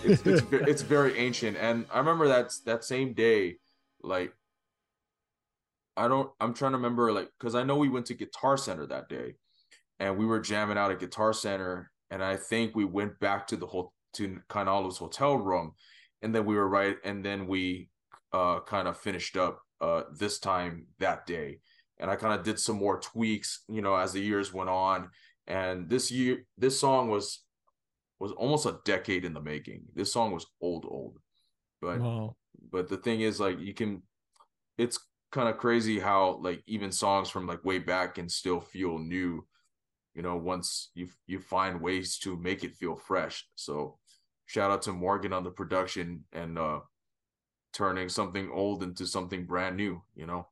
it's, 0.04 0.26
it's 0.26 0.42
it's 0.52 0.82
very 0.82 1.18
ancient, 1.18 1.58
and 1.58 1.86
I 1.94 2.00
remember 2.00 2.28
that 2.28 2.52
that 2.66 2.84
same 2.84 3.14
day, 3.14 3.58
like 4.02 4.34
I 5.96 6.08
don't 6.08 6.30
I'm 6.40 6.54
trying 6.54 6.72
to 6.72 6.78
remember 6.78 7.12
like 7.12 7.30
because 7.40 7.56
I 7.56 7.64
know 7.64 7.78
we 7.78 7.90
went 7.90 8.08
to 8.08 8.14
Guitar 8.14 8.58
Center 8.58 8.86
that 8.88 9.10
day, 9.10 9.36
and 10.00 10.18
we 10.18 10.26
were 10.26 10.40
jamming 10.40 10.78
out 10.78 10.92
at 10.92 11.00
Guitar 11.00 11.34
Center, 11.34 11.92
and 12.10 12.24
I 12.24 12.36
think 12.36 12.76
we 12.76 12.86
went 12.86 13.20
back 13.20 13.48
to 13.48 13.58
the 13.58 13.68
whole 13.68 13.94
to 14.14 14.40
Kainalu's 14.50 14.98
hotel 14.98 15.38
room, 15.38 15.74
and 16.22 16.34
then 16.34 16.46
we 16.46 16.56
were 16.56 16.68
right, 16.68 16.98
and 17.04 17.24
then 17.24 17.48
we 17.48 17.90
uh 18.32 18.60
kind 18.62 18.88
of 18.88 18.98
finished 18.98 19.38
up 19.38 19.62
uh 19.82 20.04
this 20.18 20.40
time 20.40 20.88
that 21.00 21.26
day, 21.26 21.60
and 22.04 22.12
I 22.12 22.18
kind 22.18 22.38
of 22.38 22.44
did 22.44 22.60
some 22.60 22.76
more 22.76 23.00
tweaks, 23.00 23.64
you 23.70 23.82
know, 23.82 23.96
as 23.96 24.12
the 24.12 24.20
years 24.20 24.54
went 24.54 24.70
on, 24.70 25.10
and 25.48 25.90
this 25.90 26.12
year 26.12 26.46
this 26.58 26.78
song 26.80 27.10
was 27.10 27.40
was 28.20 28.34
almost 28.34 28.66
a 28.66 28.80
decade 28.86 29.26
in 29.26 29.34
the 29.34 29.42
making. 29.42 29.84
This 29.96 30.12
song 30.12 30.34
was 30.34 30.46
old 30.62 30.86
old, 30.86 31.18
but 31.82 32.00
Wow. 32.00 32.36
but 32.72 32.90
the 32.90 32.98
thing 32.98 33.22
is 33.22 33.40
like 33.40 33.60
you 33.60 33.74
can 33.74 34.04
it's 34.78 35.00
kind 35.32 35.48
of 35.48 35.58
crazy 35.58 35.98
how 35.98 36.40
like 36.42 36.62
even 36.68 36.92
songs 36.92 37.30
from 37.30 37.48
like 37.48 37.64
way 37.64 37.80
back 37.80 38.16
can 38.16 38.28
still 38.28 38.60
feel 38.60 39.00
new 39.00 39.48
you 40.14 40.22
know 40.22 40.38
once 40.38 40.92
you 40.94 41.08
you 41.26 41.40
find 41.40 41.82
ways 41.82 42.20
to 42.20 42.38
make 42.38 42.64
it 42.64 42.76
feel 42.76 42.96
fresh 42.96 43.48
so 43.56 43.98
shout 44.46 44.70
out 44.72 44.84
to 44.84 44.94
morgan 44.94 45.34
on 45.34 45.44
the 45.44 45.50
production 45.50 46.24
and 46.34 46.60
uh 46.60 46.80
turning 47.74 48.10
something 48.10 48.52
old 48.54 48.84
into 48.84 49.08
something 49.08 49.46
brand 49.46 49.76
new 49.76 50.02
you 50.16 50.28
know 50.28 50.48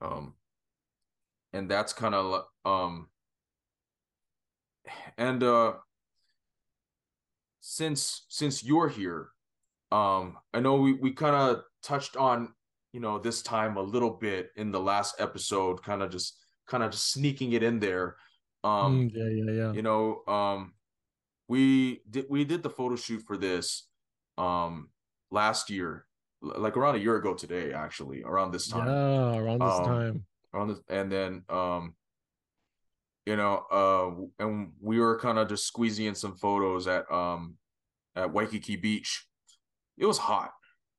um 0.00 0.34
and 1.52 1.70
that's 1.70 1.92
kind 1.92 2.14
of 2.14 2.44
um 2.64 3.08
and 5.16 5.42
uh 5.42 5.74
since 7.60 8.24
since 8.28 8.64
you're 8.64 8.88
here 8.88 9.30
um 9.92 10.38
i 10.52 10.60
know 10.60 10.76
we 10.76 10.94
we 10.94 11.12
kind 11.12 11.36
of 11.36 11.64
touched 11.82 12.16
on 12.16 12.54
you 12.92 13.00
know 13.00 13.18
this 13.18 13.42
time 13.42 13.76
a 13.76 13.82
little 13.82 14.10
bit 14.10 14.50
in 14.56 14.70
the 14.72 14.80
last 14.80 15.14
episode 15.20 15.82
kind 15.82 16.02
of 16.02 16.10
just 16.10 16.38
kind 16.66 16.82
of 16.82 16.90
just 16.90 17.12
sneaking 17.12 17.52
it 17.52 17.62
in 17.62 17.78
there 17.78 18.16
um 18.64 19.08
Mm, 19.08 19.10
yeah, 19.14 19.28
yeah, 19.28 19.52
yeah. 19.52 19.72
you 19.72 19.82
know 19.82 20.22
um 20.26 20.74
we 21.48 22.02
did 22.10 22.26
we 22.30 22.44
did 22.44 22.62
the 22.62 22.70
photo 22.70 22.96
shoot 22.96 23.22
for 23.22 23.36
this 23.36 23.88
um 24.38 24.90
last 25.30 25.70
year 25.70 26.06
like 26.40 26.76
around 26.76 26.96
a 26.96 26.98
year 26.98 27.16
ago 27.16 27.34
today 27.34 27.72
actually 27.72 28.22
around 28.24 28.50
this 28.52 28.68
time 28.68 28.88
Yeah, 28.88 29.36
around 29.38 29.58
this 29.60 29.78
Um, 29.78 29.84
time. 29.84 30.26
On 30.54 30.68
this 30.68 30.80
and 30.88 31.10
then 31.10 31.42
um 31.48 31.94
you 33.26 33.36
know 33.36 33.64
uh 33.70 34.42
and 34.44 34.72
we 34.80 34.98
were 34.98 35.18
kind 35.18 35.38
of 35.38 35.48
just 35.48 35.66
squeezing 35.66 36.06
in 36.06 36.14
some 36.14 36.36
photos 36.36 36.86
at 36.86 37.10
um 37.10 37.54
at 38.16 38.30
Waikiki 38.32 38.76
Beach 38.76 39.26
it 39.96 40.06
was 40.06 40.18
hot 40.18 40.52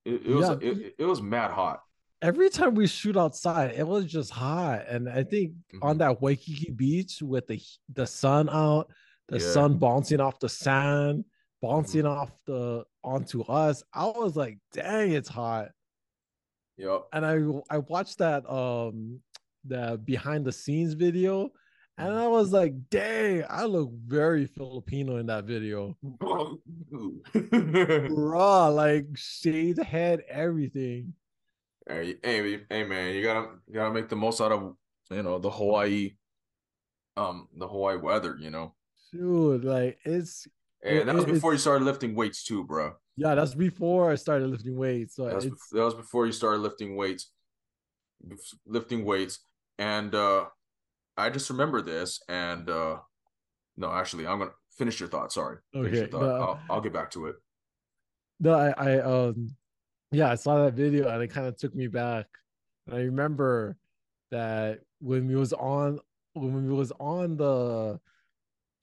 it, 0.06 0.26
it 0.26 0.34
was 0.34 0.50
Yeah. 0.50 0.58
it, 0.62 0.96
it 1.00 1.06
was 1.06 1.22
mad 1.22 1.52
hot 1.52 1.82
Every 2.22 2.50
time 2.50 2.74
we 2.74 2.88
shoot 2.88 3.18
outside, 3.18 3.74
it 3.76 3.86
was 3.86 4.06
just 4.06 4.32
hot. 4.32 4.88
And 4.88 5.10
I 5.10 5.26
think 5.26 5.56
on 5.82 5.96
Mhm. 5.96 6.00
that 6.00 6.22
Waikiki 6.22 6.72
beach 6.72 7.22
with 7.22 7.48
the 7.48 7.60
the 7.92 8.08
sun 8.08 8.48
out, 8.50 8.89
the 9.28 9.39
Yeah. 9.39 9.52
sun 9.52 9.78
bouncing 9.78 10.22
off 10.22 10.39
the 10.39 10.48
sand, 10.48 11.26
bouncing 11.62 12.06
off 12.06 12.32
the 12.46 12.86
onto 13.04 13.42
us, 13.42 13.84
I 13.94 14.06
was 14.06 14.38
like, 14.38 14.58
dang, 14.72 15.12
it's 15.12 15.28
hot. 15.28 15.72
yep 16.78 17.04
and 17.12 17.26
I 17.26 17.36
I 17.70 17.80
watched 17.80 18.20
that 18.20 18.50
um 18.50 19.22
the 19.65 19.99
behind 20.04 20.45
the 20.45 20.52
scenes 20.52 20.93
video 20.93 21.52
and 21.97 22.10
Mm-hmm. 22.10 22.17
I 22.17 22.28
was 22.28 22.52
like, 22.52 22.73
dang, 22.89 23.43
I 23.47 23.65
look 23.65 23.91
very 24.08 24.47
Filipino 24.47 25.17
in 25.17 25.28
that 25.28 25.43
video. 25.45 25.95
Bruh, 27.34 28.73
like 28.76 29.06
shaved 29.15 29.80
head, 29.84 30.23
everything. 30.28 31.13
hey, 31.88 32.15
hey 32.23 32.62
hey 32.69 32.84
man 32.86 33.13
you 33.13 33.21
gotta 33.21 33.49
you 33.67 33.73
gotta 33.76 33.93
make 33.93 34.10
the 34.10 34.15
most 34.15 34.41
out 34.41 34.52
of 34.52 34.73
you 35.12 35.21
know 35.21 35.38
the 35.38 35.49
Hawaii 35.52 36.15
um 37.17 37.47
the 37.58 37.67
Hawaii 37.67 37.97
weather 37.97 38.38
you 38.39 38.49
know 38.49 38.73
Dude, 39.12 39.63
like 39.65 39.99
it's 40.06 40.47
and 40.84 41.08
that 41.08 41.13
was 41.15 41.26
It- 41.26 41.30
it- 41.30 41.34
before 41.34 41.52
you 41.54 41.60
started 41.60 41.86
lifting 41.86 42.15
weights 42.15 42.43
too 42.43 42.63
bro 42.63 42.95
yeah, 43.15 43.36
that's 43.36 43.54
before 43.54 44.12
I 44.12 44.15
started 44.15 44.47
lifting 44.49 44.76
weights. 44.76 45.15
So 45.17 45.26
That 45.26 45.36
was, 45.36 45.45
that 45.71 45.84
was 45.86 45.93
before 45.93 46.26
you 46.26 46.32
started 46.32 46.62
lifting 46.62 46.95
weights, 46.95 47.30
lifting 48.65 49.06
weights, 49.06 49.38
and 49.78 50.14
uh, 50.14 50.46
I 51.18 51.30
just 51.30 51.50
remember 51.50 51.82
this. 51.82 52.22
And 52.28 52.70
uh, 52.70 52.98
no, 53.78 53.92
actually, 53.92 54.28
I'm 54.28 54.40
gonna 54.40 54.52
finish 54.78 55.00
your 55.00 55.10
thought. 55.10 55.32
Sorry, 55.32 55.58
Okay, 55.76 56.08
thought. 56.08 56.22
no. 56.22 56.36
I'll, 56.36 56.60
I'll 56.70 56.82
get 56.82 56.94
back 56.94 57.12
to 57.12 57.28
it. 57.28 57.36
no, 58.40 58.54
I, 58.54 58.74
I 58.78 59.00
um 59.00 59.56
yeah, 60.12 60.30
I 60.32 60.36
saw 60.36 60.64
that 60.66 60.74
video 60.76 61.08
and 61.10 61.24
it 61.24 61.30
kind 61.30 61.48
of 61.48 61.58
took 61.58 61.74
me 61.74 61.88
back. 61.88 62.28
And 62.88 62.96
I 62.96 63.00
remember 63.02 63.78
that 64.32 64.82
when 65.00 65.28
we 65.28 65.36
was 65.36 65.54
on 65.54 66.00
when 66.34 66.68
we 66.68 66.74
was 66.74 66.92
on 67.00 67.38
the 67.38 68.00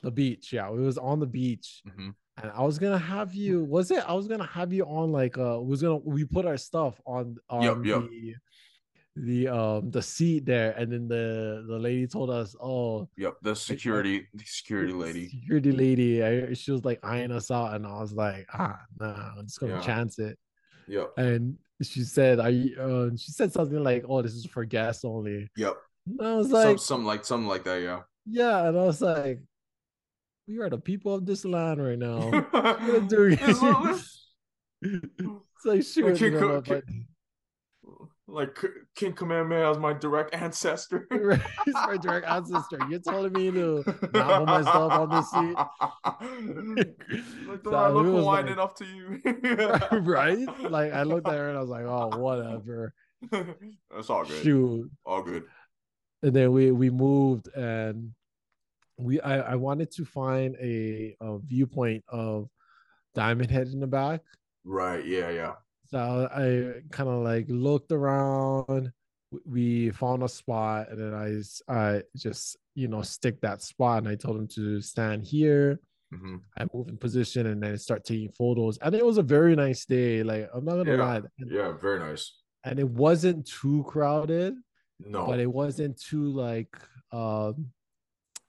the 0.02 0.10
beach, 0.10 0.52
yeah, 0.52 0.70
we 0.70 0.80
was 0.80 0.98
on 0.98 1.20
the 1.20 1.26
beach 1.26 1.82
Mhm. 1.86 2.14
and 2.42 2.50
I 2.52 2.62
was 2.62 2.78
gonna 2.78 2.98
have 2.98 3.34
you. 3.34 3.64
Was 3.64 3.90
it? 3.90 4.02
I 4.08 4.14
was 4.14 4.26
gonna 4.28 4.46
have 4.46 4.72
you 4.72 4.84
on 4.84 5.12
like 5.12 5.36
uh, 5.38 5.60
was 5.60 5.82
gonna 5.82 5.96
we 5.98 6.24
put 6.24 6.46
our 6.46 6.56
stuff 6.56 7.00
on 7.04 7.36
on 7.48 7.84
Yep, 7.84 7.84
yep. 7.84 8.36
The 9.16 9.48
um 9.48 9.90
the 9.90 10.00
seat 10.02 10.46
there, 10.46 10.72
and 10.72 10.90
then 10.92 11.08
the 11.08 11.64
the 11.68 11.78
lady 11.78 12.06
told 12.06 12.30
us, 12.30 12.54
oh, 12.62 13.08
Yep, 13.16 13.36
the 13.42 13.54
security, 13.56 14.26
the 14.34 14.44
security 14.44 14.92
lady. 14.92 15.28
security 15.28 15.72
lady. 15.72 16.22
I, 16.24 16.54
she 16.54 16.70
was 16.72 16.84
like 16.84 17.00
eyeing 17.02 17.32
us 17.32 17.50
out, 17.50 17.74
and 17.74 17.86
I 17.86 18.00
was 18.00 18.12
like, 18.12 18.46
ah, 18.54 18.78
nah, 18.98 19.32
I'm 19.38 19.46
just 19.46 19.58
gonna 19.60 19.74
Yeah. 19.74 19.80
chance 19.80 20.18
it. 20.18 20.38
Yep, 20.88 21.12
And 21.18 21.56
she 21.82 22.02
said, 22.04 22.40
I 22.40 22.70
uh, 22.80 23.10
she 23.16 23.30
said 23.32 23.52
something 23.52 23.82
like, 23.82 24.04
oh, 24.08 24.22
this 24.22 24.34
is 24.34 24.46
for 24.46 24.64
guests 24.64 25.04
only. 25.04 25.48
yep. 25.56 25.76
And 26.06 26.20
I 26.26 26.34
was 26.36 26.50
Some, 26.50 26.54
like, 26.64 26.78
something 26.78 27.06
like 27.06 27.24
something 27.24 27.48
like 27.48 27.64
that. 27.64 27.82
Yeah. 27.82 28.00
yeah, 28.26 28.66
and 28.68 28.76
I 28.78 28.82
was 28.84 29.00
like, 29.00 29.40
we 30.48 30.58
are 30.58 30.70
the 30.70 30.78
people 30.78 31.14
of 31.14 31.26
this 31.26 31.44
land 31.44 31.82
right 31.84 31.98
now. 31.98 32.30
What 32.50 33.12
It's 33.12 33.62
like- 33.62 34.00
it's 34.82 35.66
like 35.66 35.82
shoot, 35.84 36.20
you 36.20 36.30
know, 36.30 36.62
King- 36.62 37.06
like 38.30 38.56
King 38.94 39.12
Kamehameha 39.12 39.72
is 39.72 39.78
my 39.78 39.92
direct 39.92 40.34
ancestor. 40.34 41.06
he's 41.64 41.74
my 41.74 41.96
direct 41.96 42.26
ancestor. 42.26 42.78
You're 42.88 43.00
telling 43.00 43.32
me 43.32 43.50
to 43.50 43.84
not 44.14 44.46
myself 44.46 44.92
on 44.92 45.08
the 45.08 45.22
seat. 45.22 45.56
like, 47.48 47.62
do 47.64 47.70
So 47.70 47.74
I 47.74 47.88
look 47.90 48.06
Hawaiian 48.06 48.24
like- 48.46 48.52
enough 48.52 48.74
to 48.76 48.84
you? 48.84 49.20
right? 50.00 50.38
Like 50.70 50.92
I 50.92 51.02
looked 51.02 51.28
at 51.28 51.34
her 51.34 51.48
and 51.48 51.58
I 51.58 51.60
was 51.60 51.70
like, 51.70 51.84
oh, 51.84 52.16
whatever. 52.18 52.94
That's 53.30 54.08
all 54.10 54.24
good. 54.24 54.42
Shoot. 54.42 54.90
All 55.04 55.22
good. 55.22 55.44
and 56.22 56.34
then 56.34 56.52
we 56.52 56.70
we 56.70 56.88
moved 56.90 57.48
and 57.54 58.12
we 58.98 59.20
I, 59.20 59.52
I 59.52 59.54
wanted 59.56 59.90
to 59.92 60.04
find 60.04 60.56
a, 60.60 61.16
a 61.20 61.38
viewpoint 61.38 62.04
of 62.08 62.48
Diamond 63.14 63.50
Head 63.50 63.68
in 63.68 63.80
the 63.80 63.86
back. 63.86 64.20
Right. 64.64 65.04
Yeah. 65.04 65.30
Yeah. 65.30 65.52
So 65.92 66.28
I 66.32 66.80
kind 66.90 67.08
of 67.08 67.22
like 67.24 67.46
looked 67.48 67.92
around. 67.92 68.92
We 69.44 69.90
found 69.90 70.22
a 70.22 70.28
spot, 70.28 70.88
and 70.90 70.98
then 70.98 71.14
I 71.14 71.72
I 71.72 72.02
just 72.16 72.56
you 72.74 72.88
know 72.88 73.02
stick 73.02 73.40
that 73.42 73.62
spot, 73.62 73.98
and 73.98 74.08
I 74.08 74.14
told 74.16 74.36
him 74.38 74.48
to 74.54 74.80
stand 74.80 75.24
here. 75.24 75.80
hmm 76.12 76.36
I 76.58 76.66
move 76.74 76.88
in 76.88 76.96
position, 76.96 77.46
and 77.46 77.62
then 77.62 77.78
start 77.78 78.04
taking 78.04 78.32
photos. 78.32 78.78
And 78.78 78.94
it 78.94 79.04
was 79.06 79.18
a 79.18 79.22
very 79.22 79.54
nice 79.56 79.84
day. 79.84 80.22
Like 80.22 80.48
I'm 80.52 80.64
not 80.64 80.76
gonna 80.76 80.96
Yeah. 80.96 81.04
lie, 81.04 81.22
Yeah. 81.38 81.72
Very 81.76 81.98
nice. 82.00 82.32
and 82.64 82.78
it 82.78 82.88
wasn't 82.88 83.46
too 83.46 83.84
crowded. 83.86 84.54
No. 85.02 85.24
but 85.26 85.40
it 85.40 85.50
wasn't 85.50 85.98
too 85.98 86.28
like 86.30 86.76
um 87.10 87.72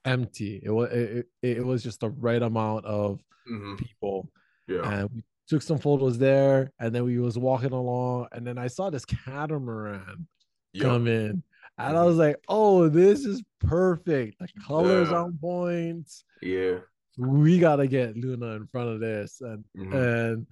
empty 0.04 0.60
it 0.62 0.68
was 0.70 0.90
it, 0.92 1.26
it, 1.42 1.64
was 1.64 1.82
just 1.82 2.00
the 2.00 2.10
right 2.10 2.42
amount 2.42 2.84
of 2.84 3.20
hmm 3.46 3.74
people 3.76 4.30
Yeah. 4.68 4.82
and 4.84 5.08
we 5.14 5.22
took 5.48 5.62
some 5.62 5.78
photos 5.78 6.18
there 6.18 6.72
and 6.78 6.94
then 6.94 7.04
we 7.04 7.18
was 7.18 7.36
walking 7.36 7.72
along 7.72 8.26
and 8.32 8.46
then 8.46 8.58
i 8.58 8.66
saw 8.68 8.90
this 8.90 9.04
catamaran 9.04 10.26
Yep. 10.74 10.82
come 10.84 11.06
in 11.06 11.42
and 11.78 11.96
i 11.96 12.00
Mhm. 12.00 12.06
was 12.06 12.16
like 12.16 12.36
oh 12.48 12.88
this 12.88 13.24
is 13.24 13.42
perfect 13.60 14.38
the 14.38 14.48
colors 14.66 15.10
Yeah. 15.10 15.22
on 15.22 15.38
point 15.38 16.10
Yeah. 16.40 16.78
we 17.18 17.58
gotta 17.58 17.86
get 17.86 18.16
luna 18.16 18.52
in 18.56 18.66
front 18.68 18.88
of 18.90 19.00
this 19.00 19.40
and 19.40 19.64
Mhm. 19.76 19.92
and 20.32 20.46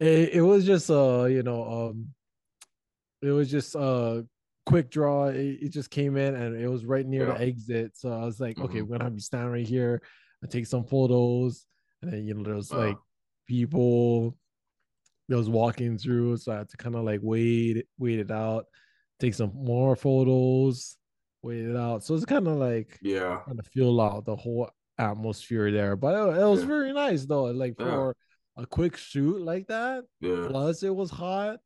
it, 0.00 0.34
it 0.34 0.40
was 0.42 0.64
just 0.64 0.90
uh 0.90 1.24
you 1.24 1.42
know 1.42 1.88
um 1.90 2.14
it 3.22 3.30
was 3.30 3.50
just 3.50 3.74
a 3.74 4.26
quick 4.66 4.90
draw 4.90 5.26
it, 5.26 5.36
it 5.62 5.68
just 5.70 5.90
came 5.90 6.16
in 6.16 6.34
and 6.34 6.56
it 6.56 6.68
was 6.68 6.84
right 6.84 7.06
near 7.06 7.26
Yeah. 7.28 7.34
the 7.34 7.40
exit 7.40 7.96
so 7.96 8.12
i 8.12 8.24
was 8.24 8.38
like 8.40 8.58
okay 8.58 8.78
Mhm. 8.80 8.82
we're 8.82 8.98
gonna 8.98 9.04
have 9.04 9.14
you 9.14 9.20
stand 9.20 9.50
right 9.50 9.66
here 9.66 10.00
and 10.42 10.50
take 10.50 10.66
some 10.66 10.84
photos 10.84 11.66
and 12.02 12.12
then 12.12 12.24
you 12.24 12.34
know 12.34 12.42
there 12.44 12.54
was 12.54 12.70
Uh. 12.70 12.78
like 12.78 12.98
people 13.46 14.36
that 15.28 15.36
was 15.36 15.48
walking 15.48 15.96
through 15.98 16.36
so 16.36 16.52
i 16.52 16.58
had 16.58 16.68
to 16.68 16.76
kind 16.76 16.94
of 16.94 17.04
like 17.04 17.20
wait 17.22 17.86
wait 17.98 18.18
it 18.18 18.30
out 18.30 18.66
take 19.20 19.34
some 19.34 19.52
more 19.54 19.96
photos 19.96 20.96
wait 21.42 21.64
it 21.64 21.76
out 21.76 22.02
so 22.04 22.14
it's 22.14 22.24
kind 22.24 22.46
of 22.48 22.56
like 22.56 22.98
Yeah. 23.02 23.40
kind 23.46 23.58
of 23.58 23.66
feel 23.68 24.00
out 24.00 24.24
the 24.24 24.36
whole 24.36 24.70
atmosphere 24.96 25.72
there. 25.72 25.96
But 25.96 26.14
it, 26.14 26.40
it 26.40 26.44
was 26.46 26.60
Yeah. 26.60 26.66
very 26.68 26.92
nice 26.92 27.26
though. 27.26 27.44
Like 27.46 27.74
Yeah. 27.78 27.86
for 27.86 28.16
a 28.56 28.64
quick 28.64 28.96
shoot 28.96 29.40
like 29.42 29.66
that, 29.66 30.04
Yeah. 30.20 30.46
plus 30.48 30.82
it 30.84 30.94
was 30.94 31.10
hot. 31.10 31.58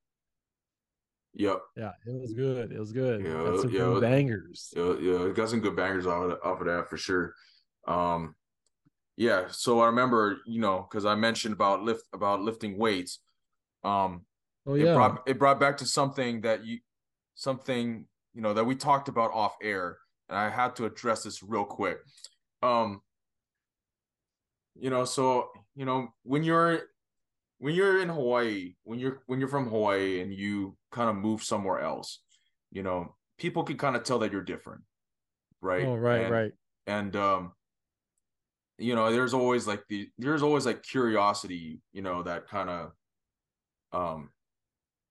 Yep. 1.34 1.60
Yeah, 1.76 1.92
it 2.06 2.20
was 2.20 2.32
good. 2.32 2.72
It 2.72 2.78
was 2.78 2.92
good. 2.92 3.22
Yeah, 3.24 3.32
Got 3.34 3.60
some 3.60 3.70
yeah, 3.70 3.78
good 3.80 4.00
bangers. 4.00 4.72
Yeah, 4.74 4.94
yeah, 4.98 5.26
it 5.26 5.34
got 5.36 5.50
some 5.50 5.60
good 5.60 5.76
bangers 5.76 6.06
off 6.06 6.24
of, 6.32 6.38
off 6.42 6.60
of 6.60 6.66
that 6.66 6.88
for 6.88 6.96
sure. 6.96 7.34
Um, 7.86 8.34
yeah. 9.18 9.48
So 9.50 9.80
I 9.80 9.86
remember, 9.86 10.38
you 10.46 10.60
know, 10.60 10.86
because 10.88 11.04
I 11.04 11.16
mentioned 11.16 11.52
about 11.52 11.82
lift 11.82 12.04
about 12.12 12.40
lifting 12.40 12.78
weights. 12.78 13.18
Um, 13.84 14.22
Oh 14.66 14.74
it 14.74 14.94
brought 14.94 15.22
it 15.26 15.38
brought 15.38 15.58
back 15.58 15.78
to 15.78 15.86
something 15.86 16.42
that 16.42 16.64
you, 16.64 16.78
something 17.34 18.06
you 18.34 18.42
know 18.42 18.54
that 18.54 18.64
we 18.64 18.74
talked 18.76 19.08
about 19.08 19.32
off 19.32 19.56
air, 19.62 19.96
and 20.28 20.38
I 20.38 20.50
had 20.50 20.76
to 20.76 20.84
address 20.84 21.24
this 21.24 21.42
real 21.42 21.64
quick. 21.64 21.98
Um, 22.62 23.00
you 24.78 24.90
know, 24.90 25.04
so 25.04 25.48
you 25.74 25.84
know 25.84 26.08
when 26.22 26.44
you're 26.44 26.82
when 27.58 27.74
you're 27.74 28.00
in 28.00 28.08
Hawaii, 28.08 28.74
when 28.84 28.98
you're 28.98 29.22
when 29.26 29.40
you're 29.40 29.48
from 29.48 29.68
Hawaii 29.68 30.20
and 30.20 30.32
you 30.32 30.76
kind 30.92 31.10
of 31.10 31.16
move 31.16 31.42
somewhere 31.42 31.80
else, 31.80 32.20
you 32.70 32.82
know, 32.82 33.16
people 33.38 33.64
can 33.64 33.78
kind 33.78 33.96
of 33.96 34.04
tell 34.04 34.20
that 34.20 34.30
you're 34.32 34.42
different, 34.42 34.82
right? 35.60 35.84
oh 35.84 35.96
right, 35.96 36.20
And- 36.22 36.30
right. 36.32 36.52
and 36.86 37.16
um 37.16 37.52
you 38.78 38.94
know 38.94 39.12
there's 39.12 39.34
always 39.34 39.66
like 39.66 39.82
the 39.88 40.08
there's 40.18 40.42
always 40.42 40.64
like 40.64 40.82
curiosity 40.82 41.80
you 41.92 42.00
know 42.00 42.22
that 42.22 42.48
kind 42.48 42.70
of 42.70 42.92
um 43.92 44.30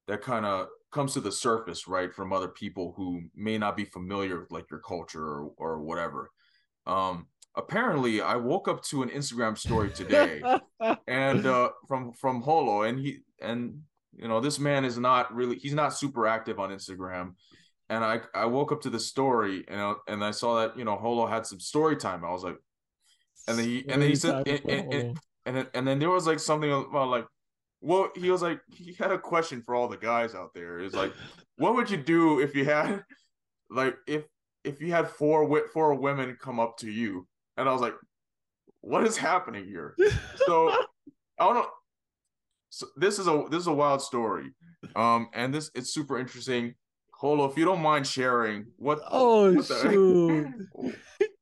that 0.08 0.21
kind 0.21 0.45
of 0.45 0.67
comes 0.91 1.13
to 1.13 1.19
the 1.19 1.32
surface 1.32 1.88
right 1.88 2.13
from 2.13 2.32
other 2.32 2.47
people 2.47 2.93
who 2.95 3.21
may 3.36 3.58
not 3.58 3.75
be 3.75 3.84
familiar 3.84 4.39
with 4.39 4.51
like 4.51 4.69
your 4.71 4.80
culture 4.80 5.21
or, 5.21 5.51
or 5.58 5.82
whatever. 5.82 6.32
Um 6.86 7.27
apparently 7.58 8.21
i 8.21 8.36
woke 8.36 8.67
up 8.67 8.84
to 8.84 9.01
an 9.01 9.10
instagram 9.10 9.58
story 9.58 9.89
today 9.89 10.43
and 11.08 11.47
uh 11.47 11.69
from 11.88 12.13
from 12.13 12.39
holo 12.39 12.84
and 12.84 12.99
he 12.99 13.17
and 13.41 13.82
you 14.15 14.27
know 14.27 14.39
this 14.39 14.60
man 14.60 14.86
is 14.86 14.97
not 14.97 15.34
really 15.34 15.58
he's 15.58 15.73
not 15.73 15.89
super 15.97 16.27
active 16.27 16.60
on 16.60 16.69
instagram. 16.69 17.34
And 17.89 18.03
i 18.03 18.19
i 18.36 18.45
woke 18.45 18.71
up 18.71 18.82
to 18.82 18.89
the 18.89 18.99
story 18.99 19.65
and 19.67 19.82
I, 19.82 19.93
and 20.08 20.23
i 20.23 20.32
saw 20.32 20.60
that 20.60 20.77
you 20.77 20.86
know 20.86 20.97
holo 20.97 21.25
had 21.25 21.45
some 21.45 21.60
story 21.60 21.97
time. 21.97 22.23
I 22.23 22.32
was 22.32 22.43
like 22.43 22.58
and 23.47 23.57
then 23.57 23.65
he 23.65 23.86
and 23.89 24.01
then 24.01 24.10
he 24.10 24.15
said 24.15 24.47
and, 24.47 24.62
and, 24.69 24.93
and, 24.93 25.19
and 25.45 25.55
then 25.55 25.67
and 25.73 25.88
then 25.88 25.99
there 25.99 26.10
was 26.10 26.27
like 26.27 26.39
something 26.39 26.71
about 26.71 27.10
like 27.10 27.25
well 27.81 28.10
he 28.15 28.29
was 28.29 28.41
like 28.41 28.60
he 28.69 28.93
had 28.93 29.12
a 29.12 29.17
question 29.17 29.62
for 29.62 29.75
all 29.75 29.88
the 29.88 29.97
guys 29.97 30.36
out 30.36 30.53
there. 30.53 30.79
Is 30.79 30.93
like 30.93 31.13
what 31.57 31.75
would 31.75 31.89
you 31.89 31.97
do 31.97 32.39
if 32.39 32.55
you 32.55 32.65
had 32.65 33.03
like 33.69 33.95
if 34.07 34.25
if 34.63 34.81
you 34.81 34.91
had 34.91 35.07
four 35.07 35.67
four 35.73 35.93
women 35.95 36.38
come 36.41 36.60
up 36.60 36.77
to 36.77 36.89
you 36.91 37.25
and 37.55 37.69
i 37.69 37.71
was 37.71 37.81
like 37.81 37.95
what 38.81 39.03
is 39.05 39.15
happening 39.17 39.65
here 39.65 39.95
so 40.45 40.69
I 41.39 41.45
don't 41.45 41.55
know. 41.55 41.67
So 42.69 42.88
this 42.95 43.19
is 43.19 43.27
a 43.27 43.45
this 43.49 43.62
is 43.62 43.67
a 43.67 43.73
wild 43.73 44.01
story, 44.01 44.51
um, 44.95 45.29
and 45.33 45.53
this 45.53 45.71
it's 45.73 45.93
super 45.93 46.19
interesting. 46.19 46.75
Holo, 47.13 47.45
if 47.45 47.57
you 47.57 47.65
don't 47.65 47.81
mind 47.81 48.05
sharing, 48.05 48.67
what 48.77 48.99
Oh, 49.10 49.53
what 49.53 49.67
the 49.67 49.81
shoot. 49.81 50.47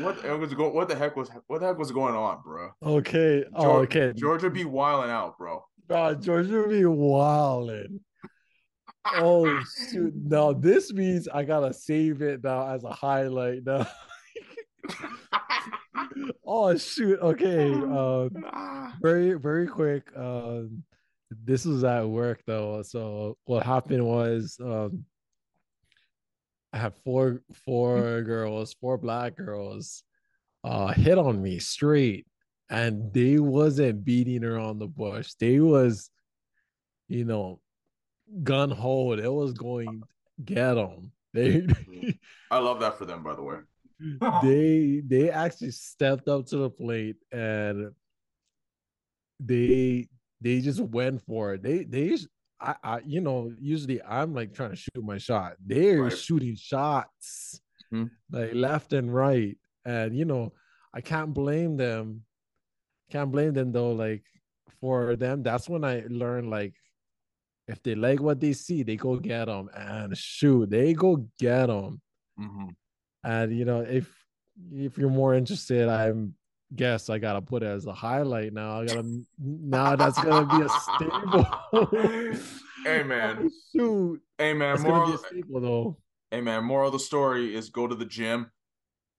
what 0.00 0.20
the 0.20 0.28
heck 0.28 0.40
was 0.40 0.54
going 0.54 0.74
what 0.74 0.88
the 0.88 0.94
heck 0.96 1.16
was 1.16 1.30
what 1.46 1.60
the 1.60 1.66
heck 1.66 1.78
was 1.78 1.92
going 1.92 2.14
on, 2.14 2.42
bro? 2.42 2.70
Okay. 2.82 3.44
Oh, 3.54 3.78
okay. 3.78 4.12
Georgia 4.14 4.50
be 4.50 4.64
wilding 4.64 5.10
out, 5.10 5.38
bro. 5.38 5.64
Would 5.88 6.70
be 6.70 6.84
wilding. 6.84 8.00
Oh 9.04 9.62
shoot! 9.90 10.14
Now 10.14 10.52
this 10.52 10.92
means 10.92 11.28
I 11.28 11.44
gotta 11.44 11.72
save 11.74 12.22
it 12.22 12.42
now 12.42 12.68
as 12.68 12.84
a 12.84 12.90
highlight 12.90 13.64
now. 13.66 13.86
oh 16.46 16.76
shoot! 16.76 17.18
Okay. 17.20 17.72
Um, 17.72 18.94
very 19.00 19.34
very 19.34 19.66
quick. 19.66 20.04
Um, 20.16 20.84
this 21.44 21.64
was 21.64 21.84
at 21.84 22.08
work 22.08 22.42
though. 22.46 22.82
So 22.82 23.36
what 23.44 23.66
happened 23.66 24.06
was 24.06 24.56
um, 24.60 25.04
I 26.72 26.78
had 26.78 26.94
four 27.04 27.42
four 27.64 28.22
girls, 28.22 28.74
four 28.80 28.98
black 28.98 29.36
girls, 29.36 30.02
uh, 30.64 30.88
hit 30.88 31.18
on 31.18 31.42
me 31.42 31.58
straight, 31.58 32.26
and 32.70 33.12
they 33.12 33.38
wasn't 33.38 34.04
beating 34.04 34.42
her 34.42 34.58
on 34.58 34.78
the 34.78 34.86
bush. 34.86 35.34
They 35.38 35.60
was, 35.60 36.10
you 37.08 37.24
know, 37.24 37.60
gun 38.42 38.70
hold. 38.70 39.18
It 39.18 39.32
was 39.32 39.52
going 39.52 40.02
get 40.44 40.74
them. 40.74 41.12
They 41.34 41.66
I 42.50 42.58
love 42.58 42.80
that 42.80 42.98
for 42.98 43.04
them, 43.04 43.22
by 43.22 43.34
the 43.34 43.42
way. 43.42 43.56
they 44.42 45.02
they 45.06 45.30
actually 45.30 45.70
stepped 45.70 46.28
up 46.28 46.46
to 46.46 46.56
the 46.56 46.70
plate 46.70 47.16
and 47.30 47.92
they 49.38 50.08
they 50.40 50.60
just 50.60 50.80
went 50.80 51.22
for 51.22 51.54
it. 51.54 51.62
They 51.62 51.84
they 51.84 52.16
I, 52.62 52.76
I 52.84 53.00
you 53.04 53.20
know 53.20 53.52
usually 53.58 54.00
I'm 54.02 54.32
like 54.34 54.54
trying 54.54 54.70
to 54.70 54.76
shoot 54.76 55.02
my 55.02 55.18
shot. 55.18 55.56
They're 55.64 56.04
Right. 56.04 56.12
shooting 56.16 56.54
shots 56.56 57.60
Mhm. 57.92 58.10
like 58.30 58.54
left 58.54 58.92
and 58.92 59.12
right, 59.12 59.58
and 59.84 60.16
you 60.16 60.24
know 60.24 60.52
I 60.94 61.00
can't 61.00 61.34
blame 61.34 61.76
them. 61.76 62.24
Can't 63.10 63.30
blame 63.32 63.52
them 63.52 63.72
though. 63.72 63.92
Like 63.92 64.24
for 64.80 65.16
them, 65.16 65.42
that's 65.42 65.68
when 65.68 65.84
I 65.84 66.04
learned 66.08 66.50
like 66.50 66.74
if 67.68 67.82
they 67.82 67.94
like 67.94 68.20
what 68.20 68.40
they 68.40 68.52
see, 68.52 68.82
they 68.82 68.96
go 68.96 69.16
get 69.18 69.46
them 69.46 69.68
and 69.74 70.16
shoot. 70.16 70.70
They 70.70 70.94
go 70.94 71.16
get 71.38 71.66
them. 71.66 72.00
Mhm. 72.38 72.74
And 73.24 73.56
you 73.56 73.64
know, 73.64 73.80
if 73.80 74.06
if 74.72 74.98
you're 74.98 75.10
more 75.10 75.34
interested, 75.34 75.88
I'm 75.88 76.34
guess 76.74 77.10
I 77.10 77.18
gotta 77.18 77.40
put 77.42 77.62
it 77.62 77.66
as 77.66 77.86
a 77.86 77.92
highlight 77.92 78.52
now. 78.52 78.80
I 78.80 78.86
gotta 78.86 79.22
now 79.38 79.96
that's 79.96 80.22
gonna 80.22 80.46
be 80.58 80.64
a 80.64 80.68
staple. 80.68 82.38
Hey, 82.84 83.04
man. 83.04 83.48
Shoot, 83.72 84.20
Hey 84.38 84.54
man, 84.54 84.74
that's 84.74 84.82
moral 84.82 85.06
be 85.06 85.14
a 85.14 85.18
staple 85.18 85.60
though. 85.60 85.96
hey 86.32 86.40
man, 86.40 86.64
moral 86.64 86.88
of 86.88 86.92
the 86.92 86.98
story 86.98 87.54
is 87.54 87.70
go 87.70 87.86
to 87.86 87.94
the 87.94 88.04
gym, 88.04 88.50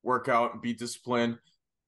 work 0.04 0.28
out, 0.28 0.52
and 0.54 0.62
be 0.62 0.74
disciplined. 0.74 1.38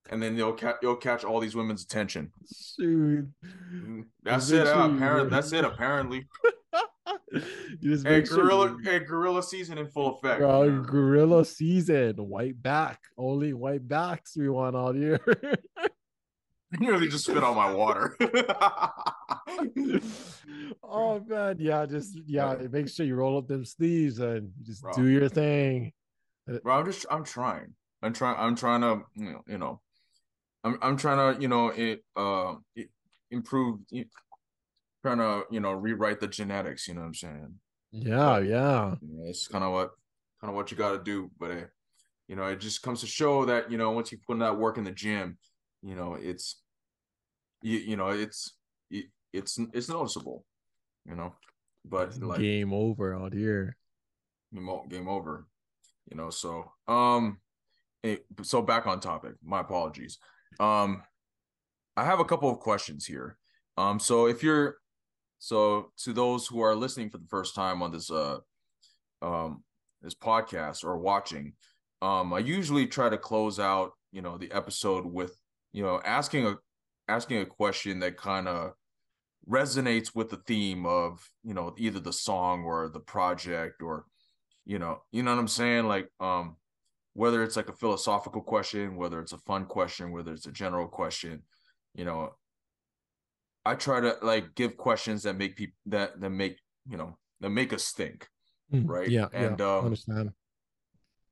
and 0.10 0.24
then 0.24 0.38
you'll 0.38 0.54
catch 0.54 0.76
you'll 0.82 0.96
catch 0.96 1.26
all 1.26 1.40
these 1.42 1.56
women's 1.56 1.84
attention. 1.84 2.32
Shoot. 2.80 3.28
Mm, 3.74 4.06
That's 4.24 4.50
Make 4.52 4.62
it. 4.62 4.68
Apparently, 4.68 5.30
that's 5.30 5.52
it. 5.52 5.66
Apparently, 5.66 6.28
you 7.32 7.92
just 7.92 8.06
hey, 8.06 8.18
make 8.18 8.28
sure 8.28 8.44
gorilla, 8.44 8.78
hey, 8.84 9.00
gorilla 9.00 9.42
season 9.44 9.78
in 9.78 9.88
full 9.88 10.16
effect. 10.16 10.40
Bro, 10.40 10.82
gorilla 10.84 11.46
season, 11.46 12.16
white 12.18 12.62
back, 12.62 13.00
only 13.18 13.54
white 13.54 13.88
backs 13.88 14.38
we 14.38 14.50
want 14.50 14.76
out 14.76 14.96
here. 14.96 15.20
nearly 16.80 17.08
just 17.08 17.26
spit 17.26 17.44
on 17.44 17.56
my 17.56 17.74
water. 17.74 18.16
oh 20.84 21.20
man, 21.28 21.58
yeah, 21.60 21.86
just 21.86 22.20
yeah, 22.26 22.56
make 22.72 22.90
sure 22.90 23.06
you 23.06 23.16
roll 23.16 23.38
up 23.38 23.48
them 23.48 23.66
sleeves 23.66 24.20
and 24.20 24.52
just 24.62 24.82
Bro. 24.82 24.94
do 24.94 25.08
your 25.08 25.30
thing. 25.30 25.92
Bro, 26.64 26.80
I'm 26.80 26.86
just 26.86 27.06
I'm 27.10 27.24
trying. 27.24 27.74
I'm 28.02 28.14
trying 28.14 28.38
I'm 28.38 28.56
trying 28.56 28.82
to 28.82 29.02
you 29.16 29.32
know, 29.32 29.42
you 29.48 29.58
know 29.58 29.82
I'm 30.66 30.80
I'm 30.82 30.98
trying 30.98 31.36
to, 31.36 31.42
you 31.42 31.48
know, 31.48 31.70
it 31.70 32.04
uh 32.16 32.56
it, 32.76 32.90
improve 33.32 33.80
trying 35.06 35.18
to, 35.20 35.44
you 35.52 35.60
know, 35.60 35.74
rewrite 35.74 36.20
the 36.20 36.28
genetics, 36.28 36.88
you 36.88 36.96
know 36.96 37.02
what 37.02 37.08
I'm 37.08 37.14
saying? 37.14 37.54
Yeah, 37.92 38.40
yeah. 38.40 38.96
You 39.02 39.18
know, 39.18 39.30
it's 39.30 39.48
kind 39.48 39.64
of 39.64 39.72
what 39.72 39.92
kind 40.42 40.50
of 40.50 40.56
what 40.56 40.72
you 40.72 40.78
got 40.78 40.92
to 40.92 41.04
do, 41.04 41.32
but 41.40 41.52
uh, 41.52 41.66
you 42.28 42.36
know, 42.36 42.46
it 42.48 42.60
just 42.60 42.82
comes 42.82 43.02
to 43.02 43.08
show 43.08 43.46
that, 43.46 43.72
you 43.72 43.78
know, 43.78 43.92
once 43.92 44.12
you 44.12 44.18
put 44.26 44.34
in 44.34 44.40
that 44.40 44.58
work 44.58 44.78
in 44.78 44.84
the 44.84 44.92
gym, 44.92 45.38
you 45.84 45.96
know, 45.96 46.16
it's 46.16 46.62
you, 47.62 47.78
you 47.78 47.96
know, 47.96 48.10
it's 48.10 48.56
it, 48.90 49.06
it's 49.32 49.60
it's 49.74 49.90
noticeable, 49.90 50.44
you 51.08 51.16
know. 51.16 51.34
But 51.88 52.20
like 52.22 52.40
Game 52.40 52.74
over 52.74 53.16
out 53.16 53.34
here. 53.34 53.78
game, 54.52 55.08
over 55.08 55.46
you 56.10 56.18
know 56.18 56.30
so 56.30 56.72
um 56.88 57.38
so 58.44 58.62
back 58.62 58.88
on 58.88 59.00
topic 59.00 59.34
my 59.44 59.62
apologies 59.62 60.18
um 60.60 61.02
i 61.98 62.04
have 62.04 62.20
a 62.20 62.26
couple 62.26 62.50
of 62.50 62.60
questions 62.60 63.06
here 63.06 63.38
um 63.78 64.00
so 64.00 64.28
if 64.28 64.44
you're 64.44 64.78
so 65.46 65.92
to 65.96 66.12
those 66.12 66.48
who 66.48 66.62
are 66.62 66.76
listening 66.76 67.08
for 67.08 67.20
the 67.20 67.28
first 67.28 67.54
time 67.54 67.84
on 67.84 67.92
this 67.92 68.10
uh 68.10 68.40
um 69.22 69.64
this 70.02 70.16
podcast 70.16 70.84
or 70.84 70.98
watching 70.98 71.54
um 72.02 72.34
i 72.34 72.40
usually 72.40 72.88
try 72.88 73.10
to 73.10 73.18
close 73.18 73.60
out 73.60 73.92
you 74.12 74.24
know 74.24 74.40
the 74.40 74.52
episode 74.52 75.06
with 75.06 75.38
you 75.72 75.84
know 75.84 76.02
asking 76.04 76.48
a 76.48 76.56
asking 77.08 77.38
a 77.42 77.46
question 77.46 78.00
that 78.00 78.18
kind 78.18 78.48
of 78.48 78.72
resonates 79.48 80.16
with 80.16 80.32
the 80.32 80.42
theme 80.48 80.84
of 80.88 81.30
you 81.44 81.54
know 81.54 81.76
either 81.78 82.00
the 82.00 82.12
song 82.12 82.64
or 82.64 82.90
the 82.90 83.00
project 83.00 83.84
or 83.84 84.06
you 84.66 84.80
know 84.80 85.00
you 85.12 85.22
know 85.22 85.30
what 85.30 85.40
i'm 85.40 85.48
saying? 85.48 85.86
Like 85.86 86.10
um 86.20 86.56
whether 87.14 87.44
it's 87.44 87.56
like 87.56 87.70
a 87.70 87.74
philosophical 87.74 88.42
question 88.42 88.96
whether 88.96 89.22
it's 89.22 89.32
a 89.32 89.38
fun 89.38 89.66
question 89.66 90.12
whether 90.12 90.34
it's 90.34 90.48
a 90.48 90.52
general 90.52 90.88
question 90.88 91.44
you 91.94 92.04
know 92.04 92.32
i 93.66 93.74
try 93.76 94.00
to 94.00 94.16
like 94.22 94.56
give 94.56 94.78
questions 94.78 95.24
that 95.24 95.38
make 95.38 95.56
people 95.56 95.76
that 95.88 96.20
that 96.22 96.30
make 96.30 96.60
you 96.88 96.98
know 96.98 97.18
that 97.42 97.50
make 97.50 97.74
us 97.74 97.92
think 97.92 98.28
Mm, 98.74 98.90
Right, 98.90 99.10
Yeah, 99.10 99.28
and, 99.32 99.60
yeah. 99.60 99.78
um, 99.78 99.86
understand. 99.86 100.32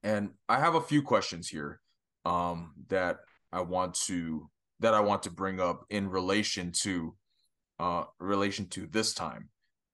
and 0.04 0.30
i 0.48 0.60
have 0.60 0.76
a 0.76 0.82
few 0.82 1.02
questions 1.02 1.48
here 1.48 1.82
um 2.26 2.74
that 2.90 3.18
i 3.52 3.62
want 3.62 3.96
to 4.08 4.50
that 4.82 4.94
i 4.94 5.00
want 5.00 5.24
to 5.24 5.32
bring 5.32 5.60
up 5.60 5.84
in 5.90 6.10
relation 6.10 6.72
to 6.84 7.16
uh 7.80 8.04
relation 8.20 8.68
to 8.68 8.86
this 8.88 9.14
time. 9.14 9.50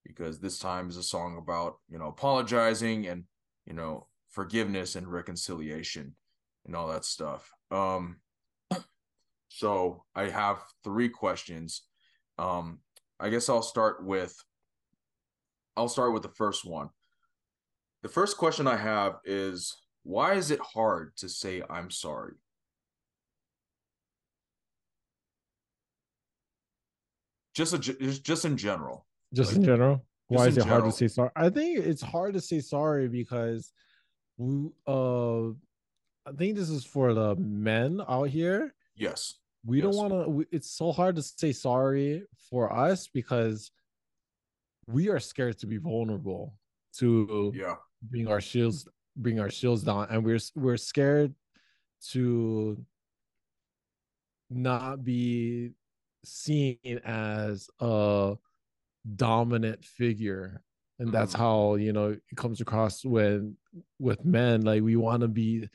Because 0.05 0.39
this 0.39 0.57
time 0.59 0.89
is 0.89 0.97
a 0.97 1.03
song 1.03 1.37
about 1.37 1.75
you 1.87 1.97
know 1.99 2.07
apologizing 2.07 3.07
and 3.07 3.23
you 3.65 3.73
know 3.73 4.07
forgiveness 4.31 4.95
and 4.95 5.07
reconciliation 5.07 6.15
and 6.65 6.75
all 6.75 6.87
that 6.89 7.05
stuff. 7.05 7.51
Um 7.71 8.17
so 9.49 10.03
i 10.15 10.25
have 10.27 10.57
three 10.83 11.09
questions 11.09 11.83
um 12.39 12.79
i 13.19 13.29
guess 13.29 13.49
i'll 13.49 13.61
start 13.61 14.03
with 14.03 14.33
i'll 15.75 15.89
start 15.89 16.13
with 16.13 16.23
the 16.23 16.29
first 16.29 16.65
one 16.65 16.89
the 18.01 18.09
first 18.09 18.37
question 18.37 18.65
i 18.65 18.75
have 18.77 19.17
is 19.25 19.75
why 20.03 20.33
is 20.33 20.49
it 20.49 20.59
hard 20.61 21.15
to 21.17 21.27
say 21.27 21.61
i'm 21.69 21.91
sorry 21.91 22.33
just 27.53 27.73
a, 27.73 27.77
just 27.79 28.23
just 28.23 28.45
in 28.45 28.55
general 28.57 29.05
Just 29.33 29.51
like, 29.51 29.57
in 29.57 29.65
general. 29.65 30.05
Why 30.27 30.47
is 30.47 30.57
it 30.57 30.65
hard 30.65 30.85
to 30.85 30.91
say 30.91 31.07
sorry? 31.07 31.31
I 31.35 31.49
think 31.49 31.79
it's 31.79 32.03
hard 32.03 32.35
to 32.35 32.41
say 32.41 32.59
sorry 32.61 33.07
because 33.07 33.73
we 34.37 34.69
uh 34.87 35.49
I 36.25 36.31
think 36.37 36.55
this 36.55 36.69
is 36.69 36.85
for 36.85 37.13
the 37.13 37.35
men 37.35 37.99
out 38.07 38.29
here. 38.29 38.73
yes 38.95 39.39
We 39.69 39.81
don't 39.81 39.95
want 39.95 40.11
to 40.13 40.45
it's 40.51 40.71
so 40.71 40.91
hard 40.91 41.15
to 41.17 41.21
say 41.21 41.51
sorry 41.51 42.23
for 42.49 42.73
us 42.73 43.07
because 43.07 43.71
we 44.87 45.09
are 45.09 45.19
scared 45.19 45.59
to 45.59 45.67
be 45.67 45.77
vulnerable 45.77 46.55
to 46.97 47.53
yeah. 47.55 47.75
bring 48.01 48.27
our 48.27 48.41
shields 48.41 48.87
bring 49.15 49.39
our 49.39 49.51
shields 49.51 49.83
down 49.83 50.07
and 50.09 50.25
we're 50.25 50.39
we're 50.55 50.77
scared 50.77 51.35
to 52.11 52.83
not 54.49 55.03
be 55.03 55.71
seen 56.25 56.77
as 57.05 57.69
a 57.79 58.35
dominant 59.15 59.85
figure. 59.85 60.63
And 60.97 61.11
that's 61.13 61.33
Mhm. 61.33 61.37
how 61.37 61.75
you 61.75 61.93
know 61.93 62.09
it 62.09 62.35
comes 62.35 62.59
across 62.59 63.05
when 63.05 63.55
with 63.99 64.25
men 64.25 64.61
like 64.61 64.81
we 64.81 64.95
want 64.95 65.21
to 65.21 65.27
be 65.27 65.69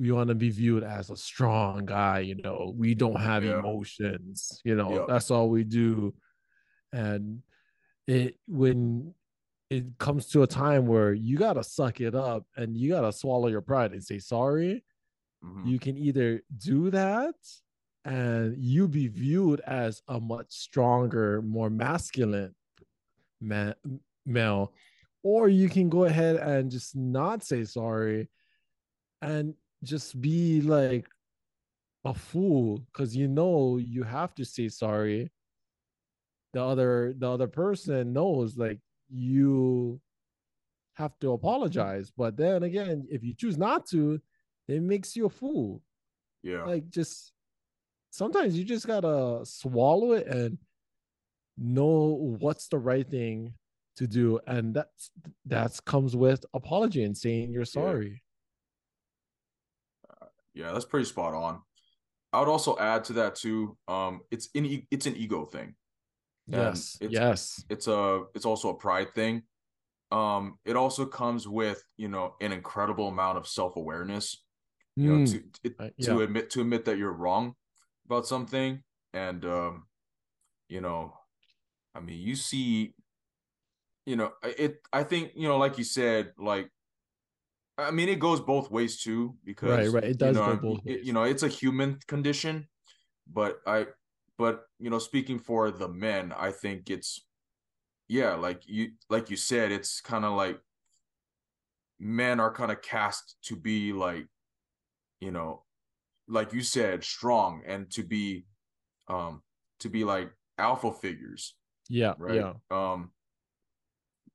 we 0.00 0.10
want 0.10 0.28
to 0.28 0.34
be 0.34 0.48
viewed 0.48 0.82
as 0.82 1.10
a 1.10 1.16
strong 1.16 1.84
guy 1.84 2.20
you 2.20 2.34
know 2.42 2.72
we 2.76 2.94
don't 2.94 3.20
have 3.20 3.44
Yeah. 3.44 3.58
emotions 3.58 4.60
you 4.64 4.74
know 4.74 4.90
Yeah. 4.94 5.04
that's 5.06 5.30
all 5.30 5.50
we 5.50 5.62
do 5.62 6.14
and 6.92 7.42
it 8.06 8.38
when 8.48 9.14
it 9.68 9.84
comes 9.98 10.26
to 10.28 10.42
a 10.42 10.46
time 10.46 10.86
where 10.86 11.12
you 11.12 11.36
got 11.36 11.52
to 11.52 11.62
suck 11.62 12.00
it 12.00 12.14
up 12.14 12.44
and 12.56 12.76
you 12.76 12.88
got 12.90 13.02
to 13.02 13.12
swallow 13.12 13.48
your 13.48 13.60
pride 13.60 13.92
and 13.92 14.02
say 14.02 14.18
sorry 14.18 14.82
Mhm. 15.44 15.66
you 15.70 15.78
can 15.78 15.96
either 15.96 16.42
do 16.56 16.90
that 16.90 17.34
and 18.04 18.56
you 18.58 18.88
be 18.88 19.06
viewed 19.08 19.60
as 19.60 20.02
a 20.08 20.18
much 20.18 20.50
stronger 20.50 21.40
more 21.42 21.70
masculine 21.70 22.54
ma- 23.40 23.74
male 24.26 24.72
or 25.22 25.48
you 25.48 25.68
can 25.68 25.88
go 25.90 26.04
ahead 26.04 26.36
and 26.36 26.70
just 26.70 26.96
not 26.96 27.42
say 27.42 27.64
sorry 27.64 28.28
and 29.22 29.54
just 29.82 30.20
be 30.20 30.60
like 30.60 31.06
a 32.04 32.14
fool 32.14 32.82
because 32.92 33.14
you 33.14 33.28
know 33.28 33.78
you 33.78 34.02
have 34.02 34.34
to 34.34 34.44
say 34.44 34.68
sorry. 34.68 35.30
The 36.52 36.62
other 36.62 37.14
the 37.16 37.30
other 37.30 37.46
person 37.46 38.12
knows 38.12 38.56
like 38.56 38.80
you 39.08 40.00
have 40.94 41.18
to 41.20 41.32
apologize 41.32 42.12
but 42.14 42.36
then 42.36 42.62
again 42.62 43.06
if 43.10 43.24
you 43.24 43.32
choose 43.34 43.56
not 43.56 43.86
to 43.86 44.20
it 44.68 44.82
makes 44.82 45.16
you 45.16 45.26
a 45.26 45.30
fool. 45.30 45.82
Yeah. 46.42 46.64
Like 46.64 46.88
just 46.90 47.32
sometimes 48.10 48.58
you 48.58 48.64
just 48.64 48.86
gotta 48.86 49.44
swallow 49.44 50.12
it 50.12 50.26
and 50.26 50.58
know 51.56 52.36
what's 52.40 52.68
the 52.68 52.78
right 52.78 53.08
thing 53.08 53.52
to 53.96 54.06
do 54.06 54.40
and 54.46 54.74
that's 54.74 55.10
that's 55.44 55.80
comes 55.80 56.16
with 56.16 56.44
apology 56.54 57.04
and 57.04 57.16
saying 57.16 57.52
you're 57.52 57.64
sorry 57.64 58.22
Yeah, 60.54 60.72
that's 60.72 60.84
pretty 60.84 61.06
spot 61.06 61.34
on. 61.34 61.62
I 62.32 62.40
would 62.40 62.48
also 62.48 62.78
add 62.78 63.04
to 63.04 63.14
that 63.14 63.36
too. 63.36 63.78
Um, 63.88 64.22
it's 64.30 64.48
in 64.54 64.86
it's 64.90 65.06
an 65.06 65.16
ego 65.16 65.46
thing. 65.46 65.76
Yes 66.46 66.96
it's- 67.00 67.12
yes 67.22 67.64
It's 67.70 67.86
a 67.88 68.24
it's 68.34 68.46
also 68.46 68.70
a 68.70 68.76
pride 68.78 69.14
thing. 69.14 69.44
Um, 70.12 70.58
it 70.64 70.76
also 70.76 71.06
comes 71.06 71.48
with 71.48 71.82
you 71.96 72.08
know 72.08 72.36
an 72.40 72.52
incredible 72.52 73.08
amount 73.08 73.38
of 73.38 73.48
self 73.48 73.76
awareness. 73.76 74.44
You 75.02 75.10
know, 75.10 75.20
Mm, 75.20 75.26
to 75.32 75.44
it, 75.64 75.74
uh, 75.82 75.90
to 76.02 76.22
admit 76.22 76.50
to 76.52 76.60
admit 76.62 76.84
that 76.86 76.98
you're 76.98 77.12
wrong 77.14 77.56
about 78.06 78.26
something, 78.26 78.84
and 79.14 79.44
um, 79.44 79.88
you 80.68 80.80
know, 80.82 81.18
I 81.94 82.00
mean, 82.00 82.20
you 82.20 82.36
see, 82.36 82.94
you 84.06 84.16
know, 84.16 84.32
it. 84.42 84.80
I 84.92 85.04
think 85.04 85.32
you 85.34 85.48
know, 85.48 85.58
like 85.58 85.78
you 85.78 85.84
said, 85.84 86.32
like. 86.38 86.70
I 87.80 87.90
mean, 87.90 88.08
it 88.08 88.18
goes 88.18 88.40
both 88.40 88.70
ways 88.70 89.02
too, 89.02 89.38
because 89.44 89.70
right. 89.70 89.88
Right, 89.88 90.04
it 90.04 90.08
you 90.08 90.16
does 90.18 90.36
know, 90.36 90.56
go 90.56 90.56
both 90.56 90.80
it- 90.86 91.02
you 91.04 91.12
know, 91.12 91.24
it's 91.24 91.42
a 91.42 91.48
human 91.48 91.98
condition, 92.06 92.68
but 93.26 93.60
I, 93.66 93.88
but 94.38 94.66
you 94.78 94.90
know, 94.90 94.98
speaking 94.98 95.38
for 95.38 95.70
the 95.70 95.88
men, 95.88 96.32
I 96.32 96.52
think 96.52 96.90
it's, 96.90 97.26
yeah, 98.08 98.34
like 98.34 98.68
you, 98.68 98.92
like 99.10 99.30
you 99.30 99.36
said, 99.36 99.72
it's 99.72 100.00
kind 100.00 100.24
of 100.24 100.34
like 100.34 100.60
men 101.98 102.40
are 102.40 102.52
kind 102.52 102.72
of 102.72 102.82
cast 102.82 103.36
to 103.42 103.56
be 103.56 103.92
like, 103.92 104.26
you 105.20 105.30
know, 105.30 105.64
like 106.28 106.52
you 106.52 106.62
said, 106.62 107.04
strong 107.04 107.62
and 107.66 107.90
to 107.92 108.02
be, 108.02 108.46
um, 109.08 109.42
to 109.80 109.88
be 109.88 110.04
like 110.04 110.32
alpha 110.58 110.92
figures, 110.92 111.56
yeah 111.88 112.14
right? 112.18 112.36
yeah. 112.36 112.54
Um, 112.70 113.12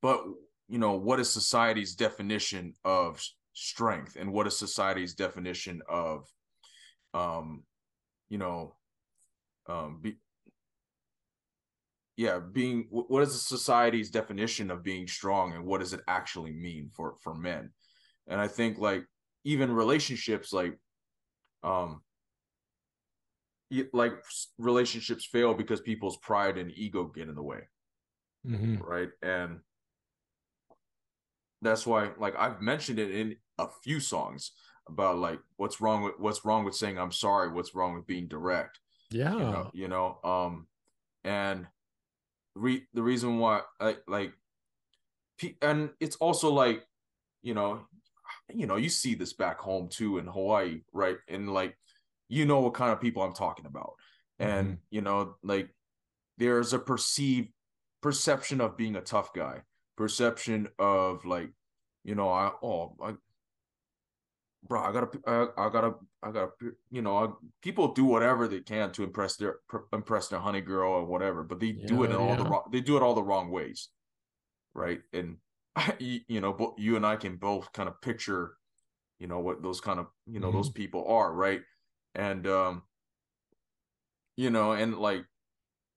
but 0.00 0.24
you 0.68 0.78
know, 0.78 0.92
what 0.96 1.20
is 1.20 1.30
society's 1.32 1.94
definition 1.94 2.74
of 2.84 3.22
strength, 3.56 4.16
and 4.20 4.32
what 4.32 4.46
is 4.46 4.56
society's 4.58 5.14
definition 5.14 5.82
of, 5.88 6.28
um 7.14 7.62
you 8.28 8.36
know 8.36 8.74
um 9.68 10.00
be 10.02 10.16
yeah 12.16 12.38
being 12.38 12.86
what 12.90 13.22
is 13.22 13.32
the 13.32 13.38
society's 13.38 14.10
definition 14.10 14.70
of 14.70 14.82
being 14.82 15.06
strong 15.06 15.54
and 15.54 15.64
what 15.64 15.80
does 15.80 15.92
it 15.94 16.00
actually 16.08 16.52
mean 16.52 16.90
for 16.94 17.14
for 17.22 17.34
men? 17.34 17.70
And 18.26 18.40
i 18.40 18.48
think 18.48 18.78
like 18.78 19.04
even 19.44 19.72
relationships 19.72 20.52
like 20.52 20.78
um 21.62 22.02
like 23.92 24.14
relationships 24.58 25.24
fail 25.24 25.54
because 25.54 25.80
people's 25.80 26.18
pride 26.18 26.58
and 26.58 26.70
ego 26.76 27.04
get 27.04 27.28
in 27.28 27.34
the 27.34 27.42
way. 27.42 27.62
Mhm. 28.46 28.80
right? 28.80 29.10
And 29.22 29.60
that's 31.62 31.86
why 31.86 32.10
like 32.18 32.34
i've 32.38 32.60
mentioned 32.60 32.98
it 32.98 33.10
in 33.10 33.36
a 33.58 33.66
few 33.82 34.00
songs 34.00 34.52
about 34.88 35.18
like 35.18 35.40
what's 35.56 35.80
wrong 35.80 36.02
with 36.02 36.14
what's 36.18 36.44
wrong 36.44 36.64
with 36.64 36.74
saying 36.74 36.98
i'm 36.98 37.12
sorry 37.12 37.50
what's 37.50 37.74
wrong 37.74 37.94
with 37.94 38.06
being 38.06 38.28
direct 38.28 38.78
Yeah. 39.10 39.32
you 39.32 39.38
know, 39.38 39.70
you 39.72 39.88
know 39.88 40.18
um 40.22 40.66
and 41.24 41.66
re- 42.54 42.86
the 42.94 43.02
reason 43.02 43.38
why 43.38 43.62
I, 43.80 43.96
like 44.06 44.32
and 45.60 45.90
it's 46.00 46.16
also 46.16 46.52
like 46.52 46.86
you 47.42 47.54
know 47.54 47.86
you 48.52 48.66
know 48.66 48.76
you 48.76 48.88
see 48.88 49.14
this 49.14 49.32
back 49.32 49.58
home 49.58 49.88
too 49.88 50.18
in 50.18 50.26
hawaii 50.26 50.80
right? 50.92 51.16
And 51.28 51.52
like 51.52 51.76
you 52.28 52.44
know 52.46 52.60
what 52.60 52.74
kind 52.74 52.92
of 52.92 53.00
people 53.00 53.22
i'm 53.22 53.34
talking 53.34 53.66
about. 53.66 53.94
And 54.38 54.78
you 54.90 55.00
know 55.00 55.36
like 55.42 55.68
there's 56.38 56.72
a 56.72 56.78
perceived 56.78 57.48
perception 58.02 58.60
of 58.60 58.76
being 58.76 58.96
a 58.96 59.00
tough 59.00 59.32
guy 59.32 59.62
perception 59.96 60.68
of 60.78 61.24
like 61.24 61.50
you 62.04 62.14
know 62.14 62.28
i 62.30 62.52
oh 62.62 62.96
I, 63.02 63.14
bro 64.62 64.82
i 64.82 64.92
gotta 64.92 65.20
I, 65.26 65.66
I 65.66 65.70
gotta 65.70 65.94
i 66.22 66.30
gotta 66.32 66.50
you 66.90 67.02
know 67.02 67.16
I, 67.16 67.28
people 67.62 67.92
do 67.92 68.04
whatever 68.04 68.48
they 68.48 68.60
can 68.60 68.92
to 68.92 69.04
impress 69.04 69.36
their 69.36 69.60
pr- 69.68 69.88
impress 69.92 70.28
their 70.28 70.40
honey 70.40 70.60
girl 70.60 70.92
or 70.92 71.04
whatever 71.04 71.42
but 71.44 71.60
they 71.60 71.72
do 71.72 72.02
it 72.02 72.10
in 72.10 72.16
Yeah, 72.16 72.16
all 72.16 72.36
the 72.36 72.44
wrong 72.44 72.64
they 72.72 72.80
do 72.80 72.96
it 72.96 73.02
all 73.02 73.14
the 73.14 73.22
wrong 73.22 73.50
ways 73.50 73.90
right? 74.74 75.00
And 75.12 75.38
you 75.98 76.20
you 76.28 76.40
know 76.40 76.74
you 76.78 76.96
and 76.96 77.06
i 77.06 77.16
can 77.16 77.36
both 77.36 77.72
kind 77.72 77.88
of 77.88 78.00
picture 78.00 78.56
you 79.18 79.26
know 79.26 79.40
what 79.40 79.62
those 79.62 79.80
kind 79.80 80.00
of 80.00 80.08
you 80.26 80.40
know 80.40 80.52
those 80.52 80.70
people 80.70 81.06
are 81.08 81.32
right? 81.32 81.62
And 82.14 82.46
um 82.46 82.82
you 84.36 84.50
know 84.50 84.72
and 84.72 84.98
like 84.98 85.24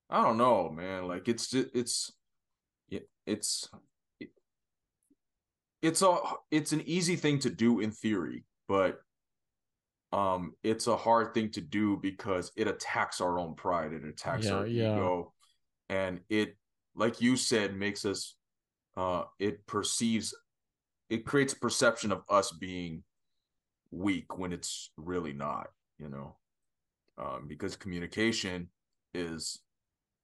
i 0.10 0.22
don't 0.24 0.38
know 0.38 0.70
man 0.70 1.08
like 1.08 1.28
it's 1.28 1.54
it's 1.54 2.12
it's 2.90 3.10
it- 3.28 3.70
it's 5.82 6.02
a 6.02 6.18
it's 6.52 6.72
an 6.72 6.82
easy 6.86 7.16
thing 7.16 7.40
to 7.40 7.50
do 7.50 7.80
in 7.80 7.92
theory 7.92 8.44
but 8.68 9.00
um 10.12 10.54
it's 10.64 10.88
a 10.88 10.96
hard 10.98 11.34
thing 11.34 11.50
to 11.52 11.62
do 11.62 11.98
because 11.98 12.52
it 12.58 12.68
attacks 12.68 13.22
our 13.22 13.40
own 13.40 13.56
pride 13.56 13.94
it 13.94 14.04
attacks 14.04 14.48
Yeah, 14.48 14.54
our 14.54 14.68
yeah. 14.68 14.94
ego 14.94 15.34
and 15.90 16.20
it 16.30 16.58
like 16.96 17.22
you 17.22 17.38
said 17.38 17.76
makes 17.76 18.06
us 18.06 18.36
uh 18.98 19.24
it 19.40 19.66
perceives 19.68 20.36
it 21.10 21.26
creates 21.26 21.54
a 21.54 21.60
perception 21.60 22.12
of 22.12 22.24
us 22.30 22.52
being 22.52 23.04
weak 23.92 24.38
when 24.38 24.52
it's 24.52 24.92
really 24.98 25.34
not 25.34 25.68
you 25.98 26.10
know 26.10 26.36
um 27.18 27.46
because 27.48 27.76
communication 27.76 28.68
is 29.14 29.60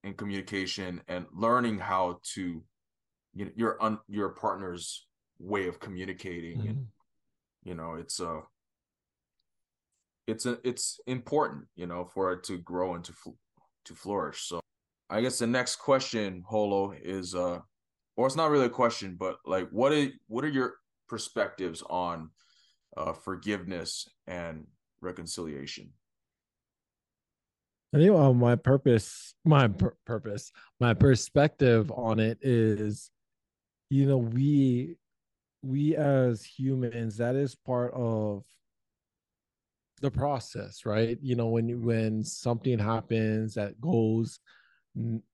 in 0.04 0.14
communication 0.14 1.02
and 1.08 1.26
learning 1.34 1.80
how 1.80 2.20
to 2.24 2.64
you 3.34 3.46
know 3.46 3.52
your 3.56 3.82
un, 3.82 4.00
your 4.08 4.30
partner's 4.30 5.08
way 5.40 5.68
of 5.68 5.80
communicating 5.80 6.68
and 6.68 6.78
Mhm. 6.78 6.88
you 7.64 7.76
know 7.76 7.96
it's 7.96 8.20
uh 8.20 8.42
it's 10.28 10.46
a, 10.46 10.60
it's 10.64 11.00
important 11.08 11.66
you 11.76 11.86
know 11.88 12.06
for 12.06 12.34
it 12.34 12.44
to 12.44 12.58
grow 12.58 12.96
and 12.96 13.04
to 13.06 13.14
fl- 13.14 13.38
to 13.84 13.94
flourish 13.94 14.42
so 14.48 14.60
i 15.10 15.22
guess 15.22 15.40
the 15.40 15.48
next 15.48 15.76
question 15.78 16.44
holo 16.48 16.92
is 16.92 17.36
uh 17.36 17.60
or 18.18 18.28
it's 18.28 18.36
not 18.36 18.50
really 18.50 18.66
a 18.66 18.70
question 18.70 19.16
but 19.20 19.38
like 19.46 19.70
what 19.70 19.92
is 19.94 20.14
what 20.28 20.44
are 20.44 20.50
your 20.50 20.76
perspectives 21.08 21.84
on 21.90 22.30
uh 22.98 23.14
forgiveness 23.14 24.10
and 24.28 24.66
reconciliation 25.02 25.92
I 27.94 27.98
think 27.98 28.12
uh, 28.14 28.34
my 28.34 28.56
purpose, 28.58 29.36
my 29.46 29.70
pur- 29.70 29.96
purpose, 30.06 30.52
my 30.82 30.94
perspective 30.94 31.90
on 31.92 32.20
it 32.20 32.40
is, 32.42 33.10
you 33.90 34.06
know, 34.06 34.18
we, 34.18 34.98
we 35.66 35.96
as 35.96 36.44
humans, 36.44 37.18
that 37.18 37.36
is 37.36 37.56
part 37.56 37.94
of 37.94 38.44
the 40.02 40.12
process, 40.12 40.86
right? 40.86 41.18
You 41.22 41.36
know, 41.36 41.48
when 41.48 41.84
when 41.84 42.24
something 42.24 42.78
happens 42.80 43.54
that 43.56 43.80
goes, 43.82 44.40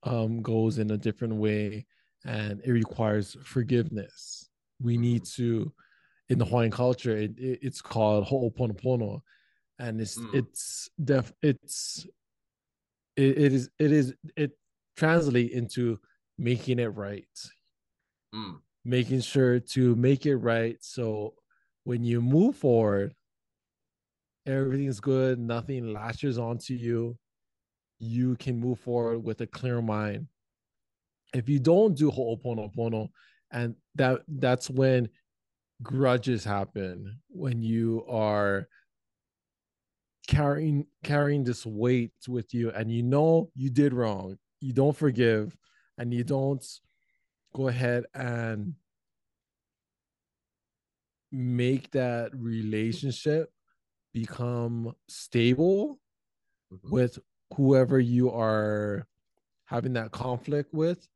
um, 0.03 0.41
goes 0.41 0.77
in 0.77 0.91
a 0.91 0.97
different 0.97 1.35
way, 1.35 1.85
and 2.25 2.61
it 2.63 2.71
requires 2.71 3.35
forgiveness. 3.43 4.49
We 4.81 4.97
need 4.97 5.25
to, 5.35 5.71
in 6.29 6.39
the 6.39 6.45
Hawaiian 6.45 6.71
culture, 6.71 7.15
it, 7.17 7.37
it, 7.37 7.59
it's 7.61 7.81
called 7.81 8.25
ho'oponopono, 8.25 9.21
and 9.79 9.99
it's 9.99 10.17
Mm. 10.17 10.33
it's 10.33 10.89
def 11.03 11.33
it's 11.41 12.05
it, 13.15 13.37
it 13.37 13.53
is 13.53 13.69
it 13.79 13.91
is 13.91 14.13
it 14.37 14.51
translate 14.95 15.51
into 15.51 15.99
making 16.37 16.79
it 16.79 16.93
right 16.95 17.27
Mm, 18.33 18.59
making 18.83 19.21
sure 19.21 19.59
to 19.59 19.95
make 19.95 20.25
it 20.25 20.37
right. 20.37 20.77
So 20.81 21.35
when 21.83 22.03
you 22.03 22.21
move 22.21 22.55
forward 22.55 23.13
everything's 24.47 24.99
good 24.99 25.37
nothing 25.37 25.93
latches 25.93 26.39
onto 26.39 26.73
you 26.73 27.15
you 28.01 28.35
can 28.37 28.59
move 28.59 28.79
forward 28.79 29.19
with 29.19 29.39
a 29.41 29.47
clear 29.47 29.81
mind. 29.81 30.27
If 31.33 31.47
you 31.47 31.59
don't 31.59 31.95
do 31.95 32.09
ho'oponopono 32.09 33.09
and 33.51 33.75
that 33.95 34.21
that's 34.27 34.69
when 34.69 35.07
grudges 35.83 36.43
happen 36.43 37.19
when 37.29 37.61
you 37.61 38.03
are 38.09 38.67
carrying 40.27 40.85
carrying 41.03 41.43
this 41.43 41.65
weight 41.65 42.13
with 42.27 42.53
you 42.53 42.71
and 42.71 42.91
you 42.91 43.03
know 43.03 43.49
you 43.55 43.69
did 43.69 43.91
wrong 43.91 44.37
you 44.59 44.71
don't 44.71 44.95
forgive 44.95 45.57
and 45.97 46.13
you 46.13 46.23
don't 46.23 46.63
go 47.53 47.67
ahead 47.67 48.05
and 48.13 48.73
make 51.31 51.91
that 51.91 52.31
relationship 52.35 53.51
become 54.13 54.93
stable 55.07 55.99
mhm. 56.73 56.91
with 56.91 57.19
whoever 57.55 57.99
you 57.99 58.31
are 58.31 59.07
having 59.65 59.93
that 59.93 60.11
conflict 60.11 60.73
with 60.73 61.07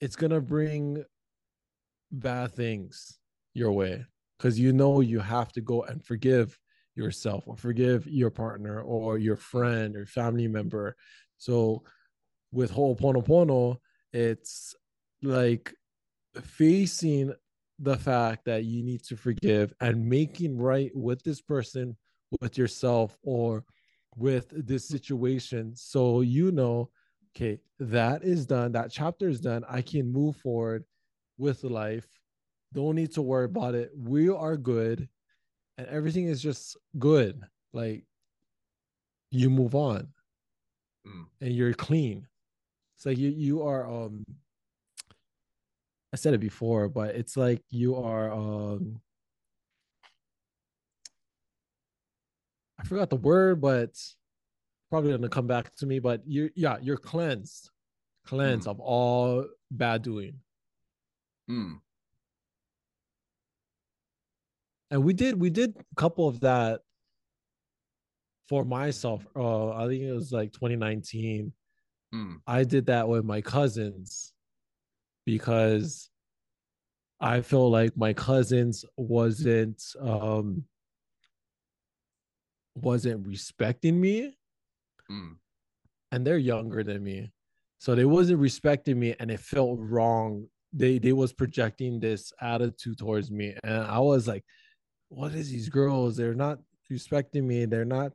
it's 0.00 0.16
going 0.16 0.30
to 0.30 0.40
bring 0.40 1.04
bad 2.12 2.52
things 2.52 3.18
your 3.54 3.72
way 3.72 4.04
because 4.38 4.58
you 4.58 4.72
know 4.72 5.00
you 5.00 5.18
have 5.18 5.52
to 5.52 5.60
go 5.60 5.82
and 5.82 6.04
forgive 6.04 6.56
yourself 6.94 7.44
or 7.46 7.56
forgive 7.56 8.06
your 8.06 8.30
partner 8.30 8.80
or 8.80 9.18
your 9.18 9.36
friend 9.36 9.96
or 9.96 10.06
family 10.06 10.46
member 10.46 10.96
so 11.38 11.82
with 12.52 12.72
Ho'oponopono, 12.72 13.76
it's 14.12 14.74
like 15.22 15.74
facing 16.42 17.32
the 17.78 17.96
fact 17.96 18.44
that 18.44 18.64
you 18.64 18.82
need 18.82 19.02
to 19.04 19.16
forgive 19.16 19.72
and 19.80 20.04
making 20.04 20.58
right 20.58 20.90
with 20.94 21.22
this 21.22 21.40
person, 21.40 21.96
with 22.40 22.58
yourself, 22.58 23.16
or 23.22 23.64
with 24.16 24.46
this 24.66 24.86
situation. 24.86 25.74
So 25.74 26.20
you 26.20 26.52
know, 26.52 26.90
okay, 27.34 27.58
that 27.78 28.22
is 28.22 28.46
done, 28.46 28.72
that 28.72 28.90
chapter 28.92 29.28
is 29.28 29.40
done. 29.40 29.64
I 29.68 29.82
can 29.82 30.12
move 30.12 30.36
forward 30.36 30.84
with 31.38 31.64
life. 31.64 32.06
Don't 32.72 32.96
need 32.96 33.12
to 33.12 33.22
worry 33.22 33.46
about 33.46 33.74
it. 33.74 33.90
We 33.96 34.28
are 34.28 34.56
good, 34.56 35.08
and 35.78 35.86
everything 35.88 36.26
is 36.26 36.42
just 36.42 36.76
good. 36.98 37.40
Like 37.72 38.04
you 39.30 39.50
move 39.50 39.74
on 39.74 40.08
Mm. 41.06 41.26
and 41.40 41.54
you're 41.54 41.72
clean. 41.72 42.26
It's 42.96 43.06
like 43.06 43.16
you 43.16 43.30
you 43.30 43.62
are 43.62 43.88
um 43.90 44.22
I 46.12 46.16
said 46.16 46.34
it 46.34 46.38
before, 46.38 46.88
but 46.88 47.14
it's 47.14 47.36
like 47.36 47.62
you 47.70 47.96
are 47.96 48.32
um 48.32 49.00
I 52.78 52.84
forgot 52.84 53.10
the 53.10 53.16
word, 53.16 53.60
but 53.60 53.90
probably 54.88 55.12
gonna 55.12 55.28
come 55.28 55.46
back 55.46 55.74
to 55.76 55.86
me. 55.86 56.00
But 56.00 56.22
you're 56.26 56.50
yeah, 56.56 56.78
you're 56.82 56.96
cleansed, 56.96 57.70
cleansed 58.26 58.66
of 58.66 58.80
all 58.80 59.46
bad 59.70 60.02
doing. 60.02 60.34
Mm. 61.48 61.80
And 64.90 65.04
we 65.04 65.12
did 65.12 65.40
we 65.40 65.50
did 65.50 65.76
a 65.76 65.94
couple 65.94 66.26
of 66.26 66.40
that 66.40 66.80
for 68.48 68.64
myself. 68.64 69.24
Uh 69.36 69.70
I 69.70 69.86
think 69.86 70.02
it 70.02 70.12
was 70.12 70.32
like 70.32 70.52
2019. 70.52 71.52
Mm. 72.12 72.40
I 72.48 72.64
did 72.64 72.86
that 72.86 73.06
with 73.06 73.24
my 73.24 73.40
cousins 73.40 74.32
because 75.24 76.10
I 77.20 77.42
feel 77.42 77.70
like 77.70 77.96
my 77.96 78.12
cousins 78.12 78.84
wasn't 78.96 79.82
um 80.00 80.64
wasn't 82.74 83.26
respecting 83.26 84.00
me. 84.00 84.36
Mm. 85.10 85.36
and 86.12 86.24
they're 86.24 86.38
younger 86.38 86.84
than 86.84 87.02
me. 87.02 87.32
So 87.78 87.96
they 87.96 88.04
wasn't 88.04 88.38
respecting 88.38 89.00
me 89.00 89.16
and 89.18 89.28
it 89.30 89.40
felt 89.40 89.78
wrong. 89.80 90.46
They 90.72 90.98
they 90.98 91.12
was 91.12 91.32
projecting 91.32 91.98
this 91.98 92.32
attitude 92.40 92.98
towards 92.98 93.30
me. 93.30 93.56
And 93.64 93.84
i 93.84 93.98
was 93.98 94.28
like 94.28 94.44
what 95.10 95.34
is 95.34 95.50
these 95.50 95.68
girls? 95.68 96.16
They're 96.16 96.34
not 96.34 96.58
respecting 96.88 97.46
me. 97.46 97.64
They're 97.64 97.84
not 97.84 98.12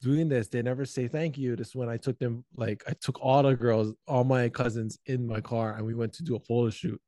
doing 0.00 0.28
this 0.28 0.48
they 0.48 0.62
never 0.62 0.84
say 0.84 1.06
thank 1.06 1.36
you 1.36 1.54
this 1.56 1.68
is 1.68 1.74
when 1.76 1.88
i 1.88 1.96
took 1.96 2.18
them 2.18 2.44
like 2.56 2.82
i 2.88 2.92
took 3.00 3.20
all 3.20 3.42
the 3.42 3.54
girls 3.54 3.92
all 4.08 4.24
my 4.24 4.48
cousins 4.48 4.98
in 5.06 5.26
my 5.26 5.40
car 5.40 5.74
and 5.76 5.84
we 5.86 5.94
went 5.94 6.12
to 6.12 6.22
do 6.22 6.36
a 6.36 6.40
photo 6.40 6.70
shoot 6.70 7.00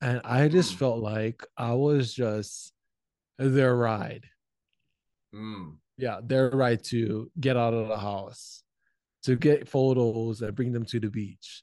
and 0.00 0.20
i 0.24 0.46
just 0.48 0.74
Mm. 0.74 0.78
felt 0.78 0.98
like 1.00 1.44
i 1.56 1.72
was 1.72 2.12
just 2.14 2.72
their 3.38 3.74
ride 3.74 4.24
Mm. 5.34 5.76
yeah, 5.96 6.20
their 6.22 6.50
right 6.50 6.82
to 6.84 7.30
get 7.40 7.56
out 7.56 7.72
of 7.72 7.88
the 7.88 7.96
house, 7.96 8.62
to 9.22 9.34
get 9.34 9.66
photos 9.68 10.42
and 10.42 10.54
bring 10.54 10.72
them 10.72 10.84
to 10.86 11.00
the 11.00 11.08
beach. 11.08 11.62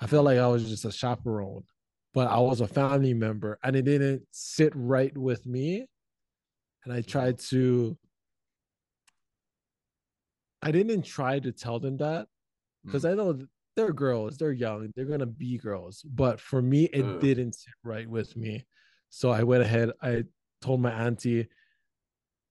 I 0.00 0.06
felt 0.08 0.24
like 0.24 0.38
I 0.38 0.48
was 0.48 0.68
just 0.68 0.84
a 0.84 0.90
chaperone, 0.90 1.62
but 2.12 2.26
I 2.28 2.38
was 2.40 2.60
a 2.60 2.66
family 2.66 3.14
member 3.14 3.58
and 3.62 3.76
it 3.76 3.82
didn't 3.84 4.22
sit 4.32 4.72
right 4.74 5.16
with 5.16 5.46
me. 5.46 5.86
And 6.84 6.92
I 6.92 7.02
tried 7.02 7.38
to, 7.50 7.96
I 10.62 10.72
didn't 10.72 11.02
try 11.02 11.38
to 11.38 11.52
tell 11.52 11.78
them 11.78 11.96
that 11.98 12.26
because 12.84 13.04
mm. 13.04 13.10
I 13.10 13.14
know 13.14 13.38
they're 13.76 13.92
girls, 13.92 14.36
they're 14.36 14.52
young, 14.52 14.90
they're 14.96 15.18
to 15.18 15.26
be 15.26 15.58
girls. 15.58 16.02
But 16.02 16.40
for 16.40 16.60
me, 16.60 16.84
it 16.84 17.04
Ugh. 17.04 17.20
didn't 17.20 17.54
sit 17.54 17.74
right 17.84 18.08
with 18.08 18.36
me. 18.36 18.66
So 19.10 19.30
I 19.30 19.44
went 19.44 19.62
ahead, 19.62 19.92
I 20.02 20.24
told 20.60 20.80
my 20.80 20.90
auntie, 20.90 21.48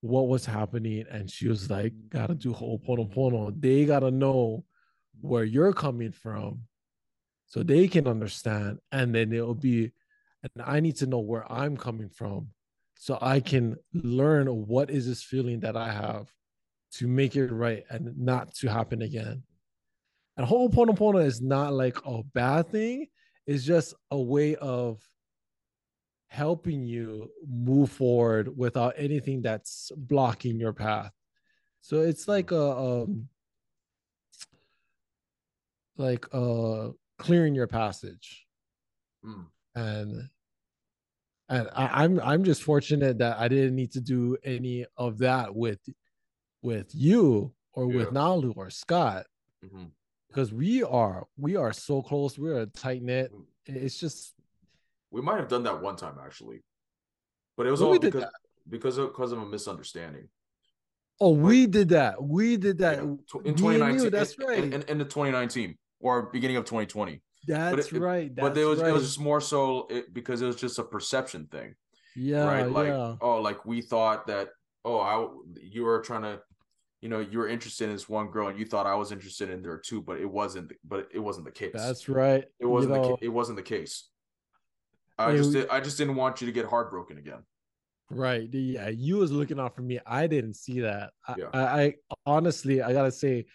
what 0.01 0.27
was 0.27 0.45
happening 0.45 1.05
and 1.09 1.29
she 1.29 1.47
was 1.47 1.69
like 1.69 1.93
gotta 2.09 2.35
do 2.35 2.53
ho'oponopono 2.53 3.53
they 3.59 3.85
gotta 3.85 4.11
know 4.11 4.63
where 5.21 5.43
you're 5.43 5.73
coming 5.73 6.11
from 6.11 6.61
so 7.47 7.63
they 7.63 7.87
can 7.87 8.07
understand 8.07 8.77
and 8.91 9.15
then 9.15 9.33
it'll 9.33 9.55
be 9.55 9.91
and 10.43 10.63
i 10.63 10.79
need 10.79 10.95
to 10.95 11.07
know 11.07 11.19
where 11.19 11.51
i'm 11.51 11.75
coming 11.75 12.09
from 12.09 12.47
so 12.95 13.17
i 13.21 13.39
can 13.39 13.75
learn 13.93 14.47
what 14.67 14.91
is 14.91 15.07
this 15.07 15.23
feeling 15.23 15.59
that 15.59 15.75
i 15.75 15.91
have 15.91 16.31
to 16.97 17.07
make 17.07 17.35
it 17.35 17.51
right 17.51 17.83
and 17.89 18.17
not 18.17 18.53
to 18.53 18.67
happen 18.67 19.01
again 19.01 19.41
and 20.37 20.45
ho'oponopono 20.45 21.23
is 21.23 21.41
not 21.41 21.73
like 21.73 21.97
a 22.05 22.23
bad 22.33 22.69
thing 22.69 23.07
it's 23.47 23.63
just 23.63 23.95
a 24.11 24.19
way 24.19 24.55
of 24.57 25.01
helping 26.27 26.85
you 26.85 27.31
move 27.49 27.89
forward 27.89 28.55
without 28.57 28.93
anything 28.97 29.41
that's 29.41 29.91
blocking 29.95 30.59
your 30.59 30.73
path. 30.73 31.11
So 31.81 32.01
it's 32.01 32.27
like 32.27 32.51
a 32.51 32.77
um 32.77 33.29
like 35.95 36.25
uh 36.33 36.89
clearing 37.17 37.55
your 37.55 37.67
passage. 37.67 38.45
Mm. 39.25 39.45
And 39.75 40.29
and 41.49 41.69
I, 41.73 42.03
I'm 42.03 42.19
I'm 42.19 42.43
just 42.43 42.63
fortunate 42.63 43.19
that 43.19 43.39
I 43.39 43.47
didn't 43.47 43.75
need 43.75 43.93
to 43.93 44.01
do 44.01 44.37
any 44.43 44.85
of 44.97 45.19
that 45.19 45.55
with 45.55 45.79
with 46.61 46.93
you 46.93 47.53
or 47.73 47.87
with 47.87 48.09
Nalu 48.09 48.53
or 48.55 48.69
Scott 48.69 49.25
Mhm. 49.63 49.91
because 50.27 50.51
we 50.53 50.83
are 50.83 51.27
we 51.37 51.55
are 51.55 51.73
so 51.73 52.01
close. 52.01 52.37
We're 52.37 52.59
a 52.59 52.65
tight 52.65 53.01
knit. 53.01 53.31
It's 53.65 53.99
just 53.99 54.33
We 55.11 55.21
might 55.21 55.37
have 55.37 55.47
done 55.47 55.63
that 55.63 55.81
one 55.81 55.95
time 55.95 56.17
actually, 56.23 56.63
but 57.55 57.65
it 57.67 57.71
was 57.71 57.81
all 57.81 57.97
because 57.97 58.25
because 58.69 58.97
of 58.97 59.09
because 59.09 59.31
of 59.31 59.39
a 59.39 59.45
misunderstanding. 59.45 60.29
oh 61.19 61.31
we 61.31 61.65
did 61.67 61.89
that. 61.89 62.21
We 62.21 62.57
did 62.57 62.77
that. 62.79 62.97
Yeah, 62.97 63.03
in 63.45 63.55
2019, 63.55 64.03
you, 64.03 64.09
that's 64.09 64.37
right. 64.39 64.59
In, 64.63 64.73
in, 64.73 64.81
in 64.83 64.97
the 64.97 65.05
2019 65.05 65.77
or 65.99 66.23
beginning 66.23 66.57
of 66.57 66.65
2020. 66.65 67.21
That's 67.47 67.87
it- 67.87 67.93
it- 67.93 67.99
right. 68.01 68.35
That's 68.35 68.49
but 68.49 68.57
it 68.57 68.65
was 68.65 68.79
right. 68.81 68.89
it 68.89 68.93
was 68.93 69.03
just 69.03 69.19
more 69.19 69.39
so 69.41 69.87
it, 69.89 70.13
because 70.13 70.41
it 70.41 70.45
was 70.47 70.57
just 70.57 70.77
a 70.79 70.83
perception 70.83 71.47
thing, 71.47 71.75
yeah, 72.15 72.43
right? 72.45 72.69
Like 72.69 72.87
yeah. 72.87 73.15
oh, 73.21 73.41
like 73.41 73.65
we 73.65 73.81
thought 73.81 74.27
that 74.27 74.49
oh, 74.83 74.99
I 74.99 75.27
you 75.61 75.83
were 75.83 76.01
trying 76.01 76.21
to, 76.23 76.39
you 77.01 77.09
know, 77.09 77.19
you 77.19 77.37
were 77.39 77.47
interested 77.47 77.85
in 77.89 77.93
this 77.95 78.09
one 78.09 78.27
girl 78.27 78.47
and 78.47 78.57
you 78.57 78.65
thought 78.65 78.85
I 78.87 78.95
was 78.95 79.11
interested 79.11 79.49
in 79.49 79.63
her 79.63 79.77
too, 79.77 80.01
but 80.01 80.19
it 80.19 80.29
wasn't. 80.29 80.71
But 80.83 81.09
it 81.13 81.19
wasn't 81.19 81.45
the 81.45 81.51
case. 81.51 81.71
That's 81.73 82.09
right. 82.09 82.43
it 82.59 82.65
wasn't 82.65 82.95
you 82.95 83.01
the 83.01 83.07
know, 83.09 83.15
ca- 83.17 83.25
it 83.25 83.29
wasn't 83.29 83.57
the 83.57 83.63
case. 83.63 84.09
I 85.17 85.35
just 85.35 85.53
we- 85.53 85.67
I 85.69 85.79
just 85.79 85.97
didn't 85.97 86.15
want 86.15 86.41
you 86.41 86.47
to 86.47 86.53
get 86.53 86.65
heartbroken 86.65 87.17
again. 87.17 87.43
right. 88.09 88.47
Yeah, 88.51 88.89
you 88.89 89.17
was 89.17 89.31
looking 89.31 89.59
out 89.59 89.75
for 89.75 89.81
me. 89.81 89.99
I 90.05 90.27
didn't 90.27 90.55
see 90.55 90.81
that. 90.81 91.11
I, 91.27 91.35
Yeah. 91.37 91.49
I, 91.53 91.83
I 91.83 91.93
honestly, 92.25 92.81
I 92.81 92.93
gotta 92.93 93.11
say, 93.11 93.45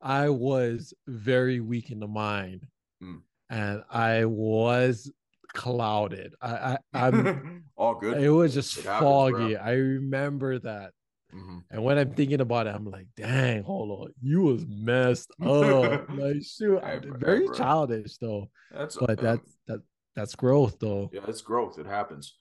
I 0.00 0.28
was 0.28 0.92
very 1.06 1.60
weak 1.60 1.90
in 1.90 1.98
the 2.00 2.08
mind, 2.08 2.66
Mm. 3.02 3.22
and 3.50 3.82
I 3.90 4.24
was 4.26 5.10
clouded. 5.52 6.34
I, 6.42 6.78
I 6.92 7.06
I'm. 7.08 7.64
all 7.76 7.94
good. 7.94 8.20
it 8.22 8.30
was 8.30 8.52
just 8.54 8.78
It 8.78 8.84
happens, 8.84 9.00
foggy. 9.08 9.56
I 9.56 9.72
remember 9.74 10.58
that. 10.60 10.92
Mhm. 11.34 11.64
And 11.70 11.82
when 11.82 11.98
I'm 11.98 12.14
thinking 12.14 12.40
about 12.40 12.66
it, 12.66 12.74
I'm 12.74 12.88
like, 12.90 13.06
dang, 13.16 13.62
hold 13.64 13.90
on, 13.90 14.14
you 14.22 14.42
was 14.42 14.64
messed 14.68 15.30
up. 15.42 16.08
like, 16.10 16.42
shoot, 16.44 16.80
bro, 16.80 17.00
very 17.18 17.46
bro. 17.46 17.54
childish 17.54 18.16
though. 18.18 18.50
That's 18.72 18.96
But 18.96 19.18
um, 19.18 19.24
that's 19.24 19.56
that 19.66 19.80
that's 20.14 20.34
growth 20.36 20.78
though. 20.78 21.10
yeah, 21.12 21.22
it's 21.26 21.42
growth. 21.42 21.78
It 21.78 21.86
happens. 21.86 22.34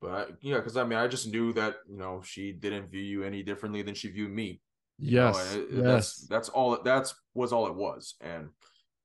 But 0.00 0.10
I, 0.12 0.24
yeah, 0.40 0.56
because 0.58 0.76
I 0.76 0.84
mean, 0.84 0.98
I 0.98 1.08
just 1.08 1.26
knew 1.32 1.52
that 1.54 1.76
you 1.88 1.98
know 1.98 2.22
she 2.24 2.52
didn't 2.52 2.90
view 2.90 3.02
you 3.02 3.22
any 3.24 3.42
differently 3.42 3.82
than 3.82 3.94
she 3.94 4.08
viewed 4.10 4.30
me. 4.30 4.60
you 4.98 5.16
know, 5.16 5.26
Yes, 5.28 5.54
it- 5.54 5.68
yes. 5.72 5.82
That's 5.82 6.26
that's 6.28 6.48
all. 6.50 6.74
it- 6.74 6.84
That's 6.84 7.14
was 7.34 7.52
all 7.52 7.66
it 7.66 7.74
was, 7.74 8.14
and 8.20 8.50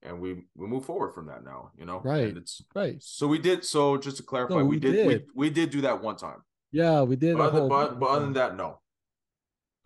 and 0.02 0.20
we 0.20 0.44
we 0.54 0.66
move 0.68 0.84
forward 0.84 1.12
from 1.14 1.26
that 1.26 1.42
now. 1.44 1.72
You 1.76 1.86
know, 1.86 2.00
Right. 2.04 2.28
And 2.28 2.36
it's 2.38 2.62
right. 2.74 3.02
so 3.02 3.26
we 3.26 3.38
did. 3.38 3.64
So 3.64 3.96
just 3.96 4.18
to 4.18 4.22
clarify, 4.22 4.54
No, 4.58 4.64
we, 4.64 4.76
we 4.76 4.78
did, 4.80 4.92
did. 4.92 5.06
We, 5.34 5.48
we 5.48 5.50
did 5.50 5.70
do 5.70 5.80
that 5.80 6.00
one 6.02 6.16
time. 6.16 6.38
Yeah, 6.70 7.02
we 7.02 7.16
did. 7.16 7.36
But 7.36 7.52
other, 7.54 7.68
but, 7.68 7.98
but 7.98 8.06
other 8.06 8.24
than 8.26 8.32
that, 8.34 8.56
no. 8.56 8.80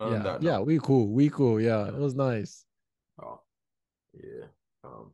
Yeah, 0.01 0.19
that, 0.19 0.41
yeah, 0.41 0.59
we 0.59 0.79
cool, 0.79 1.11
we 1.11 1.29
cool. 1.29 1.59
Yeah, 1.59 1.87
it 1.87 1.95
was 1.95 2.15
nice. 2.15 2.63
Oh, 3.21 3.41
yeah. 4.13 4.45
Um, 4.83 5.11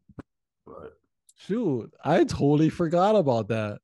but 0.65 0.93
Shoot, 1.37 1.91
I 2.03 2.23
totally 2.23 2.69
forgot 2.69 3.15
about 3.15 3.47
that. 3.47 3.79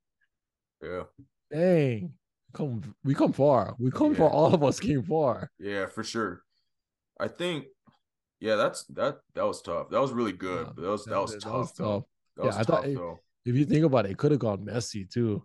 yeah, 0.82 1.04
Dang, 1.52 2.14
come 2.54 2.96
we 3.04 3.16
come 3.16 3.34
far. 3.34 3.76
We 3.80 3.90
come 3.92 4.14
far. 4.14 4.30
All 4.30 4.54
of 4.54 4.64
us 4.64 4.80
came 4.80 5.02
far. 5.04 5.50
yeah, 5.60 5.88
for 5.88 6.04
sure. 6.04 6.44
I 7.20 7.28
think, 7.28 7.66
yeah, 8.40 8.56
that's 8.56 8.84
that. 8.86 9.20
That 9.34 9.46
was 9.48 9.62
tough. 9.62 9.90
That 9.90 10.02
was 10.02 10.12
really 10.12 10.32
good. 10.34 10.68
Yeah, 10.68 10.84
that 10.84 10.90
was 10.90 11.06
that 11.06 11.20
was 11.22 11.32
that 11.34 11.42
tough. 11.42 11.54
was 11.54 11.72
tough. 11.72 12.04
That 12.38 12.44
Yeah, 12.44 12.48
was 12.48 12.58
I 12.58 12.64
thought 12.64 12.76
tough 12.82 12.86
it- 12.86 12.96
though. 12.96 13.20
If 13.44 13.56
you 13.56 13.66
think 13.66 13.84
about 13.86 14.06
it, 14.06 14.12
it 14.12 14.18
could 14.20 14.30
have 14.32 14.40
gone 14.40 14.64
messy 14.64 15.04
too. 15.06 15.44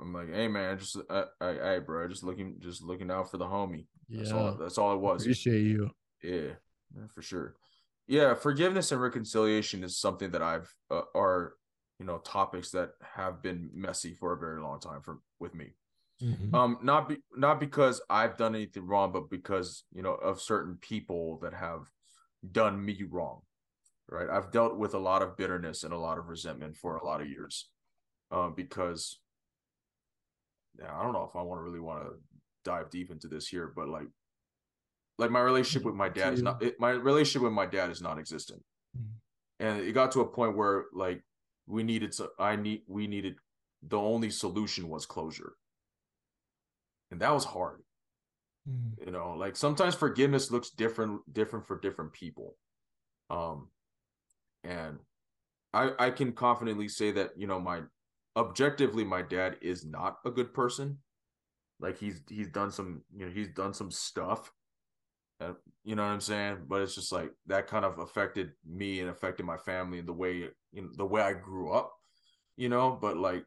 I'm 0.00 0.12
like, 0.12 0.32
hey 0.32 0.48
man, 0.48 0.78
just 0.78 0.96
I, 1.08 1.24
I, 1.40 1.52
hey 1.52 1.78
bro, 1.84 2.08
just 2.08 2.24
looking, 2.24 2.56
just 2.60 2.82
looking 2.82 3.10
out 3.10 3.30
for 3.30 3.36
the 3.38 3.44
homie. 3.44 3.86
That's 4.10 4.30
Yeah, 4.30 4.36
all. 4.36 4.56
That's 4.58 4.78
all 4.78 4.94
it 4.94 5.00
was. 5.00 5.22
appreciate 5.22 5.62
you. 5.62 5.90
Yeah, 6.22 6.54
yeah, 6.96 7.06
for 7.08 7.22
sure. 7.22 7.54
Yeah, 8.06 8.34
forgiveness 8.34 8.90
and 8.92 9.00
reconciliation 9.00 9.84
is 9.84 9.96
something 9.98 10.30
that 10.32 10.42
I've 10.42 10.72
uh, 10.90 11.02
are 11.14 11.54
you 11.98 12.06
know 12.06 12.18
topics 12.18 12.70
that 12.70 12.90
have 13.02 13.42
been 13.42 13.70
messy 13.72 14.14
for 14.14 14.32
a 14.32 14.38
very 14.38 14.60
long 14.60 14.80
time 14.80 15.02
for 15.02 15.18
with 15.38 15.54
me. 15.54 15.74
Mhm. 16.20 16.54
Um, 16.54 16.78
not 16.82 17.08
be 17.08 17.18
not 17.36 17.60
because 17.60 18.02
I've 18.10 18.36
done 18.36 18.54
anything 18.54 18.86
wrong, 18.86 19.12
but 19.12 19.30
because 19.30 19.84
you 19.92 20.02
know 20.02 20.14
of 20.14 20.40
certain 20.40 20.76
people 20.80 21.38
that 21.42 21.54
have 21.54 21.82
done 22.50 22.84
me 22.84 23.04
wrong. 23.08 23.42
Right, 24.08 24.28
I've 24.28 24.50
dealt 24.50 24.76
with 24.76 24.94
a 24.94 24.98
lot 24.98 25.22
of 25.22 25.36
bitterness 25.36 25.84
and 25.84 25.94
a 25.94 25.98
lot 25.98 26.18
of 26.18 26.28
resentment 26.28 26.76
for 26.76 26.96
a 26.96 27.04
lot 27.04 27.20
of 27.20 27.28
years, 27.28 27.70
um, 28.32 28.54
because 28.56 29.20
yeah, 30.78 30.94
I 30.96 31.02
don't 31.02 31.12
know 31.12 31.24
if 31.28 31.36
I 31.36 31.42
want 31.42 31.58
to 31.58 31.62
really 31.62 31.80
want 31.80 32.04
to 32.04 32.12
dive 32.64 32.90
deep 32.90 33.10
into 33.10 33.28
this 33.28 33.48
here, 33.48 33.72
but 33.74 33.88
like, 33.88 34.06
like 35.18 35.30
my 35.30 35.40
relationship 35.40 35.84
with 35.84 35.94
my 35.94 36.08
dad 36.08 36.34
is 36.34 36.42
not 36.42 36.62
it, 36.62 36.78
my 36.80 36.90
relationship 36.90 37.42
with 37.42 37.52
my 37.52 37.66
dad 37.66 37.90
is 37.90 38.00
non-existent, 38.00 38.62
Mhm. 38.96 39.12
and 39.60 39.80
it 39.80 39.92
got 39.92 40.12
to 40.12 40.20
a 40.20 40.26
point 40.28 40.56
where 40.56 40.86
like 40.92 41.22
we 41.66 41.82
needed 41.82 42.12
to, 42.12 42.30
I 42.38 42.56
need, 42.56 42.82
we 42.86 43.06
needed, 43.06 43.36
the 43.82 43.98
only 43.98 44.30
solution 44.30 44.88
was 44.88 45.06
closure, 45.06 45.54
and 47.10 47.20
that 47.20 47.32
was 47.32 47.44
hard. 47.44 47.82
Mm. 48.68 49.06
you 49.06 49.10
know 49.10 49.32
like 49.38 49.56
sometimes 49.56 49.94
forgiveness 49.94 50.50
looks 50.50 50.68
different 50.68 51.22
different 51.32 51.66
for 51.66 51.80
different 51.80 52.12
people. 52.12 52.58
Um 53.30 53.70
and 54.64 54.98
i 55.72 55.92
i 55.98 56.10
can 56.10 56.32
confidently 56.32 56.86
say 56.86 57.10
that 57.12 57.30
you 57.38 57.46
know 57.46 57.58
my 57.58 57.80
objectively 58.36 59.04
my 59.04 59.22
dad 59.22 59.56
is 59.60 59.84
not 59.84 60.18
a 60.24 60.30
good 60.30 60.52
person. 60.54 60.98
Like 61.80 61.98
he's 61.98 62.22
he's 62.28 62.48
done 62.48 62.70
some 62.70 63.02
you 63.16 63.26
know 63.26 63.32
he's 63.32 63.48
done 63.48 63.72
some 63.72 63.90
stuff 63.90 64.52
uh, 65.40 65.52
you 65.84 65.94
know 65.94 66.02
what 66.02 66.10
i'm 66.10 66.20
saying? 66.20 66.58
But 66.68 66.82
it's 66.82 66.94
just 66.94 67.12
like 67.12 67.30
that 67.46 67.66
kind 67.66 67.86
of 67.86 67.98
affected 67.98 68.50
me 68.68 69.00
and 69.00 69.08
affected 69.08 69.46
my 69.46 69.56
family 69.56 69.98
and 69.98 70.06
the 70.06 70.12
way 70.12 70.50
you 70.72 70.82
know 70.82 70.90
the 70.96 71.06
way 71.06 71.22
i 71.22 71.32
grew 71.32 71.72
up 71.72 71.92
you 72.56 72.68
know? 72.68 72.98
But 73.00 73.16
like 73.16 73.44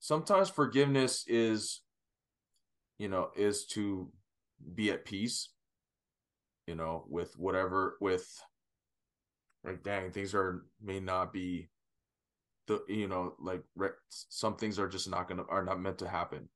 sometimes 0.00 0.48
forgiveness 0.48 1.24
is 1.28 1.82
you 2.98 3.08
know 3.08 3.30
is 3.36 3.66
to 3.66 4.10
be 4.74 4.90
at 4.90 5.04
peace 5.04 5.50
you 6.66 6.74
know, 6.74 7.04
with 7.08 7.38
whatever 7.38 7.96
with 8.00 8.26
like 9.64 9.82
dang, 9.82 10.10
things 10.10 10.34
are 10.34 10.64
may 10.82 11.00
not 11.00 11.32
be 11.32 11.68
the 12.66 12.82
you 12.88 13.08
know 13.08 13.34
like 13.40 13.62
re- 13.76 13.90
some 14.08 14.56
things 14.56 14.78
are 14.78 14.88
just 14.88 15.08
not 15.08 15.28
gonna 15.28 15.44
are 15.48 15.64
not 15.64 15.80
meant 15.80 15.98
to 15.98 16.08
happen, 16.08 16.48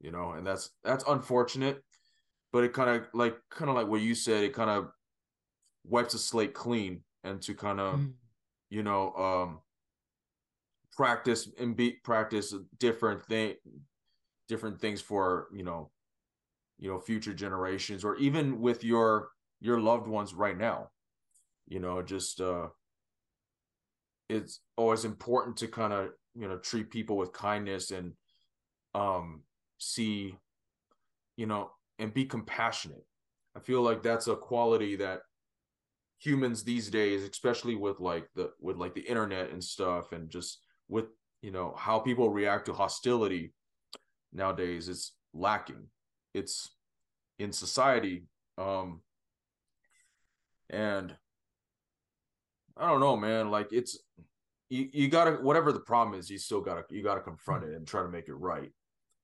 you 0.00 0.10
know, 0.10 0.32
and 0.32 0.46
that's 0.46 0.70
that's 0.82 1.04
unfortunate. 1.08 1.82
But 2.52 2.64
it 2.64 2.72
kind 2.72 2.90
of 2.90 3.06
like 3.14 3.36
kind 3.50 3.68
of 3.68 3.76
like 3.76 3.88
what 3.88 4.00
you 4.00 4.14
said, 4.14 4.44
it 4.44 4.54
kind 4.54 4.70
of 4.70 4.90
wipes 5.84 6.12
the 6.12 6.18
slate 6.18 6.54
clean 6.54 7.02
and 7.24 7.40
to 7.42 7.54
kind 7.54 7.80
of 7.80 8.00
mm. 8.00 8.12
you 8.70 8.82
know 8.82 9.12
um 9.14 9.60
practice 10.96 11.48
and 11.58 11.76
be 11.76 11.92
practice 12.04 12.54
different 12.78 13.24
thing 13.26 13.54
different 14.48 14.80
things 14.80 15.00
for 15.00 15.48
you 15.52 15.64
know 15.64 15.90
you 16.78 16.88
know 16.88 16.98
future 16.98 17.34
generations 17.34 18.04
or 18.04 18.16
even 18.16 18.60
with 18.60 18.84
your 18.84 19.28
your 19.60 19.80
loved 19.80 20.06
ones 20.06 20.34
right 20.34 20.56
now 20.56 20.88
you 21.66 21.80
know 21.80 22.00
just 22.02 22.40
uh 22.40 22.68
it's 24.28 24.60
always 24.76 25.04
important 25.04 25.56
to 25.58 25.68
kind 25.68 25.92
of 25.92 26.10
you 26.34 26.48
know 26.48 26.58
treat 26.58 26.90
people 26.90 27.16
with 27.16 27.32
kindness 27.32 27.90
and 27.90 28.12
um 28.94 29.42
see 29.78 30.34
you 31.36 31.46
know 31.46 31.70
and 31.98 32.12
be 32.12 32.24
compassionate. 32.24 33.04
I 33.56 33.60
feel 33.60 33.82
like 33.82 34.02
that's 34.02 34.26
a 34.26 34.34
quality 34.34 34.96
that 34.96 35.20
humans 36.18 36.64
these 36.64 36.90
days 36.90 37.22
especially 37.22 37.76
with 37.76 38.00
like 38.00 38.26
the 38.34 38.50
with 38.60 38.76
like 38.76 38.94
the 38.94 39.02
internet 39.02 39.50
and 39.50 39.62
stuff 39.62 40.12
and 40.12 40.30
just 40.30 40.60
with 40.88 41.06
you 41.42 41.50
know 41.50 41.74
how 41.76 41.98
people 41.98 42.30
react 42.30 42.66
to 42.66 42.72
hostility 42.72 43.52
nowadays 44.32 44.88
it's 44.88 45.12
lacking. 45.32 45.88
It's 46.32 46.70
in 47.38 47.52
society 47.52 48.24
um 48.58 49.00
and 50.70 51.14
i 52.76 52.88
don't 52.88 53.00
know 53.00 53.16
man 53.16 53.50
like 53.50 53.72
it's 53.72 53.98
you, 54.74 54.88
you 54.92 55.08
gotta 55.08 55.32
whatever 55.32 55.72
the 55.72 55.80
problem 55.80 56.18
is 56.18 56.28
you 56.28 56.38
still 56.38 56.60
gotta 56.60 56.82
you 56.90 57.02
gotta 57.02 57.20
confront 57.20 57.64
it 57.64 57.74
and 57.74 57.86
try 57.86 58.02
to 58.02 58.08
make 58.08 58.28
it 58.28 58.34
right. 58.34 58.70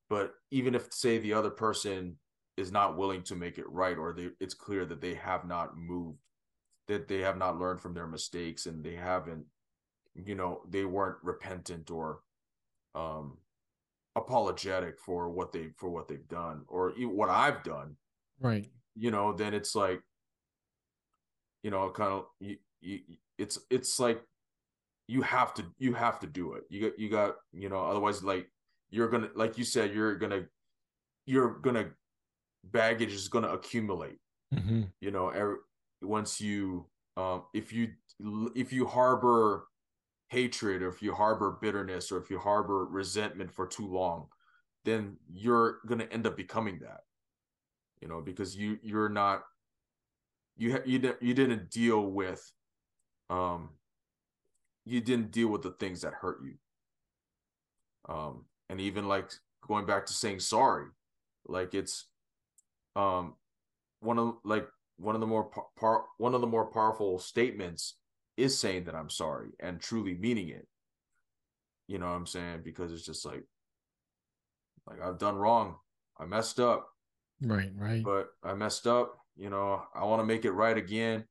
But 0.09 0.33
even 0.49 0.75
if 0.75 0.91
say 0.93 1.17
the 1.17 1.33
other 1.33 1.49
person 1.49 2.17
is 2.57 2.71
not 2.71 2.97
willing 2.97 3.23
to 3.23 3.35
make 3.35 3.57
it 3.57 3.69
right 3.69 3.97
or 3.97 4.13
they, 4.13 4.29
it's 4.39 4.53
clear 4.53 4.85
that 4.85 5.01
they 5.01 5.13
have 5.15 5.45
not 5.45 5.77
moved 5.77 6.19
that 6.87 7.07
they 7.07 7.19
have 7.19 7.37
not 7.37 7.59
learned 7.59 7.81
from 7.81 7.93
their 7.93 8.07
mistakes 8.07 8.65
and 8.65 8.83
they 8.83 8.95
haven't 8.95 9.45
you 10.15 10.35
know 10.35 10.61
they 10.69 10.85
weren't 10.85 11.17
repentant 11.21 11.91
or 11.91 12.19
um 12.95 13.37
apologetic 14.15 14.99
for 14.99 15.29
what 15.29 15.51
they 15.51 15.69
for 15.77 15.89
what 15.89 16.07
they've 16.07 16.27
done 16.27 16.61
or 16.67 16.91
what 16.99 17.29
I've 17.29 17.63
done 17.63 17.95
right. 18.39 18.67
you 18.95 19.11
know 19.11 19.33
then 19.33 19.53
it's 19.53 19.75
like 19.75 20.01
you 21.63 21.71
know 21.71 21.89
kind 21.89 22.11
of 22.11 22.25
you, 22.39 22.57
you 22.81 22.99
it's 23.37 23.59
it's 23.69 23.99
like 23.99 24.21
you 25.07 25.21
have 25.21 25.53
to 25.55 25.65
you 25.77 25.93
have 25.93 26.19
to 26.19 26.27
do 26.27 26.53
it. 26.53 26.63
You 26.69 26.89
got 26.89 26.99
you 26.99 27.09
got 27.09 27.35
you 27.53 27.69
know 27.69 27.83
otherwise 27.83 28.23
like 28.23 28.47
you're 28.89 29.09
gonna 29.09 29.29
like 29.35 29.57
you 29.57 29.63
said 29.63 29.93
you're 29.93 30.15
gonna 30.15 30.43
you're 31.25 31.59
gonna 31.59 31.91
baggage 32.63 33.13
is 33.13 33.27
gonna 33.27 33.49
accumulate. 33.49 34.17
Mm-hmm. 34.53 34.81
you 34.99 35.11
know 35.11 35.29
every, 35.29 35.55
once 36.01 36.41
you 36.41 36.85
um 37.15 37.43
if 37.53 37.71
you 37.71 37.87
if 38.53 38.73
you 38.73 38.85
harbor 38.85 39.65
hatred 40.27 40.81
or 40.81 40.89
if 40.89 41.01
you 41.01 41.13
harbor 41.13 41.57
bitterness 41.61 42.11
or 42.11 42.17
if 42.17 42.29
you 42.29 42.37
harbor 42.37 42.85
resentment 42.85 43.49
for 43.49 43.65
too 43.65 43.87
long 43.87 44.27
then 44.85 45.17
you're 45.31 45.79
going 45.85 45.99
to 45.99 46.11
end 46.11 46.25
up 46.25 46.35
becoming 46.35 46.79
that. 46.79 47.01
You 48.01 48.07
know 48.07 48.19
because 48.19 48.55
you 48.55 48.79
you're 48.81 49.09
not 49.09 49.43
you 50.57 50.71
ha- 50.71 50.83
you, 50.85 51.15
you 51.21 51.33
didn't 51.35 51.69
deal 51.69 52.07
with 52.07 52.41
um 53.29 53.69
you 54.85 55.01
didn't 55.01 55.31
deal 55.31 55.47
with 55.47 55.61
the 55.61 55.71
things 55.71 56.01
that 56.01 56.13
hurt 56.13 56.39
you 56.43 56.53
um 58.13 58.45
and 58.69 58.81
even 58.81 59.07
like 59.07 59.29
going 59.67 59.85
back 59.85 60.05
to 60.05 60.13
saying 60.13 60.39
sorry 60.39 60.87
like 61.47 61.73
it's 61.73 62.07
um 62.95 63.35
one 63.99 64.17
of 64.17 64.35
like 64.43 64.67
one 64.97 65.15
of 65.15 65.21
the 65.21 65.27
more 65.27 65.45
par-, 65.45 65.65
par- 65.77 66.05
one 66.17 66.35
of 66.35 66.41
the 66.41 66.47
more 66.47 66.65
powerful 66.65 67.19
statements 67.19 67.95
is 68.37 68.57
saying 68.57 68.85
that 68.85 68.95
I'm 68.95 69.09
sorry 69.09 69.49
and 69.59 69.79
truly 69.79 70.15
meaning 70.15 70.49
it. 70.49 70.67
You 71.87 71.99
know 71.99 72.07
what 72.07 72.15
I'm 72.15 72.25
saying? 72.25 72.61
Because 72.63 72.91
it's 72.91 73.05
just 73.05 73.25
like 73.25 73.43
like 74.87 75.01
I've 75.01 75.19
done 75.19 75.35
wrong. 75.35 75.75
I 76.17 76.25
messed 76.25 76.59
up. 76.59 76.87
Right, 77.41 77.71
right. 77.75 78.03
But 78.03 78.29
I 78.43 78.53
messed 78.53 78.87
up, 78.87 79.17
you 79.35 79.49
know, 79.49 79.83
I 79.95 80.03
want 80.03 80.21
to 80.21 80.25
make 80.25 80.45
it 80.45 80.51
right 80.51 80.77
again. 80.77 81.25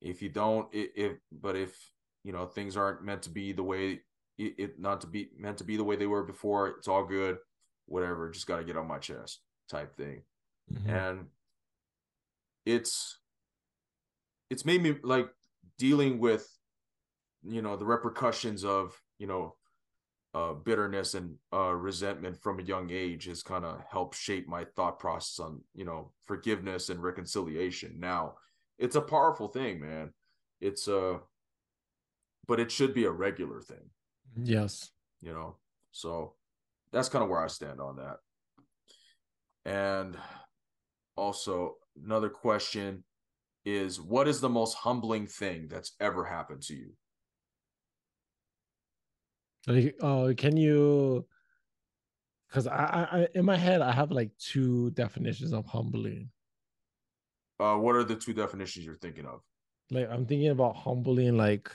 If 0.00 0.22
you 0.22 0.28
don't 0.28 0.68
if, 0.72 0.90
if 0.96 1.12
but 1.32 1.56
if, 1.56 1.76
you 2.24 2.32
know, 2.32 2.46
things 2.46 2.76
aren't 2.76 3.04
meant 3.04 3.22
to 3.22 3.30
be 3.30 3.52
the 3.52 3.62
way 3.62 4.00
it, 4.38 4.54
it 4.58 4.80
not 4.80 5.00
to 5.02 5.06
be 5.06 5.30
meant 5.38 5.58
to 5.58 5.64
be 5.64 5.76
the 5.76 5.84
way 5.84 5.96
they 5.96 6.06
were 6.06 6.24
before, 6.24 6.68
it's 6.68 6.88
all 6.88 7.04
good. 7.04 7.38
Whatever, 7.86 8.30
just 8.30 8.46
got 8.46 8.58
to 8.58 8.64
get 8.64 8.76
on 8.76 8.86
my 8.86 8.98
chest 8.98 9.40
type 9.68 9.96
thing. 9.96 10.22
Mm-hmm. 10.72 10.90
And 10.90 11.26
it's 12.64 13.18
it's 14.48 14.64
made 14.64 14.82
me 14.82 14.96
like 15.02 15.28
dealing 15.78 16.18
with 16.18 16.48
you 17.42 17.62
know 17.62 17.76
the 17.76 17.84
repercussions 17.84 18.64
of 18.64 19.00
you 19.18 19.26
know 19.26 19.54
uh, 20.32 20.52
bitterness 20.52 21.14
and 21.14 21.34
uh, 21.52 21.72
resentment 21.72 22.40
from 22.40 22.60
a 22.60 22.64
young 22.64 22.90
age 22.92 23.24
has 23.24 23.42
kind 23.42 23.64
of 23.64 23.80
helped 23.90 24.14
shape 24.14 24.46
my 24.46 24.64
thought 24.76 24.98
process 24.98 25.44
on 25.44 25.60
you 25.74 25.84
know 25.84 26.12
forgiveness 26.26 26.88
and 26.88 27.02
reconciliation 27.02 27.96
now 27.98 28.34
it's 28.78 28.94
a 28.94 29.00
powerful 29.00 29.48
thing 29.48 29.80
man 29.80 30.12
it's 30.60 30.86
a 30.86 30.98
uh, 30.98 31.18
but 32.50 32.60
it 32.60 32.70
should 32.70 32.92
be 32.92 33.04
a 33.04 33.10
regular 33.10 33.60
thing 33.60 33.88
yes 34.36 34.90
you 35.22 35.32
know 35.32 35.56
so 35.92 36.34
that's 36.92 37.08
kind 37.08 37.24
of 37.24 37.30
where 37.30 37.42
i 37.42 37.46
stand 37.46 37.80
on 37.80 37.96
that 37.96 38.16
and 39.64 40.16
also 41.16 41.76
another 42.04 42.28
question 42.28 43.04
is 43.64 44.00
what 44.00 44.26
is 44.26 44.40
the 44.40 44.48
most 44.48 44.74
humbling 44.74 45.26
thing 45.26 45.68
that's 45.68 45.92
ever 46.00 46.24
happened 46.24 46.62
to 46.62 46.74
you? 46.74 46.92
Like, 49.66 49.96
uh, 50.00 50.32
can 50.36 50.56
you? 50.56 51.26
Because 52.48 52.66
I, 52.66 53.06
I, 53.12 53.28
in 53.34 53.44
my 53.44 53.56
head, 53.56 53.82
I 53.82 53.92
have 53.92 54.10
like 54.10 54.30
two 54.38 54.90
definitions 54.92 55.52
of 55.52 55.66
humbling. 55.66 56.30
Uh, 57.60 57.76
what 57.76 57.94
are 57.94 58.02
the 58.02 58.16
two 58.16 58.32
definitions 58.32 58.86
you're 58.86 58.96
thinking 58.96 59.26
of? 59.26 59.42
Like, 59.90 60.08
I'm 60.10 60.24
thinking 60.24 60.48
about 60.48 60.76
humbling, 60.76 61.36
like 61.36 61.70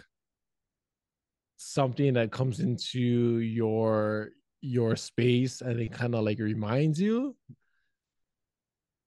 something 1.58 2.14
that 2.14 2.32
comes 2.32 2.60
into 2.60 3.40
your 3.40 4.30
your 4.62 4.96
space 4.96 5.62
and 5.62 5.80
it 5.80 5.92
kind 5.92 6.16
of 6.16 6.24
like 6.24 6.40
reminds 6.40 7.00
you. 7.00 7.36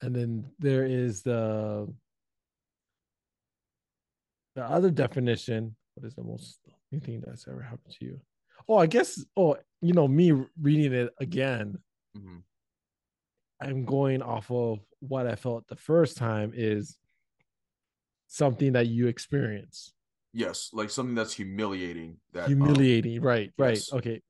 And 0.01 0.15
then 0.15 0.45
there 0.59 0.85
is 0.85 1.23
the 1.23 1.93
the 4.55 4.65
other 4.65 4.91
definition, 4.91 5.77
what 5.95 6.07
is 6.07 6.15
the 6.15 6.25
most 6.25 6.59
thing 7.03 7.23
that's 7.25 7.47
ever 7.47 7.63
happened 7.63 7.95
to 7.99 8.05
you? 8.05 8.21
Oh, 8.69 8.77
I 8.77 8.87
guess, 8.87 9.25
oh, 9.37 9.57
you 9.81 9.93
know, 9.93 10.09
me 10.09 10.33
reading 10.61 10.93
it 10.93 11.11
again, 11.21 11.79
mm-hmm. 12.17 12.39
I'm 13.61 13.85
going 13.85 14.21
off 14.23 14.51
of 14.51 14.81
what 15.01 15.27
I 15.27 15.37
felt 15.37 15.67
the 15.69 15.77
first 15.77 16.17
time 16.17 16.53
is 16.55 16.97
something 18.27 18.73
that 18.73 18.89
you 18.89 19.07
experience. 19.07 19.93
Yes, 20.33 20.71
like 20.73 20.91
something 20.91 21.15
that's 21.15 21.33
humiliating. 21.35 22.19
That 22.33 22.49
humiliating, 22.49 23.19
um, 23.19 23.25
right, 23.25 23.53
right. 23.59 23.75
Yes. 23.75 23.93
Okay. 23.93 24.21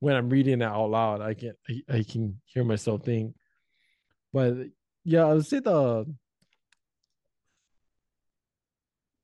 When 0.00 0.16
I'm 0.16 0.28
reading 0.28 0.60
it 0.60 0.64
out 0.64 0.90
loud, 0.90 1.20
I 1.20 1.34
can 1.34 1.54
I, 1.68 1.96
I 1.98 2.02
can 2.02 2.40
hear 2.44 2.64
myself 2.64 3.04
think. 3.04 3.34
But 4.32 4.54
yeah, 5.04 5.26
I'll 5.26 5.42
say 5.42 5.60
the 5.60 6.04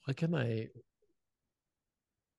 what 0.06 0.16
can 0.16 0.34
I 0.34 0.68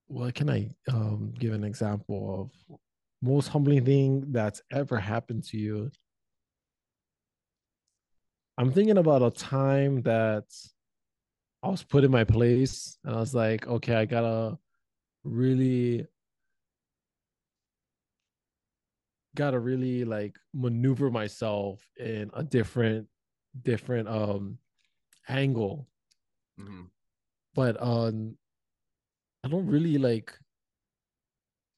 what 0.07 0.35
can 0.35 0.49
I 0.49 0.69
um, 0.89 1.33
give 1.37 1.53
an 1.53 1.63
example 1.63 2.51
of 2.69 2.79
most 3.21 3.47
humbling 3.47 3.85
thing 3.85 4.31
that's 4.31 4.61
ever 4.71 4.97
happened 4.97 5.43
to 5.45 5.57
you? 5.57 5.91
I'm 8.57 8.71
thinking 8.71 8.97
about 8.97 9.21
a 9.21 9.31
time 9.31 10.01
that 10.03 10.45
I 11.63 11.69
was 11.69 11.83
put 11.83 12.03
in 12.03 12.11
my 12.11 12.23
place 12.23 12.97
and 13.03 13.15
I 13.15 13.19
was 13.19 13.35
like, 13.35 13.67
okay, 13.67 13.95
I 13.95 14.05
gotta 14.05 14.57
really 15.23 16.07
gotta 19.35 19.59
really 19.59 20.03
like 20.03 20.37
maneuver 20.53 21.09
myself 21.09 21.87
in 21.97 22.29
a 22.33 22.43
different 22.43 23.07
different 23.63 24.07
um 24.09 24.57
angle. 25.29 25.87
Mm-hmm 26.59 26.83
but 27.53 27.81
um 27.81 28.35
i 29.43 29.47
don't 29.47 29.67
really 29.67 29.97
like 29.97 30.33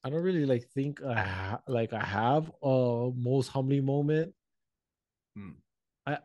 i 0.03 0.09
don't 0.09 0.21
really 0.21 0.45
like 0.45 0.67
think 0.73 1.01
i 1.03 1.13
ha- 1.13 1.61
like 1.67 1.93
i 1.93 2.03
have 2.03 2.51
a 2.61 3.11
most 3.15 3.47
humbling 3.47 3.85
moment 3.85 4.33
hmm. 5.35 5.51
i 6.05 6.17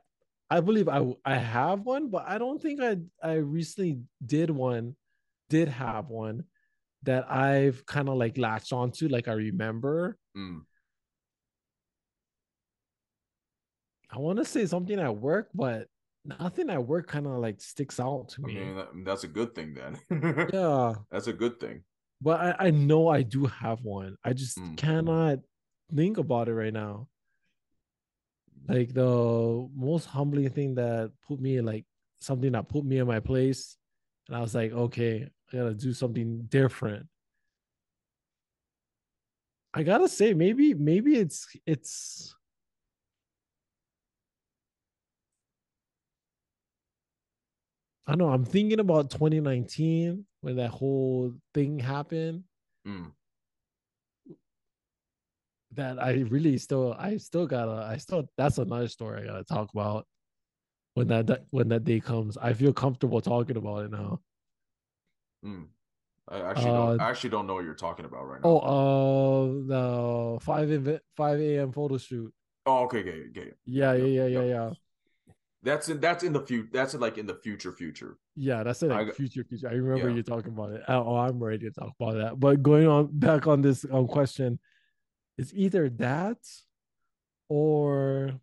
I 0.51 0.61
believe 0.61 0.89
I 0.89 1.15
I 1.25 1.37
have 1.37 1.81
one, 1.83 2.09
but 2.09 2.25
I 2.27 2.39
don't 2.39 2.61
think 2.61 2.81
I 2.81 2.97
I 3.23 3.35
recently 3.35 4.01
did 4.25 4.51
one, 4.51 4.97
did 5.51 5.69
have 5.69 6.09
one 6.09 6.45
that 7.03 7.31
I've 7.31 7.85
kind 7.87 8.09
of 8.09 8.17
like 8.17 8.39
latched 8.39 8.73
onto, 8.73 9.09
like 9.09 9.29
I 9.29 9.33
remember. 9.33 10.17
Mm. 10.37 10.63
I 14.11 14.19
want 14.19 14.39
to 14.39 14.45
say 14.45 14.65
something 14.67 14.99
at 14.99 15.17
work, 15.17 15.51
but 15.55 15.87
nothing 16.25 16.71
at 16.71 16.85
work 16.87 17.07
kind 17.09 17.27
of 17.27 17.39
like 17.39 17.61
sticks 17.61 18.01
out 18.01 18.31
to 18.31 18.43
I 18.45 18.47
me. 18.47 18.55
mean, 18.55 18.77
that, 18.77 18.89
that's 19.05 19.25
a 19.25 19.29
good 19.29 19.55
thing 19.55 19.75
then. 19.75 19.99
yeah, 20.53 20.95
That's 21.11 21.27
a 21.27 21.33
good 21.33 21.61
thing. 21.61 21.85
but 22.21 22.41
I, 22.41 22.67
I 22.69 22.71
know 22.71 23.09
I 23.09 23.23
do 23.23 23.47
have 23.47 23.83
one. 23.83 24.17
I 24.25 24.33
just 24.33 24.59
Mm. 24.59 24.77
cannot 24.77 25.39
think 25.95 26.17
about 26.19 26.49
it 26.49 26.55
right 26.55 26.73
now. 26.73 27.09
Like 28.69 28.93
the 28.93 29.69
most 29.75 30.05
humbling 30.07 30.51
thing 30.51 30.75
that 30.75 31.13
put 31.27 31.41
me 31.41 31.61
like 31.61 31.87
something 32.21 32.53
that 32.53 32.69
put 32.69 32.85
me 32.85 32.99
in 32.99 33.07
my 33.07 33.21
place, 33.21 33.77
and 34.29 34.37
I 34.37 34.41
was 34.41 34.55
like, 34.55 34.73
okay, 34.73 35.29
I 35.53 35.57
gotta 35.57 35.75
do 35.75 35.93
something 35.95 36.43
different. 36.49 37.07
I 39.73 39.83
gotta 39.83 40.09
say, 40.09 40.35
maybe 40.35 40.75
maybe 40.75 41.17
it's 41.17 41.47
it's 41.67 42.35
I 48.07 48.13
don't 48.13 48.19
know. 48.19 48.33
I'm 48.33 48.45
thinking 48.45 48.81
about 48.81 49.11
2019 49.11 50.25
when 50.41 50.57
that 50.57 50.71
whole 50.71 51.35
thing 51.53 51.79
happened. 51.79 52.45
Mm. 52.87 53.13
That 55.75 56.03
I 56.03 56.25
really 56.31 56.57
still, 56.59 56.95
I 56.99 57.19
still 57.19 57.47
gotta, 57.47 57.87
I 57.87 57.99
still. 57.99 58.25
That's 58.39 58.59
another 58.59 58.89
story 58.89 59.23
I 59.23 59.27
gotta 59.27 59.45
talk 59.45 59.71
about 59.73 60.07
when 60.95 61.09
that, 61.09 61.27
that 61.27 61.45
when 61.51 61.69
that 61.69 61.85
day 61.85 62.01
comes. 62.01 62.39
I 62.39 62.55
feel 62.55 62.73
comfortable 62.73 63.21
talking 63.21 63.57
about 63.57 63.85
it 63.85 63.91
now. 63.91 64.21
Mm. 65.45 65.67
I 66.29 66.41
actually 66.41 66.73
don't. 66.73 67.01
Uh, 67.01 67.05
I 67.05 67.11
actually 67.11 67.31
don't 67.31 67.47
know 67.47 67.55
what 67.55 67.65
you're 67.65 67.75
talking 67.75 68.07
about 68.07 68.27
right 68.27 68.41
now. 68.43 68.49
Oh, 68.49 68.59
uh, 69.69 70.37
the 70.37 70.41
five 70.41 70.71
event, 70.71 71.03
five 71.17 71.39
a.m. 71.41 71.73
photo 71.73 71.99
shoot. 71.99 72.33
Oh, 72.67 72.85
okay, 72.85 73.01
okay, 73.01 73.25
okay. 73.31 73.53
Yeah, 73.65 73.93
yeah, 73.95 74.05
yeah, 74.05 74.27
yeah, 74.27 74.41
Yep. 74.41 74.49
yeah. 74.49 74.71
That's 75.63 75.89
in 75.89 76.01
that's 76.01 76.23
in 76.23 76.33
the 76.33 76.41
future. 76.41 76.69
That's 76.73 76.95
in, 76.95 77.01
like 77.01 77.19
in 77.19 77.27
the 77.27 77.35
future, 77.35 77.73
future. 77.73 78.19
Yeah, 78.37 78.63
that's 78.63 78.83
it. 78.83 78.91
I 78.91 79.03
Like 79.03 79.15
future, 79.15 79.45
future. 79.45 79.69
I 79.69 79.73
remember 79.73 80.09
Yeah. 80.09 80.17
you 80.17 80.23
talking 80.23 80.53
about 80.53 80.73
it. 80.73 80.83
Oh, 80.87 81.17
I'm 81.17 81.43
ready 81.43 81.67
to 81.67 81.73
talk 81.73 81.93
about 81.99 82.15
that. 82.15 82.39
But 82.39 82.63
going 82.63 82.87
on 82.87 83.09
back 83.19 83.47
on 83.47 83.61
this 83.61 83.85
um, 83.91 84.07
question, 84.07 84.59
it's 85.39 85.53
either 85.55 85.89
that 85.89 86.39
or 87.49 88.39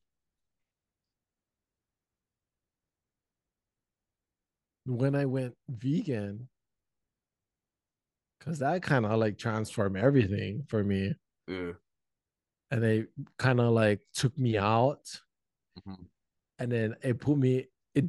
when 4.86 5.14
I 5.16 5.26
went 5.26 5.56
vegan, 5.70 6.48
because 8.40 8.60
that 8.60 8.82
kind 8.82 9.06
of 9.06 9.20
like 9.20 9.38
transformed 9.38 9.98
everything 9.98 10.64
for 10.68 10.84
me, 10.84 11.14
Yeah. 11.48 11.74
and 12.72 12.84
they 12.84 13.06
kind 13.38 13.60
of 13.60 13.74
like 13.74 14.02
took 14.14 14.38
me 14.38 14.58
out, 14.58 15.22
Mhm. 15.80 16.08
and 16.60 16.72
then 16.72 16.96
it 17.02 17.20
put 17.20 17.38
me. 17.38 17.68
It 17.94 18.06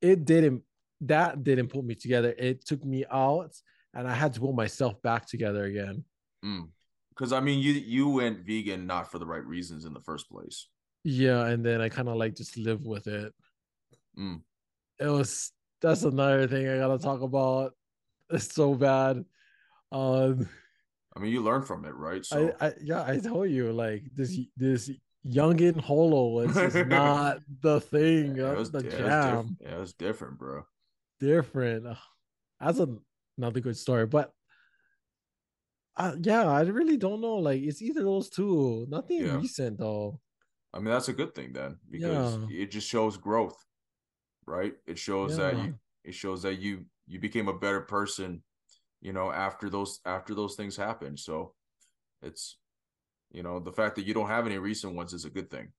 it 0.00 0.24
didn't 0.24 0.62
that 1.00 1.42
didn't 1.44 1.68
put 1.68 1.84
me 1.84 1.94
together. 1.94 2.34
It 2.38 2.64
took 2.64 2.84
me 2.84 3.04
out, 3.10 3.60
and 3.92 4.08
I 4.08 4.14
had 4.14 4.32
to 4.34 4.40
put 4.40 4.54
myself 4.54 5.00
back 5.02 5.26
together 5.26 5.64
again. 5.64 6.04
Because 7.16 7.32
I 7.32 7.40
mean, 7.40 7.60
you 7.60 7.72
you 7.72 8.08
went 8.08 8.44
vegan 8.44 8.86
not 8.86 9.10
for 9.10 9.18
the 9.18 9.26
right 9.26 9.44
reasons 9.44 9.84
in 9.84 9.92
the 9.92 10.00
first 10.00 10.28
place. 10.28 10.68
Yeah, 11.04 11.46
and 11.46 11.64
then 11.64 11.80
I 11.80 11.88
kind 11.88 12.08
of 12.08 12.16
like 12.16 12.34
just 12.34 12.56
live 12.56 12.84
with 12.84 13.06
it. 13.06 13.32
Mm. 14.18 14.40
It 14.98 15.06
was 15.06 15.52
that's 15.80 16.02
another 16.02 16.48
thing 16.48 16.68
I 16.68 16.78
gotta 16.78 16.98
talk 16.98 17.20
about. 17.20 17.72
It's 18.30 18.52
so 18.52 18.74
bad. 18.74 19.24
Um, 19.92 20.48
I 21.14 21.20
mean, 21.20 21.30
you 21.30 21.42
learn 21.42 21.62
from 21.62 21.84
it, 21.84 21.94
right? 21.94 22.24
So 22.24 22.52
I, 22.60 22.66
I 22.66 22.72
yeah, 22.82 23.04
I 23.06 23.18
told 23.18 23.50
you 23.50 23.70
like 23.72 24.02
this 24.14 24.36
this 24.56 24.90
youngin 25.26 25.78
holo 25.80 26.28
was 26.28 26.54
just 26.54 26.86
not 26.88 27.38
the 27.60 27.80
thing. 27.80 28.36
yeah, 28.36 28.52
it 28.52 28.58
was, 28.58 28.70
the 28.72 28.82
yeah, 28.82 28.88
it 28.88 29.36
was 29.36 29.46
yeah, 29.60 29.68
it 29.74 29.80
was 29.80 29.92
different, 29.92 30.38
bro. 30.38 30.64
Different. 31.20 31.86
That's 32.60 32.80
a, 32.80 32.88
another 33.38 33.60
good 33.60 33.76
story, 33.76 34.06
but. 34.06 34.32
Uh, 35.96 36.16
yeah, 36.20 36.44
I 36.46 36.62
really 36.62 36.96
don't 36.96 37.20
know. 37.20 37.36
Like, 37.36 37.62
it's 37.62 37.80
either 37.82 38.02
those 38.02 38.28
two. 38.28 38.86
Nothing 38.88 39.24
Yeah. 39.24 39.30
recent 39.30 39.78
though. 39.78 40.20
I 40.72 40.78
mean, 40.78 40.86
that's 40.86 41.08
a 41.08 41.12
good 41.12 41.34
thing 41.34 41.52
then, 41.52 41.78
because 41.88 42.38
Yeah. 42.38 42.48
it 42.48 42.66
just 42.70 42.88
shows 42.88 43.16
growth, 43.16 43.64
right? 44.46 44.74
It 44.86 44.98
shows 44.98 45.36
that 45.36 45.58
you 45.58 45.74
it 46.04 46.14
shows 46.14 46.42
that 46.42 46.56
you 46.56 46.86
you 47.06 47.20
became 47.20 47.48
a 47.48 47.58
better 47.58 47.82
person, 47.82 48.44
you 49.00 49.12
know, 49.12 49.32
after 49.32 49.70
those 49.70 50.00
after 50.06 50.34
those 50.34 50.56
things 50.56 50.76
happened. 50.76 51.20
So 51.20 51.56
it's 52.22 52.58
you 53.32 53.42
know, 53.44 53.60
the 53.60 53.72
fact 53.72 53.96
that 53.96 54.06
you 54.06 54.14
don't 54.14 54.28
have 54.28 54.46
any 54.46 54.58
recent 54.58 54.94
ones 54.96 55.14
is 55.14 55.24
a 55.26 55.30
good 55.30 55.50
thing. 55.50 55.72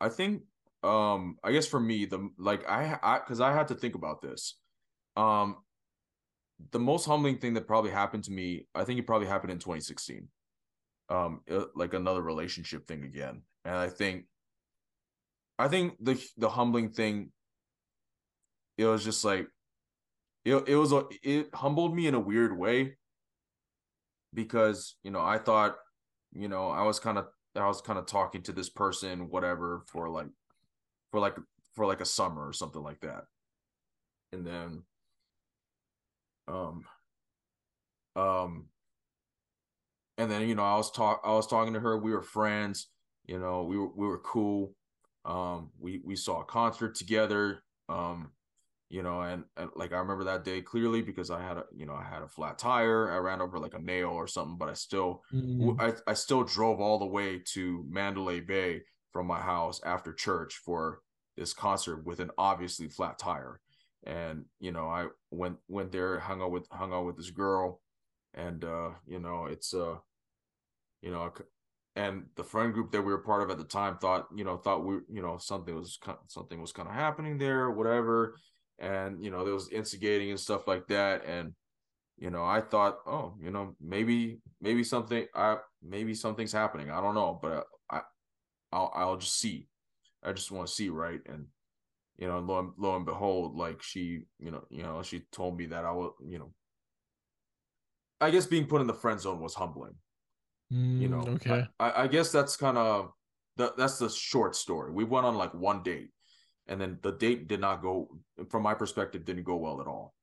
I 0.00 0.08
think 0.08 0.44
um 0.82 1.38
I 1.44 1.52
guess 1.52 1.66
for 1.66 1.78
me 1.80 2.06
the 2.06 2.30
like 2.38 2.66
I 2.68 2.98
I 3.02 3.18
cuz 3.20 3.40
I 3.40 3.52
had 3.52 3.68
to 3.68 3.74
think 3.74 3.94
about 3.94 4.22
this. 4.22 4.60
Um 5.16 5.64
the 6.72 6.78
most 6.78 7.06
humbling 7.06 7.38
thing 7.38 7.54
that 7.54 7.66
probably 7.66 7.90
happened 7.90 8.24
to 8.24 8.32
me, 8.32 8.66
I 8.74 8.84
think 8.84 8.98
it 8.98 9.06
probably 9.06 9.28
happened 9.28 9.52
in 9.52 9.58
2016. 9.58 10.28
Um 11.08 11.40
like 11.74 11.94
another 11.94 12.22
relationship 12.22 12.86
thing 12.86 13.04
again. 13.04 13.42
And 13.64 13.74
I 13.74 13.88
think 13.88 14.26
I 15.58 15.68
think 15.68 15.94
the 16.00 16.22
the 16.36 16.48
humbling 16.48 16.90
thing 16.90 17.32
it 18.78 18.86
was 18.86 19.04
just 19.04 19.24
like 19.24 19.46
it, 20.44 20.54
it 20.68 20.76
was 20.76 20.92
a 20.92 21.04
it 21.22 21.48
humbled 21.54 21.94
me 21.94 22.06
in 22.06 22.14
a 22.14 22.20
weird 22.20 22.56
way 22.56 22.96
because 24.32 24.96
you 25.02 25.10
know 25.10 25.20
I 25.20 25.38
thought 25.38 25.76
you 26.32 26.48
know 26.48 26.70
I 26.70 26.82
was 26.82 26.98
kind 26.98 27.18
of 27.18 27.26
I 27.56 27.66
was 27.66 27.80
kind 27.80 27.98
of 27.98 28.06
talking 28.06 28.42
to 28.42 28.52
this 28.52 28.70
person 28.70 29.28
whatever 29.28 29.82
for 29.86 30.08
like 30.08 30.28
for 31.10 31.20
like 31.20 31.36
for 31.74 31.84
like 31.84 32.00
a 32.00 32.06
summer 32.06 32.46
or 32.46 32.52
something 32.52 32.82
like 32.82 33.00
that 33.00 33.24
and 34.32 34.46
then 34.46 34.82
um 36.50 36.84
um 38.16 38.66
and 40.18 40.30
then 40.30 40.48
you 40.48 40.54
know 40.54 40.64
I 40.64 40.76
was 40.76 40.90
talk 40.90 41.22
I 41.24 41.30
was 41.30 41.46
talking 41.46 41.74
to 41.74 41.80
her 41.80 41.96
we 41.96 42.12
were 42.12 42.22
friends 42.22 42.88
you 43.26 43.38
know 43.38 43.62
we 43.62 43.78
were 43.78 43.88
we 43.94 44.06
were 44.06 44.18
cool. 44.18 44.74
Um 45.24 45.70
we 45.78 46.00
we 46.04 46.16
saw 46.16 46.40
a 46.40 46.44
concert 46.44 46.94
together 46.94 47.62
um 47.88 48.30
you 48.88 49.02
know 49.02 49.20
and, 49.20 49.44
and 49.56 49.70
like 49.76 49.92
i 49.92 49.98
remember 49.98 50.24
that 50.24 50.44
day 50.44 50.60
clearly 50.60 51.02
because 51.02 51.30
i 51.30 51.40
had 51.40 51.56
a 51.56 51.64
you 51.74 51.86
know 51.86 51.94
i 51.94 52.02
had 52.02 52.22
a 52.22 52.28
flat 52.28 52.58
tire 52.58 53.10
i 53.12 53.16
ran 53.16 53.40
over 53.40 53.58
like 53.58 53.74
a 53.74 53.78
nail 53.78 54.08
or 54.08 54.26
something 54.26 54.56
but 54.58 54.68
i 54.68 54.74
still 54.74 55.22
Mm, 55.60 55.76
I, 55.80 56.10
I 56.10 56.14
still 56.14 56.42
drove 56.42 56.80
all 56.80 56.98
the 56.98 57.06
way 57.06 57.40
to 57.54 57.84
mandalay 57.88 58.40
bay 58.40 58.82
from 59.12 59.26
my 59.26 59.40
house 59.40 59.80
after 59.84 60.12
church 60.12 60.54
for 60.64 61.00
this 61.36 61.52
concert 61.52 62.04
with 62.04 62.20
an 62.20 62.30
obviously 62.38 62.88
flat 62.88 63.18
tire 63.18 63.60
and 64.04 64.44
you 64.60 64.72
know 64.72 64.88
i 64.88 65.06
went 65.30 65.56
went 65.68 65.92
there 65.92 66.18
hung 66.18 66.40
out 66.40 66.50
with 66.50 66.66
hung 66.70 66.92
out 66.92 67.04
with 67.04 67.16
this 67.16 67.30
girl 67.30 67.80
and 68.34 68.64
uh 68.64 68.90
you 69.06 69.18
know 69.18 69.46
it's 69.46 69.74
uh 69.74 69.96
you 71.02 71.10
know 71.10 71.30
and 71.96 72.24
the 72.36 72.44
friend 72.44 72.72
group 72.72 72.92
that 72.92 73.02
we 73.02 73.12
were 73.12 73.18
part 73.18 73.42
of 73.42 73.50
at 73.50 73.58
the 73.58 73.64
time 73.64 73.98
thought 73.98 74.26
you 74.34 74.44
know 74.44 74.56
thought 74.56 74.84
we 74.84 74.96
you 75.12 75.20
know 75.20 75.36
something 75.38 75.74
was 75.74 75.98
something 76.28 76.60
was 76.60 76.72
kind 76.72 76.88
of 76.88 76.94
happening 76.94 77.36
there 77.36 77.70
whatever 77.70 78.36
and 78.78 79.22
you 79.22 79.30
know 79.30 79.44
there 79.44 79.54
was 79.54 79.68
instigating 79.70 80.30
and 80.30 80.40
stuff 80.40 80.66
like 80.66 80.86
that 80.86 81.24
and 81.26 81.52
you 82.16 82.30
know 82.30 82.44
i 82.44 82.60
thought 82.60 82.98
oh 83.06 83.34
you 83.42 83.50
know 83.50 83.74
maybe 83.80 84.38
maybe 84.60 84.84
something 84.84 85.26
i 85.34 85.56
maybe 85.82 86.14
something's 86.14 86.52
happening 86.52 86.90
i 86.90 87.00
don't 87.00 87.14
know 87.14 87.38
but 87.42 87.66
i 87.90 88.00
i'll, 88.72 88.92
I'll 88.94 89.16
just 89.16 89.38
see 89.38 89.66
i 90.22 90.32
just 90.32 90.50
want 90.50 90.68
to 90.68 90.72
see 90.72 90.88
right 90.88 91.20
and 91.26 91.46
you 92.20 92.28
know 92.28 92.38
lo 92.38 92.60
and, 92.60 92.70
lo 92.78 92.94
and 92.94 93.04
behold 93.04 93.56
like 93.56 93.82
she 93.82 94.20
you 94.38 94.52
know 94.52 94.62
you 94.70 94.84
know 94.84 95.02
she 95.02 95.22
told 95.32 95.56
me 95.56 95.66
that 95.66 95.84
i 95.84 95.90
will 95.90 96.14
you 96.24 96.38
know 96.38 96.52
i 98.20 98.30
guess 98.30 98.46
being 98.46 98.66
put 98.66 98.80
in 98.80 98.86
the 98.86 98.94
friend 98.94 99.20
zone 99.20 99.40
was 99.40 99.54
humbling 99.54 99.94
you 100.70 101.08
know 101.08 101.22
mm, 101.22 101.34
okay. 101.34 101.64
i, 101.80 102.04
I 102.04 102.06
guess 102.06 102.30
that's 102.30 102.56
kind 102.56 102.78
of 102.78 103.10
the, 103.60 103.74
that's 103.76 103.98
the 103.98 104.08
short 104.08 104.56
story. 104.56 104.90
We 104.90 105.04
went 105.04 105.26
on 105.26 105.36
like 105.36 105.52
one 105.54 105.82
date 105.82 106.10
and 106.66 106.80
then 106.80 106.98
the 107.02 107.12
date 107.12 107.46
did 107.46 107.60
not 107.60 107.82
go 107.82 108.08
from 108.48 108.62
my 108.62 108.74
perspective 108.74 109.24
didn't 109.24 109.44
go 109.44 109.56
well 109.56 109.80
at 109.80 109.86
all. 109.86 110.14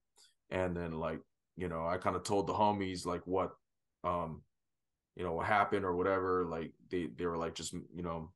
And 0.49 0.75
then 0.75 0.93
like 0.93 1.19
you 1.55 1.67
know 1.67 1.87
i 1.87 1.97
kind 1.97 2.15
of 2.15 2.23
told 2.23 2.45
the 2.45 2.53
homies 2.53 3.05
like 3.05 3.21
what 3.25 3.51
um 4.03 4.41
you 5.15 5.23
know 5.23 5.33
what 5.33 5.47
happened 5.47 5.83
or 5.83 5.95
whatever 5.95 6.45
like 6.45 6.71
they 6.91 7.07
they 7.17 7.25
were 7.25 7.37
like 7.37 7.55
just 7.55 7.73
you 7.73 8.03
know 8.03 8.31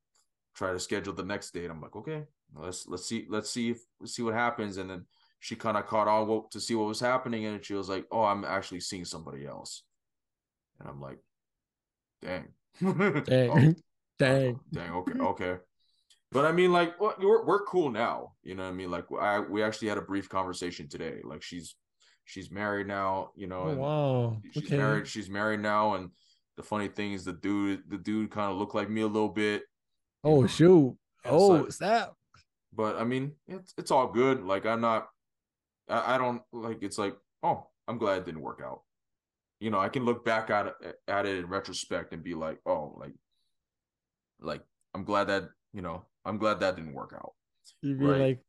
try 0.55 0.73
to 0.73 0.79
schedule 0.79 1.13
the 1.13 1.23
next 1.23 1.51
date. 1.51 1.69
I'm 1.69 1.81
like 1.81 1.95
okay 1.95 2.23
let's 2.55 2.87
let's 2.87 3.05
see 3.05 3.25
let's 3.29 3.49
see 3.49 3.69
if 3.71 3.79
let's 3.99 4.13
see 4.15 4.21
what 4.23 4.33
happens 4.33 4.77
and 4.77 4.89
then 4.89 5.05
she 5.39 5.55
kind 5.55 5.77
of 5.77 5.87
caught 5.87 6.07
on 6.07 6.43
to 6.51 6.59
see 6.59 6.75
what 6.75 6.87
was 6.87 6.99
happening 6.99 7.45
and 7.45 7.63
she 7.65 7.73
was 7.73 7.89
like 7.89 8.05
oh 8.11 8.23
i'm 8.23 8.43
actually 8.45 8.79
seeing 8.79 9.05
somebody 9.05 9.45
else 9.45 9.83
and 10.79 10.89
i'm 10.89 10.99
like 11.01 11.17
dang 12.21 12.47
Dang. 13.25 13.49
Oh, 13.49 13.73
Dang. 14.19 14.59
dang 14.71 14.91
okay 14.91 15.19
okay 15.19 15.57
But 16.31 16.45
I 16.45 16.51
mean, 16.53 16.71
like, 16.71 16.97
we're 16.99 17.43
we're 17.43 17.65
cool 17.65 17.89
now. 17.91 18.33
You 18.43 18.55
know 18.55 18.63
what 18.63 18.69
I 18.69 18.73
mean? 18.73 18.89
Like, 18.89 19.05
I 19.19 19.39
we 19.39 19.61
actually 19.63 19.89
had 19.89 19.97
a 19.97 20.01
brief 20.11 20.29
conversation 20.29 20.87
today. 20.87 21.19
Like, 21.25 21.41
she's 21.43 21.75
she's 22.23 22.49
married 22.49 22.87
now. 22.87 23.31
You 23.35 23.47
know, 23.47 23.63
Oh, 23.67 23.75
wow. 23.75 24.41
she's 24.53 24.63
Okay. 24.63 24.77
married. 24.77 25.07
She's 25.07 25.29
married 25.29 25.59
now, 25.59 25.95
and 25.95 26.11
the 26.55 26.63
funny 26.63 26.87
thing 26.87 27.11
is, 27.11 27.25
the 27.25 27.33
dude 27.33 27.83
the 27.89 27.97
dude 27.97 28.31
kind 28.31 28.49
of 28.49 28.57
looked 28.57 28.75
like 28.75 28.89
me 28.89 29.01
a 29.01 29.07
little 29.07 29.27
bit. 29.33 29.63
Oh 30.23 30.47
shoot. 30.47 30.95
Oh, 31.25 31.65
so- 31.65 31.69
snap. 31.69 32.13
But 32.73 32.95
I 32.97 33.03
mean, 33.03 33.33
it's 33.47 33.73
it's 33.77 33.91
all 33.91 34.07
good. 34.07 34.43
Like, 34.43 34.65
I'm 34.65 34.81
not. 34.81 35.07
I, 35.89 36.15
I 36.15 36.17
don't 36.17 36.41
like. 36.53 36.79
It's 36.81 36.97
like, 36.97 37.15
oh, 37.43 37.67
I'm 37.87 37.97
glad 37.97 38.19
it 38.19 38.25
didn't 38.25 38.41
work 38.41 38.61
out. 38.63 38.81
You 39.59 39.69
know, 39.69 39.79
I 39.79 39.89
can 39.89 40.05
look 40.05 40.23
back 40.25 40.49
at 40.49 40.67
it, 40.67 40.95
at 41.07 41.25
it 41.25 41.37
in 41.37 41.45
retrospect 41.47 42.13
and 42.13 42.23
be 42.23 42.33
like, 42.33 42.59
oh, 42.65 42.95
like, 42.97 43.13
like 44.39 44.61
I'm 44.93 45.03
glad 45.03 45.25
that 45.25 45.49
you 45.73 45.81
know, 45.81 46.05
I'm 46.25 46.37
glad 46.37 46.59
that 46.61 46.75
didn't 46.75 46.93
work 46.93 47.13
out. 47.15 47.33
You'd 47.81 47.99
be 47.99 48.05
Right. 48.05 48.19
like, 48.21 48.39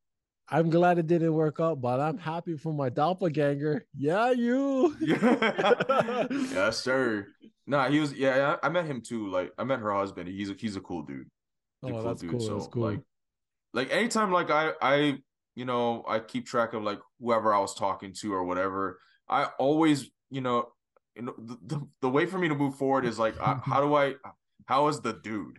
I'm 0.48 0.70
glad 0.70 0.98
it 0.98 1.06
didn't 1.06 1.32
work 1.34 1.60
out, 1.60 1.80
but 1.80 2.00
I'm 2.00 2.18
happy 2.18 2.56
for 2.56 2.72
my 2.72 2.88
doppelganger. 2.88 3.86
Yeah, 3.96 4.30
you. 4.32 4.96
yes, 5.00 6.78
sir. 6.82 7.28
Nah, 7.66 7.88
he 7.88 8.00
was. 8.00 8.12
Yeah, 8.12 8.56
I, 8.62 8.66
I 8.66 8.70
met 8.70 8.86
him 8.86 9.00
too. 9.02 9.28
Like, 9.28 9.52
I 9.58 9.64
met 9.64 9.80
her 9.80 9.92
husband. 9.92 10.28
He's 10.28 10.50
a 10.50 10.54
he's 10.54 10.76
a 10.76 10.80
cool 10.80 11.02
dude. 11.02 11.30
He's 11.82 11.90
a 11.90 11.94
Oh, 11.94 12.00
cool 12.00 12.08
that's 12.08 12.20
dude. 12.22 12.30
cool. 12.32 12.40
So 12.40 12.54
That's 12.54 12.66
cool. 12.68 12.82
like, 12.84 13.00
like 13.72 13.90
anytime 13.92 14.32
like 14.32 14.50
I 14.50 14.72
I 14.80 15.18
you 15.54 15.64
know 15.64 16.04
I 16.08 16.18
keep 16.20 16.46
track 16.46 16.72
of 16.72 16.82
like 16.82 17.00
whoever 17.20 17.52
I 17.54 17.58
was 17.60 17.74
talking 17.74 18.12
to 18.20 18.32
or 18.32 18.44
whatever. 18.44 18.98
I 19.28 19.44
always 19.58 20.10
you 20.30 20.40
know 20.40 20.68
you 21.16 21.22
know 21.22 21.34
the 21.38 21.58
the, 21.66 21.88
the 22.02 22.08
way 22.10 22.26
for 22.26 22.38
me 22.38 22.48
to 22.48 22.54
move 22.54 22.76
forward 22.76 23.04
is 23.04 23.18
like 23.18 23.40
I, 23.40 23.60
how 23.64 23.80
do 23.80 23.94
I 23.94 24.14
how 24.66 24.88
is 24.88 25.00
the 25.00 25.12
dude? 25.12 25.58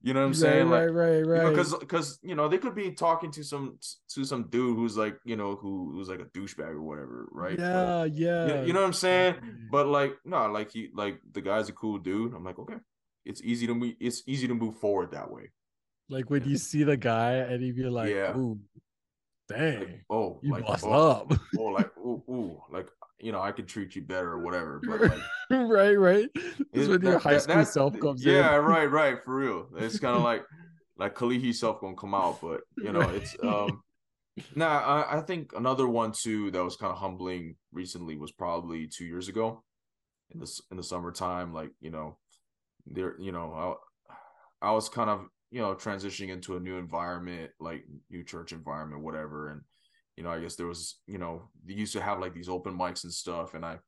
You 0.00 0.14
know 0.14 0.20
what 0.20 0.26
I'm 0.28 0.34
saying? 0.34 0.68
right, 0.70 0.86
like, 0.86 0.94
right, 0.94 1.20
right, 1.26 1.42
right. 1.44 1.50
because 1.50 1.74
because 1.76 2.18
you 2.22 2.34
know 2.34 2.48
they 2.48 2.56
could 2.56 2.74
be 2.74 2.90
talking 2.92 3.30
to 3.32 3.44
some 3.44 3.78
to 4.14 4.24
some 4.24 4.48
dude 4.48 4.76
who's 4.76 4.96
like 4.96 5.18
you 5.26 5.36
know 5.36 5.56
who 5.56 5.92
who's 5.92 6.08
like 6.08 6.20
a 6.20 6.24
douchebag 6.24 6.70
or 6.70 6.82
whatever, 6.82 7.28
right? 7.32 7.58
But- 7.58 7.62
Yeah, 7.62 8.04
yeah. 8.04 8.60
you, 8.62 8.68
you 8.68 8.72
know 8.72 8.80
what 8.80 8.86
I'm 8.86 8.92
saying? 8.94 9.34
But 9.70 9.86
like, 9.88 10.14
no, 10.24 10.50
like 10.50 10.70
he 10.70 10.88
like 10.94 11.20
the 11.30 11.42
guy's 11.42 11.68
a 11.68 11.72
cool 11.74 11.98
dude. 11.98 12.32
I'm 12.32 12.44
like, 12.44 12.58
okay, 12.58 12.76
it's 13.26 13.42
easy 13.42 13.66
to 13.66 13.74
move. 13.74 13.92
It's 14.00 14.22
easy 14.26 14.48
to 14.48 14.54
move 14.54 14.78
forward 14.78 15.10
that 15.12 15.30
way. 15.30 15.50
Like 16.08 16.30
when 16.30 16.44
you 16.48 16.56
see 16.56 16.84
the 16.84 16.96
guy 16.96 17.32
and 17.34 17.62
you 17.62 17.72
be 17.74 17.84
like, 17.84 18.10
Yeah. 18.10 18.36
ooh, 18.36 18.58
dang, 19.48 19.80
Like, 19.80 20.04
oh, 20.10 20.40
you 20.42 20.52
like 20.52 20.64
oh, 20.84 20.92
up. 21.10 21.32
oh, 21.58 21.64
like 21.64 21.96
ooh, 21.98 22.22
ooh, 22.28 22.60
like 22.70 22.88
you 23.20 23.32
know, 23.32 23.40
I 23.40 23.52
could 23.52 23.68
treat 23.68 23.94
you 23.96 24.02
better 24.02 24.32
or 24.32 24.40
whatever. 24.40 24.80
But 24.86 25.00
like, 25.00 25.20
right, 25.50 25.94
right. 25.94 26.28
This 26.34 26.82
is 26.82 26.88
when 26.88 27.02
your 27.02 27.18
high 27.18 27.34
that- 27.34 27.42
school 27.42 27.64
self 27.64 27.98
comes 28.00 28.24
in. 28.24 28.34
yeah, 28.34 28.58
in. 28.58 28.64
right, 28.64 28.90
right, 28.90 29.18
for 29.24 29.34
real. 29.36 29.68
It's 29.76 29.98
kind 29.98 30.16
of 30.16 30.22
like 30.22 30.42
like 30.96 31.14
Kalihi 31.14 31.54
self 31.54 31.80
gonna 31.80 31.96
come 31.96 32.14
out, 32.14 32.40
but 32.40 32.60
you 32.78 32.92
know, 32.92 33.00
it's 33.00 33.36
um. 33.42 33.82
Nah, 34.56 34.80
I, 34.80 35.18
I 35.18 35.20
think 35.20 35.52
another 35.56 35.86
one 35.86 36.10
too 36.12 36.50
that 36.50 36.64
was 36.64 36.76
kind 36.76 36.90
of 36.90 36.98
humbling 36.98 37.54
recently 37.72 38.16
was 38.16 38.32
probably 38.32 38.88
two 38.88 39.04
years 39.04 39.28
ago, 39.28 39.62
in 40.32 40.40
the 40.40 40.60
in 40.72 40.76
the 40.76 40.82
summertime. 40.82 41.54
Like 41.54 41.70
you 41.80 41.90
know, 41.90 42.18
there 42.84 43.14
you 43.20 43.30
know 43.30 43.78
I 44.60 44.68
I 44.68 44.72
was 44.72 44.88
kind 44.88 45.08
of 45.08 45.26
you 45.54 45.60
know 45.60 45.72
transitioning 45.76 46.30
into 46.30 46.56
a 46.56 46.60
new 46.60 46.78
environment, 46.78 47.52
like 47.60 47.84
new 48.10 48.24
church 48.24 48.50
environment, 48.50 49.04
whatever, 49.04 49.50
and 49.52 49.60
you 50.16 50.24
know 50.24 50.30
I 50.30 50.40
guess 50.40 50.56
there 50.56 50.66
was 50.66 50.98
you 51.06 51.16
know 51.16 51.48
they 51.64 51.74
used 51.74 51.92
to 51.92 52.02
have 52.02 52.18
like 52.18 52.34
these 52.34 52.48
open 52.48 52.76
mics 52.76 53.04
and 53.04 53.12
stuff, 53.12 53.54
and 53.54 53.64
I 53.64 53.78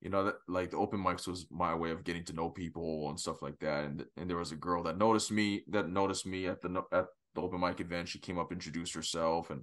you 0.00 0.10
know 0.10 0.24
that 0.24 0.34
like 0.48 0.70
the 0.70 0.78
open 0.78 0.98
mics 0.98 1.28
was 1.28 1.46
my 1.48 1.76
way 1.76 1.92
of 1.92 2.02
getting 2.02 2.24
to 2.24 2.32
know 2.32 2.50
people 2.50 3.08
and 3.08 3.20
stuff 3.20 3.40
like 3.40 3.56
that, 3.60 3.84
and 3.84 4.04
and 4.16 4.28
there 4.28 4.36
was 4.36 4.50
a 4.50 4.56
girl 4.56 4.82
that 4.82 4.98
noticed 4.98 5.30
me 5.30 5.62
that 5.68 5.88
noticed 5.88 6.26
me 6.26 6.48
at 6.48 6.60
the 6.60 6.82
at 6.90 7.04
the 7.36 7.40
open 7.40 7.60
mic 7.60 7.78
event. 7.80 8.08
She 8.08 8.18
came 8.18 8.36
up, 8.36 8.50
introduced 8.50 8.92
herself, 8.92 9.50
and 9.50 9.62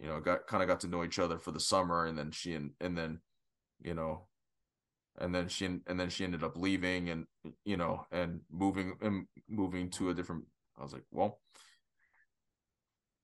you 0.00 0.08
know 0.08 0.18
got 0.18 0.48
kind 0.48 0.64
of 0.64 0.68
got 0.68 0.80
to 0.80 0.88
know 0.88 1.04
each 1.04 1.20
other 1.20 1.38
for 1.38 1.52
the 1.52 1.60
summer, 1.60 2.06
and 2.06 2.18
then 2.18 2.32
she 2.32 2.54
and 2.54 2.72
and 2.80 2.98
then 2.98 3.20
you 3.84 3.94
know 3.94 4.26
and 5.20 5.32
then 5.32 5.46
she 5.46 5.66
and 5.66 6.00
then 6.00 6.08
she 6.08 6.24
ended 6.24 6.42
up 6.42 6.56
leaving 6.56 7.10
and 7.10 7.26
you 7.64 7.76
know 7.76 8.04
and 8.10 8.40
moving 8.50 8.94
and 9.00 9.26
moving 9.48 9.88
to 9.90 10.10
a 10.10 10.14
different 10.14 10.42
i 10.78 10.82
was 10.82 10.92
like 10.92 11.04
well 11.10 11.38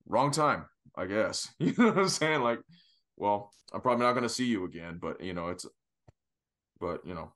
wrong 0.07 0.30
time 0.30 0.64
i 0.96 1.07
guess. 1.07 1.49
You 1.59 1.74
know 1.76 1.86
what 1.86 1.99
i'm 1.99 2.09
saying? 2.09 2.42
Like 2.42 2.61
well 3.16 3.51
i'm 3.72 3.80
probably 3.80 4.05
not 4.05 4.12
going 4.12 4.22
to 4.22 4.28
see 4.28 4.46
you 4.46 4.64
again 4.64 4.99
but 5.01 5.20
you 5.20 5.34
know 5.34 5.49
it's 5.49 5.66
but 6.80 7.05
you 7.05 7.14
know 7.14 7.32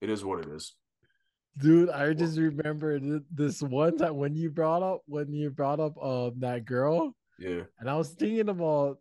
it 0.00 0.08
is 0.10 0.24
what 0.24 0.40
it 0.40 0.48
is. 0.48 0.74
Dude, 1.58 1.90
I 1.90 2.14
just 2.14 2.38
remember 2.38 2.98
this 3.30 3.60
one 3.62 3.98
time 3.98 4.16
when 4.16 4.34
you 4.34 4.50
brought 4.50 4.82
up 4.82 5.02
when 5.06 5.32
you 5.32 5.50
brought 5.50 5.78
up 5.78 6.02
um 6.02 6.34
that 6.38 6.64
girl, 6.64 7.14
yeah. 7.38 7.64
and 7.78 7.90
I 7.90 7.96
was 7.96 8.10
thinking 8.10 8.48
about 8.48 8.98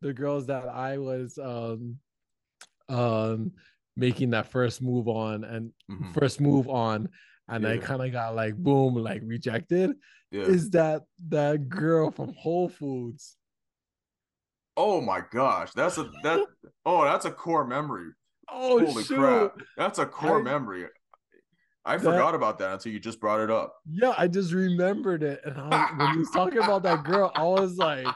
the 0.00 0.12
girls 0.12 0.46
that 0.46 0.68
I 0.68 0.98
was 0.98 1.38
um 1.38 1.98
um 2.88 3.52
making 3.96 4.30
that 4.30 4.46
first 4.52 4.80
move 4.80 5.08
on 5.08 5.42
and 5.42 5.72
Mhm. 5.90 6.14
first 6.14 6.40
move 6.40 6.68
on, 6.68 7.08
and 7.48 7.66
I 7.66 7.78
kind 7.78 8.02
of 8.02 8.12
got 8.12 8.34
like 8.34 8.54
boom, 8.56 8.94
like 8.94 9.22
rejected. 9.24 9.92
yeah 10.30 10.42
Is 10.42 10.70
that 10.70 11.02
that 11.28 11.68
girl 11.68 12.10
from 12.10 12.34
Whole 12.34 12.68
Foods? 12.68 13.36
oh 14.76 15.00
my 15.00 15.20
gosh 15.32 15.72
that's 15.72 15.98
a 15.98 16.08
that 16.22 16.40
oh 16.86 17.02
that's 17.04 17.24
a 17.24 17.30
core 17.32 17.66
memory 17.66 18.10
Oh 18.48 18.78
holy 18.78 19.02
shoot! 19.02 19.18
crap 19.18 19.54
that's 19.76 19.98
a 19.98 20.06
core 20.06 20.38
I- 20.38 20.42
memory 20.42 20.86
i 21.84 21.96
That- 21.96 22.04
forgot 22.04 22.34
about 22.36 22.58
that 22.60 22.74
until 22.74 22.92
you 22.92 23.00
just 23.00 23.18
brought 23.20 23.40
it 23.40 23.50
up 23.50 23.74
Yeah, 23.90 24.14
I 24.16 24.28
just 24.28 24.52
remembered 24.52 25.22
it, 25.24 25.40
and 25.44 25.58
I 25.58 25.90
when 25.96 26.12
he 26.12 26.18
was 26.18 26.30
talking 26.30 26.58
about 26.58 26.82
that 26.84 27.02
girl, 27.04 27.32
I 27.34 27.42
was 27.44 27.76
like 27.76 28.06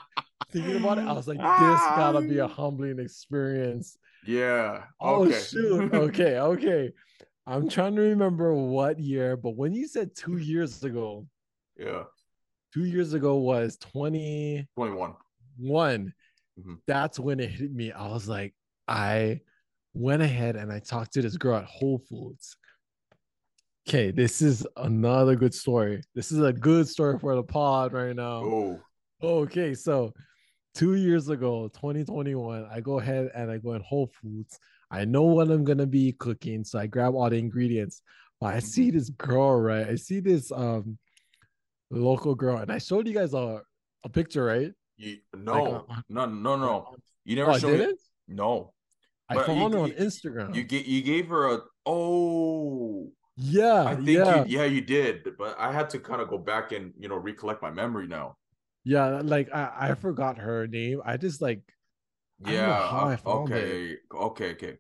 thinking 0.52 0.76
about 0.76 0.98
it. 0.98 1.04
I 1.04 1.12
was 1.12 1.26
like, 1.26 1.38
this 1.38 1.80
gotta 1.96 2.20
be 2.20 2.38
a 2.38 2.46
humbling 2.58 2.98
experience. 3.00 3.96
yeah 4.24 4.84
Oh 5.00 5.24
okay 5.24 5.40
shoot. 5.40 5.92
Okay, 5.94 6.38
okay. 6.38 6.92
I'm 7.46 7.68
trying 7.68 7.96
to 7.96 8.02
remember 8.02 8.54
what 8.54 8.98
year, 9.00 9.36
but 9.36 9.56
when 9.56 9.74
you 9.74 9.88
said 9.88 10.14
two 10.14 10.36
years 10.52 10.82
ago, 10.84 11.26
yeah 11.76 12.04
two 12.72 12.84
years 12.84 13.12
ago 13.12 13.36
was 13.36 13.76
21. 13.78 14.66
21 14.76 16.12
Mhm. 16.60 16.78
That's 16.86 17.18
when 17.18 17.40
it 17.40 17.50
hit 17.50 17.72
me. 17.72 17.92
I 17.92 18.08
was 18.08 18.28
like, 18.28 18.54
I 18.86 19.40
went 19.94 20.22
ahead 20.22 20.54
and 20.56 20.70
I 20.72 20.80
talked 20.80 21.14
to 21.14 21.22
this 21.22 21.36
girl 21.36 21.56
at 21.56 21.64
Whole 21.64 21.98
Foods. 22.10 22.56
Okay, 23.88 24.10
this 24.10 24.42
is 24.42 24.66
another 24.76 25.34
good 25.34 25.54
story. 25.54 26.02
This 26.14 26.30
is 26.30 26.40
a 26.40 26.52
good 26.52 26.86
story 26.88 27.18
for 27.18 27.34
the 27.34 27.42
pod 27.42 27.92
right 27.92 28.14
now. 28.14 28.42
oh 28.44 28.80
Okay, 29.22 29.72
so 29.74 30.12
two 30.74 30.94
years 30.94 31.28
ago, 31.30 31.68
2021, 31.68 32.66
I 32.70 32.80
go 32.80 32.98
ahead 33.00 33.30
and 33.34 33.50
I 33.50 33.58
go 33.58 33.72
in 33.72 33.82
Whole 33.82 34.10
Foods. 34.20 34.58
I 34.92 35.04
know 35.06 35.22
what 35.22 35.50
I'm 35.50 35.64
gonna 35.64 35.86
be 35.86 36.12
cooking, 36.12 36.64
so 36.64 36.78
I 36.78 36.86
grab 36.86 37.14
all 37.14 37.28
the 37.30 37.36
ingredients. 37.38 38.02
But 38.40 38.54
I 38.54 38.58
see 38.60 38.90
this 38.90 39.08
girl, 39.10 39.58
right? 39.60 39.86
I 39.88 39.94
see 39.96 40.20
this 40.20 40.52
um 40.52 40.98
local 41.90 42.34
girl, 42.34 42.58
and 42.58 42.70
I 42.70 42.78
showed 42.78 43.06
you 43.08 43.14
guys 43.14 43.32
a, 43.34 43.62
a 44.04 44.08
picture, 44.08 44.44
right? 44.44 44.72
You, 44.96 45.18
no, 45.34 45.84
uh, 45.90 46.00
no, 46.08 46.26
no, 46.26 46.56
no. 46.56 46.94
You 47.24 47.36
Oh, 47.36 47.40
never 47.40 47.50
I 47.52 47.58
showed 47.58 47.78
me. 47.78 47.94
No, 48.28 48.72
I 49.28 49.34
But 49.36 49.48
you- 49.48 49.54
found 49.54 49.74
her 49.74 49.80
on 49.80 49.88
you- 49.88 49.94
Instagram. 49.94 50.54
you 50.54 50.62
get 50.64 50.84
you 50.86 51.02
gave 51.02 51.28
her 51.28 51.54
a. 51.54 51.58
Oh, 51.86 53.10
yeah, 53.36 53.84
I 53.84 53.94
think 53.96 54.08
yeah, 54.08 54.44
you, 54.44 54.58
yeah, 54.58 54.64
you 54.64 54.80
did. 54.82 55.26
But 55.38 55.56
I 55.58 55.72
had 55.72 55.88
to 55.90 55.98
kind 55.98 56.20
of 56.20 56.28
go 56.28 56.38
back 56.38 56.72
and 56.72 56.92
you 56.98 57.08
know 57.08 57.16
recollect 57.16 57.62
my 57.62 57.70
memory 57.70 58.06
now. 58.06 58.36
yeah. 58.84 59.20
Like 59.24 59.48
I, 59.54 59.88
I 59.90 59.94
forgot 59.94 60.36
her 60.38 60.66
name. 60.66 61.00
I 61.04 61.16
just 61.16 61.40
like 61.40 61.60
I 61.60 61.62
don't 61.62 61.70
know 61.70 61.81
Yeah. 62.46 62.88
how 62.88 63.08
I 63.08 63.16
found 63.16 63.50
it. 63.52 63.54
okay. 63.54 63.96
Okay. 64.14 64.50
Okay. 64.52 64.78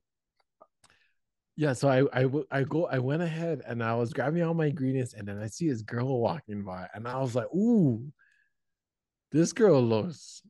yeah 1.56 1.74
so 1.74 1.88
I, 1.88 2.22
I, 2.22 2.28
I 2.50 2.62
go 2.64 2.86
i 2.86 2.98
went 2.98 3.22
ahead 3.22 3.60
and 3.66 3.82
i 3.84 3.94
was 3.94 4.12
grabbing 4.12 4.42
all 4.42 4.54
my 4.54 4.66
ingredients 4.66 5.12
and 5.14 5.28
then 5.28 5.38
i 5.38 5.46
see 5.48 5.68
this 5.68 5.82
girl 5.82 6.18
walking 6.20 6.64
by 6.64 6.88
and 6.94 7.06
i 7.06 7.18
was 7.20 7.34
like 7.34 7.46
ooh 7.54 8.02
this 9.32 9.52
girl 9.52 9.82
looks 9.82 10.42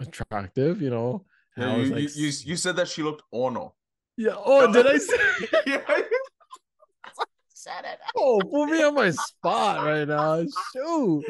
attractive 0.00 0.80
you 0.80 0.88
know 0.90 1.24
and 1.56 1.66
Yeah, 1.66 1.74
i 1.74 1.76
was 1.78 1.88
you, 1.88 1.94
like 1.94 2.02
you, 2.16 2.26
you 2.26 2.32
you 2.44 2.56
said 2.56 2.76
that 2.76 2.88
she 2.88 3.02
looked 3.02 3.22
ono. 3.30 3.74
yeah 4.16 4.34
oh 4.36 4.72
did 4.72 4.86
i 4.86 4.96
say 4.98 5.16
yeah. 5.66 5.80
Said 7.54 7.84
it. 7.84 7.98
oh 8.16 8.40
put 8.40 8.66
me 8.70 8.82
on 8.82 8.94
my 8.94 9.10
spot 9.10 9.84
right 9.86 10.06
now 10.08 10.44
shoot 10.72 11.24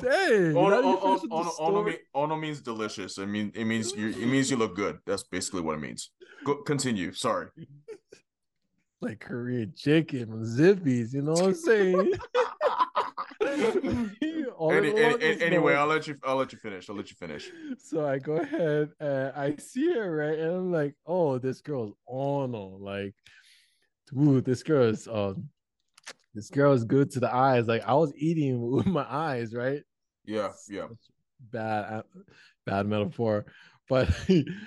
dang 0.00 0.56
Ono, 0.56 0.76
ono, 0.76 0.96
finished 0.96 1.22
with 1.22 1.30
the 1.30 1.62
ono, 1.62 1.78
ono, 1.80 1.96
ono 2.14 2.36
means 2.36 2.60
delicious. 2.60 3.18
I 3.18 3.26
mean, 3.26 3.52
it 3.54 3.64
means 3.64 3.92
you. 3.94 4.08
It 4.08 4.26
means 4.26 4.50
you 4.50 4.56
look 4.56 4.76
good. 4.76 4.98
That's 5.06 5.24
basically 5.24 5.62
what 5.62 5.74
it 5.74 5.80
means. 5.80 6.10
Go, 6.44 6.56
continue. 6.62 7.12
Sorry. 7.12 7.48
like 9.00 9.20
korean 9.20 9.70
chicken 9.76 10.46
Zippy's 10.46 11.12
you 11.12 11.20
know 11.20 11.32
what 11.32 11.42
i'm 11.44 11.54
saying 11.54 12.12
Any, 14.60 14.96
any, 14.96 15.42
anyway, 15.42 15.74
I'll 15.74 15.86
let 15.86 16.06
you. 16.06 16.16
I'll 16.24 16.36
let 16.36 16.52
you 16.52 16.58
finish. 16.58 16.88
I'll 16.88 16.96
let 16.96 17.10
you 17.10 17.16
finish. 17.16 17.50
So 17.78 18.06
I 18.06 18.18
go 18.18 18.36
ahead 18.36 18.90
and 19.00 19.32
I 19.36 19.56
see 19.56 19.92
her 19.92 20.16
right, 20.16 20.38
and 20.38 20.50
I'm 20.50 20.72
like, 20.72 20.94
oh, 21.06 21.38
this 21.38 21.60
girl's 21.60 21.92
on, 22.06 22.54
oh, 22.54 22.78
like, 22.80 23.14
ooh, 24.16 24.40
this 24.40 24.62
girl 24.62 24.84
is 24.84 25.06
um 25.08 25.48
this 26.34 26.50
girl 26.50 26.72
is 26.72 26.84
good 26.84 27.10
to 27.12 27.20
the 27.20 27.32
eyes. 27.32 27.66
Like 27.66 27.86
I 27.86 27.94
was 27.94 28.12
eating 28.16 28.70
with 28.70 28.86
my 28.86 29.06
eyes, 29.08 29.54
right? 29.54 29.82
Yeah, 30.24 30.52
yeah. 30.68 30.86
Bad, 31.52 31.92
uh, 31.92 32.02
bad 32.66 32.86
metaphor. 32.86 33.46
But 33.88 34.08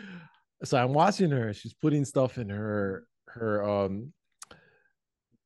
so 0.64 0.78
I'm 0.78 0.94
watching 0.94 1.32
her. 1.32 1.54
She's 1.54 1.74
putting 1.74 2.06
stuff 2.06 2.38
in 2.38 2.50
her 2.50 3.06
her 3.30 3.64
um 3.68 4.14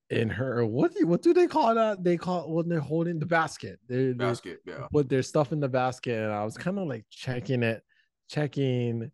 in 0.10 0.30
her 0.30 0.66
what 0.66 0.94
do 0.94 1.08
what 1.08 1.22
do 1.22 1.34
they 1.34 1.48
call 1.48 1.74
that? 1.74 2.04
They 2.04 2.18
call 2.18 2.54
when 2.54 2.68
they're 2.68 2.80
holding 2.80 3.18
the 3.18 3.26
basket. 3.26 3.80
They 3.88 4.12
Basket, 4.12 4.60
yeah. 4.66 4.88
put 4.92 5.10
their 5.10 5.24
stuff 5.24 5.54
in 5.54 5.62
the 5.62 5.70
basket, 5.70 6.18
and 6.18 6.32
I 6.32 6.44
was 6.44 6.58
kind 6.58 6.78
of 6.78 6.88
like 6.88 7.06
checking 7.10 7.64
it, 7.64 7.82
checking 8.30 9.10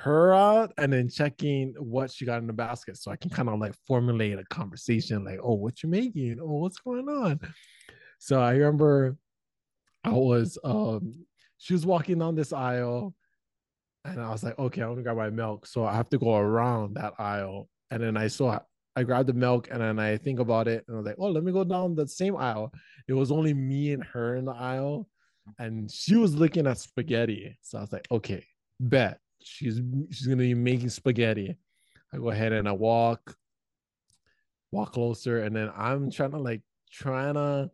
her 0.00 0.34
out, 0.34 0.72
and 0.78 0.92
then 0.92 1.08
checking 1.08 1.74
what 1.78 2.10
she 2.10 2.24
got 2.24 2.40
in 2.40 2.46
the 2.46 2.52
basket, 2.52 2.96
so 2.96 3.10
I 3.10 3.16
can 3.16 3.30
kind 3.30 3.48
of 3.48 3.58
like 3.58 3.74
formulate 3.86 4.38
a 4.38 4.44
conversation, 4.44 5.24
like, 5.24 5.38
"Oh, 5.42 5.54
what 5.54 5.82
you 5.82 5.88
making? 5.88 6.38
Oh, 6.40 6.58
what's 6.60 6.78
going 6.78 7.08
on?" 7.08 7.40
So 8.18 8.40
I 8.40 8.52
remember 8.52 9.16
I 10.04 10.10
was 10.10 10.58
um 10.64 11.26
she 11.58 11.72
was 11.72 11.84
walking 11.86 12.18
down 12.18 12.34
this 12.34 12.52
aisle 12.52 13.14
and 14.04 14.20
I 14.20 14.30
was 14.30 14.42
like, 14.42 14.58
okay, 14.58 14.82
I'm 14.82 14.90
gonna 14.90 15.02
grab 15.02 15.16
my 15.16 15.30
milk. 15.30 15.66
So 15.66 15.84
I 15.84 15.94
have 15.94 16.08
to 16.10 16.18
go 16.18 16.36
around 16.36 16.94
that 16.94 17.14
aisle. 17.18 17.68
And 17.90 18.02
then 18.02 18.16
I 18.16 18.28
saw 18.28 18.60
I 18.96 19.04
grabbed 19.04 19.28
the 19.28 19.34
milk 19.34 19.68
and 19.70 19.80
then 19.80 19.98
I 19.98 20.16
think 20.16 20.40
about 20.40 20.68
it 20.68 20.84
and 20.86 20.96
I 20.96 20.98
was 20.98 21.06
like, 21.06 21.16
oh, 21.18 21.30
let 21.30 21.44
me 21.44 21.52
go 21.52 21.64
down 21.64 21.94
the 21.94 22.08
same 22.08 22.36
aisle. 22.36 22.72
It 23.08 23.12
was 23.12 23.30
only 23.30 23.54
me 23.54 23.92
and 23.92 24.04
her 24.04 24.36
in 24.36 24.44
the 24.44 24.52
aisle, 24.52 25.08
and 25.58 25.90
she 25.90 26.16
was 26.16 26.34
looking 26.34 26.66
at 26.66 26.78
spaghetti. 26.78 27.56
So 27.62 27.78
I 27.78 27.80
was 27.82 27.92
like, 27.92 28.06
okay, 28.10 28.44
bet 28.78 29.18
she's 29.42 29.80
she's 30.10 30.26
gonna 30.26 30.36
be 30.36 30.54
making 30.54 30.90
spaghetti. 30.90 31.56
I 32.12 32.16
go 32.16 32.30
ahead 32.30 32.52
and 32.52 32.68
I 32.68 32.72
walk, 32.72 33.36
walk 34.72 34.92
closer, 34.92 35.42
and 35.42 35.54
then 35.54 35.70
I'm 35.76 36.10
trying 36.10 36.32
to 36.32 36.38
like 36.38 36.62
trying 36.90 37.34
to 37.34 37.70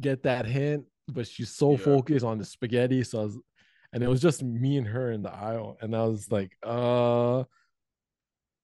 get 0.00 0.22
that 0.22 0.46
hint, 0.46 0.84
but 1.08 1.26
she's 1.26 1.50
so 1.50 1.72
Yeah. 1.72 1.78
focused 1.78 2.24
on 2.24 2.38
the 2.38 2.44
spaghetti. 2.44 3.02
So 3.04 3.20
I 3.20 3.24
was, 3.24 3.38
and 3.92 4.02
it 4.02 4.08
was 4.08 4.20
just 4.20 4.42
me 4.42 4.78
and 4.78 4.86
her 4.86 5.10
in 5.10 5.22
the 5.22 5.32
aisle, 5.32 5.76
and 5.80 5.94
I 5.94 6.04
was 6.04 6.30
like, 6.30 6.56
uh. 6.62 7.44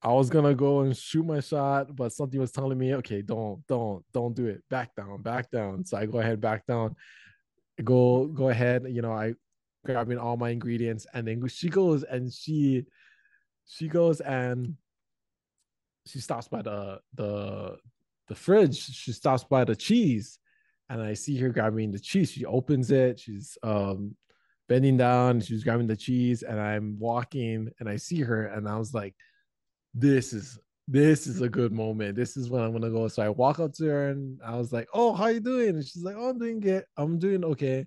I 0.02 0.12
was 0.12 0.30
gonna 0.30 0.54
go 0.54 0.80
and 0.82 0.96
shoot 0.96 1.26
my 1.26 1.40
shot, 1.40 1.96
but 1.96 2.12
something 2.12 2.38
was 2.38 2.52
telling 2.52 2.78
me, 2.78 2.94
okay, 2.96 3.22
don't, 3.22 3.66
don't, 3.66 4.04
don't 4.12 4.36
do 4.36 4.46
it. 4.46 4.62
Back 4.70 4.94
down, 4.94 5.22
back 5.22 5.50
down. 5.50 5.84
So 5.84 5.96
I 5.96 6.06
go 6.06 6.20
ahead, 6.20 6.40
back 6.40 6.64
down. 6.66 6.94
Go, 7.82 8.26
go 8.26 8.50
ahead. 8.50 8.84
You 8.88 9.02
know, 9.02 9.10
I 9.10 9.34
grabbing 9.86 10.18
all 10.18 10.36
my 10.36 10.50
ingredients, 10.50 11.06
and 11.14 11.26
then 11.26 11.46
she 11.48 11.68
goes 11.68 12.02
and 12.02 12.32
she, 12.32 12.84
she 13.66 13.88
goes 13.88 14.20
and 14.20 14.76
she 16.06 16.20
stops 16.20 16.48
by 16.48 16.62
the 16.62 17.00
the 17.14 17.76
the 18.28 18.34
fridge. 18.34 18.78
She 18.78 19.12
stops 19.12 19.44
by 19.44 19.64
the 19.64 19.76
cheese, 19.76 20.38
and 20.88 21.02
I 21.02 21.14
see 21.14 21.36
her 21.38 21.50
grabbing 21.50 21.92
the 21.92 21.98
cheese. 21.98 22.30
She 22.30 22.44
opens 22.44 22.90
it. 22.90 23.20
She's 23.20 23.58
um 23.62 24.16
bending 24.68 24.96
down. 24.96 25.40
She's 25.40 25.64
grabbing 25.64 25.86
the 25.86 25.96
cheese, 25.96 26.42
and 26.42 26.60
I'm 26.60 26.98
walking, 26.98 27.70
and 27.80 27.88
I 27.88 27.96
see 27.96 28.20
her, 28.22 28.46
and 28.46 28.68
I 28.68 28.78
was 28.78 28.94
like, 28.94 29.14
"This 29.94 30.32
is 30.32 30.58
this 30.88 31.26
is 31.26 31.40
a 31.40 31.48
good 31.48 31.72
moment. 31.72 32.16
This 32.16 32.36
is 32.36 32.48
when 32.50 32.62
I'm 32.62 32.72
gonna 32.72 32.90
go." 32.90 33.08
So 33.08 33.22
I 33.22 33.28
walk 33.30 33.58
up 33.60 33.72
to 33.74 33.86
her, 33.86 34.08
and 34.10 34.40
I 34.44 34.56
was 34.56 34.72
like, 34.72 34.88
"Oh, 34.94 35.12
how 35.12 35.26
you 35.26 35.40
doing?" 35.40 35.70
And 35.70 35.84
she's 35.84 36.02
like, 36.04 36.16
"Oh, 36.16 36.30
I'm 36.30 36.38
doing 36.38 36.60
good. 36.60 36.84
I'm 36.96 37.18
doing 37.18 37.44
okay." 37.44 37.86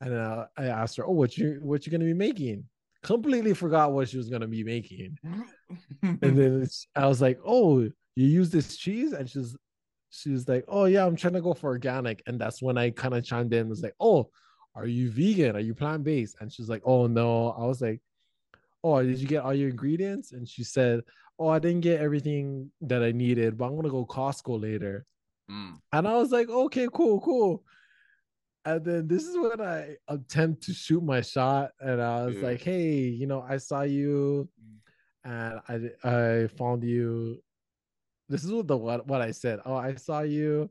And 0.00 0.14
uh, 0.14 0.46
I 0.56 0.66
asked 0.66 0.96
her, 0.96 1.06
"Oh, 1.06 1.12
what 1.12 1.36
you 1.36 1.58
what 1.62 1.86
you 1.86 1.92
gonna 1.92 2.04
be 2.04 2.14
making?" 2.14 2.64
Completely 3.02 3.54
forgot 3.54 3.92
what 3.92 4.08
she 4.08 4.18
was 4.18 4.28
gonna 4.28 4.46
be 4.48 4.62
making 4.64 5.16
and 6.02 6.36
then 6.38 6.68
I 6.96 7.06
was 7.06 7.20
like, 7.20 7.38
"Oh, 7.44 7.80
you 7.80 8.26
use 8.26 8.50
this 8.50 8.76
cheese?" 8.76 9.12
And 9.12 9.28
she's 9.28 9.56
she's 10.10 10.48
like, 10.48 10.64
"Oh 10.68 10.84
yeah, 10.86 11.04
I'm 11.06 11.16
trying 11.16 11.34
to 11.34 11.40
go 11.40 11.54
for 11.54 11.68
organic." 11.70 12.22
And 12.26 12.40
that's 12.40 12.62
when 12.62 12.78
I 12.78 12.90
kind 12.90 13.14
of 13.14 13.24
chimed 13.24 13.52
in, 13.52 13.68
was 13.68 13.82
like, 13.82 13.94
"Oh, 14.00 14.30
are 14.74 14.86
you 14.86 15.10
vegan? 15.10 15.56
Are 15.56 15.60
you 15.60 15.74
plant 15.74 16.04
based?" 16.04 16.36
And 16.40 16.52
she's 16.52 16.68
like, 16.68 16.82
"Oh 16.84 17.06
no." 17.06 17.50
I 17.52 17.64
was 17.64 17.80
like, 17.80 18.00
"Oh, 18.84 19.02
did 19.02 19.18
you 19.18 19.28
get 19.28 19.42
all 19.44 19.54
your 19.54 19.70
ingredients?" 19.70 20.32
And 20.32 20.48
she 20.48 20.64
said, 20.64 21.02
"Oh, 21.38 21.48
I 21.48 21.58
didn't 21.58 21.80
get 21.80 22.00
everything 22.00 22.70
that 22.82 23.02
I 23.02 23.12
needed, 23.12 23.58
but 23.58 23.66
I'm 23.66 23.76
gonna 23.76 23.90
go 23.90 24.06
Costco 24.06 24.60
later." 24.60 25.06
Mm, 25.50 25.80
And 25.92 26.08
I 26.08 26.14
was 26.16 26.30
like, 26.30 26.48
"Okay, 26.48 26.88
cool, 26.92 27.20
cool." 27.20 27.64
And 28.64 28.84
then 28.84 29.08
this 29.08 29.24
is 29.26 29.36
when 29.38 29.60
I 29.60 29.96
attempt 30.08 30.62
to 30.64 30.74
shoot 30.74 31.02
my 31.02 31.22
shot, 31.22 31.70
and 31.80 32.00
I 32.02 32.26
was 32.26 32.36
like, 32.42 32.60
"Hey, 32.62 33.08
you 33.08 33.26
know, 33.26 33.40
I 33.42 33.56
saw 33.58 33.82
you." 33.82 34.48
and 35.24 35.60
I 35.68 35.90
I 36.02 36.46
found 36.46 36.82
you. 36.82 37.42
This 38.28 38.42
is 38.44 38.52
what 38.52 38.66
the 38.68 38.76
what 38.76 39.06
what 39.06 39.20
I 39.20 39.32
said. 39.32 39.60
Oh, 39.66 39.74
I 39.74 39.94
saw 39.96 40.20
you, 40.20 40.70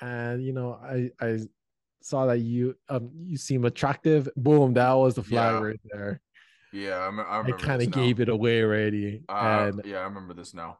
and 0.00 0.42
you 0.42 0.52
know 0.52 0.74
I 0.82 1.10
I 1.20 1.38
saw 2.02 2.26
that 2.26 2.38
you 2.38 2.76
um 2.88 3.10
you 3.16 3.36
seem 3.36 3.64
attractive. 3.64 4.28
Boom, 4.36 4.74
that 4.74 4.92
was 4.92 5.14
the 5.16 5.22
flag 5.22 5.54
Yeah. 5.54 5.60
right 5.60 5.80
there. 5.90 6.20
yeah, 6.72 6.98
I, 6.98 7.06
rem- 7.06 7.20
I 7.20 7.48
I 7.48 7.52
kind 7.52 7.82
of 7.82 7.90
gave 7.90 8.20
it 8.20 8.28
away 8.28 8.62
already, 8.62 9.24
Uh, 9.28 9.72
and 9.72 9.82
yeah, 9.84 9.98
I 9.98 10.04
remember 10.04 10.34
this 10.34 10.54
now. 10.54 10.78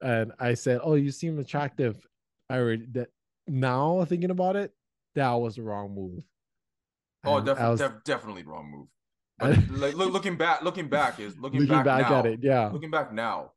and 0.00 0.32
I 0.38 0.54
said, 0.54 0.80
"Oh, 0.82 0.94
you 0.94 1.10
seem 1.10 1.38
attractive." 1.38 2.06
I 2.48 2.58
already 2.58 2.86
that 2.92 3.08
now 3.48 4.04
thinking 4.04 4.30
about 4.30 4.54
it, 4.56 4.72
that 5.14 5.32
was 5.34 5.56
the 5.56 5.62
wrong 5.62 5.94
move. 5.94 6.22
Oh, 7.24 7.36
And 7.36 7.46
definitely, 7.46 7.70
was 7.70 7.80
def- 7.80 8.04
definitely 8.04 8.42
wrong 8.44 8.70
move. 8.70 8.86
But 9.40 9.70
like, 9.78 9.94
look, 9.94 10.12
looking 10.12 10.36
back, 10.36 10.62
looking 10.62 10.88
back 10.88 11.18
is 11.20 11.36
looking, 11.38 11.60
looking 11.60 11.74
back, 11.76 11.84
back, 11.84 12.10
now. 12.10 12.18
at 12.18 12.26
it, 12.26 12.40
yeah. 12.42 12.68
Looking 12.68 12.90
back 12.90 13.12
now. 13.12 13.52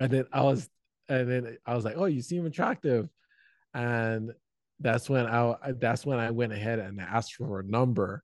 and 0.00 0.10
then 0.10 0.26
I 0.32 0.42
was, 0.42 0.68
and 1.08 1.30
then 1.30 1.56
I 1.64 1.74
was 1.74 1.84
like, 1.84 1.96
"Oh, 1.96 2.04
you 2.06 2.20
seem 2.22 2.44
attractive," 2.46 3.08
and 3.72 4.32
that's 4.80 5.08
when 5.08 5.26
I 5.26 5.54
that's 5.78 6.04
when 6.04 6.18
I 6.18 6.30
went 6.30 6.52
ahead 6.52 6.78
and 6.78 7.00
asked 7.00 7.34
for 7.36 7.46
her 7.46 7.62
number, 7.62 8.22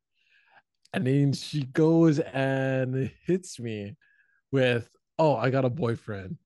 and 0.93 1.07
then 1.07 1.33
she 1.33 1.63
goes 1.65 2.19
and 2.19 3.11
hits 3.25 3.59
me 3.59 3.97
with, 4.53 4.91
"Oh, 5.19 5.37
I 5.37 5.49
got 5.51 5.65
a 5.65 5.71
boyfriend," 5.71 6.37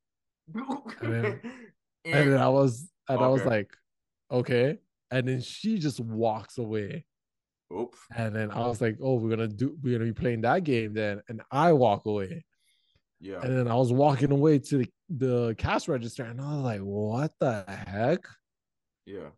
then- 1.03 1.41
and 2.05 2.33
then 2.33 2.39
I 2.39 2.49
was 2.49 2.91
and 3.09 3.19
I 3.21 3.27
was 3.29 3.45
like, 3.45 3.71
"Okay," 4.31 4.79
and 5.15 5.29
then 5.29 5.41
she 5.41 5.79
just 5.79 6.01
walks 6.01 6.59
away, 6.59 7.05
Oop. 7.73 7.95
and 8.17 8.35
then 8.35 8.51
I 8.51 8.67
was 8.67 8.81
like, 8.81 8.99
"Oh, 9.01 9.15
we're 9.15 9.31
gonna 9.31 9.49
do 9.49 9.77
we're 9.83 9.99
gonna 9.99 10.11
be 10.13 10.21
playing 10.21 10.43
that 10.43 10.65
game 10.65 10.93
then," 10.95 11.23
and 11.29 11.43
I 11.51 11.73
walk 11.73 12.07
away. 12.07 12.45
Yeah. 13.21 13.41
And 13.43 13.57
then 13.57 13.69
I 13.69 13.75
was 13.77 13.91
walking 13.93 14.33
away 14.33 14.59
to 14.59 14.79
the, 14.79 14.89
the 15.09 15.55
cash 15.57 15.89
register 15.89 16.25
and 16.25 16.39
I 16.41 16.55
was 16.57 16.63
like, 16.65 16.81
what 16.81 17.33
the 17.41 17.65
heck? 17.67 18.27
Yeah. 19.07 19.31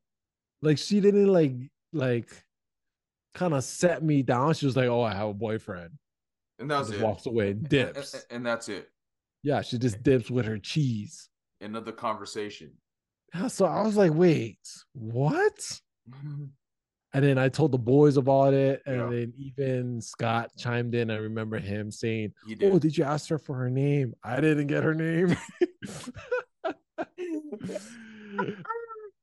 Like 0.61 0.79
she 0.79 1.01
didn't 1.01 1.29
like 1.29 1.53
like 1.93 2.29
kind 3.35 3.55
of 3.55 3.63
set 3.63 4.03
me 4.03 4.23
down. 4.25 4.55
She 4.55 4.67
was 4.67 4.77
like, 4.77 4.89
Oh, 4.89 5.03
I 5.03 5.15
have 5.15 5.29
a 5.29 5.35
boyfriend. 5.35 5.91
And 6.59 6.69
that's 6.69 6.91
it. 6.91 7.01
walks 7.01 7.27
away 7.27 7.51
and 7.51 7.61
And- 7.61 7.69
dips. 7.69 8.15
And, 8.15 8.25
and 8.31 8.47
that's 8.47 8.69
it. 8.69 8.89
yeah, 9.45 9.61
she 9.63 9.79
just 9.79 10.03
dips 10.03 10.31
with 10.33 10.47
her 10.47 10.59
cheese. 10.59 11.29
Another 11.61 11.93
conversation. 11.93 12.73
So 13.49 13.67
I 13.67 13.83
was 13.83 13.97
like, 13.97 14.13
wait, 14.15 14.59
what? 14.93 15.57
Mm-hmm. 16.11 16.45
And 17.13 17.25
then 17.25 17.39
I 17.39 17.49
told 17.49 17.73
the 17.73 17.79
boys 17.79 18.17
about 18.19 18.53
it, 18.55 18.83
and 18.87 18.97
Yeah. 18.97 19.09
then 19.11 19.33
even 19.39 20.01
Scott 20.03 20.51
chimed 20.59 20.95
in. 20.95 21.11
I 21.11 21.17
remember 21.17 21.59
him 21.59 21.91
saying, 21.91 22.33
did. 22.47 22.63
"Oh, 22.65 22.79
did 22.79 22.97
you 22.99 23.05
ask 23.05 23.29
her 23.31 23.39
for 23.39 23.55
her 23.57 23.71
name? 23.71 24.15
I 24.23 24.41
didn't 24.41 24.67
get 24.67 24.83
her 24.85 24.95
name." 24.95 25.35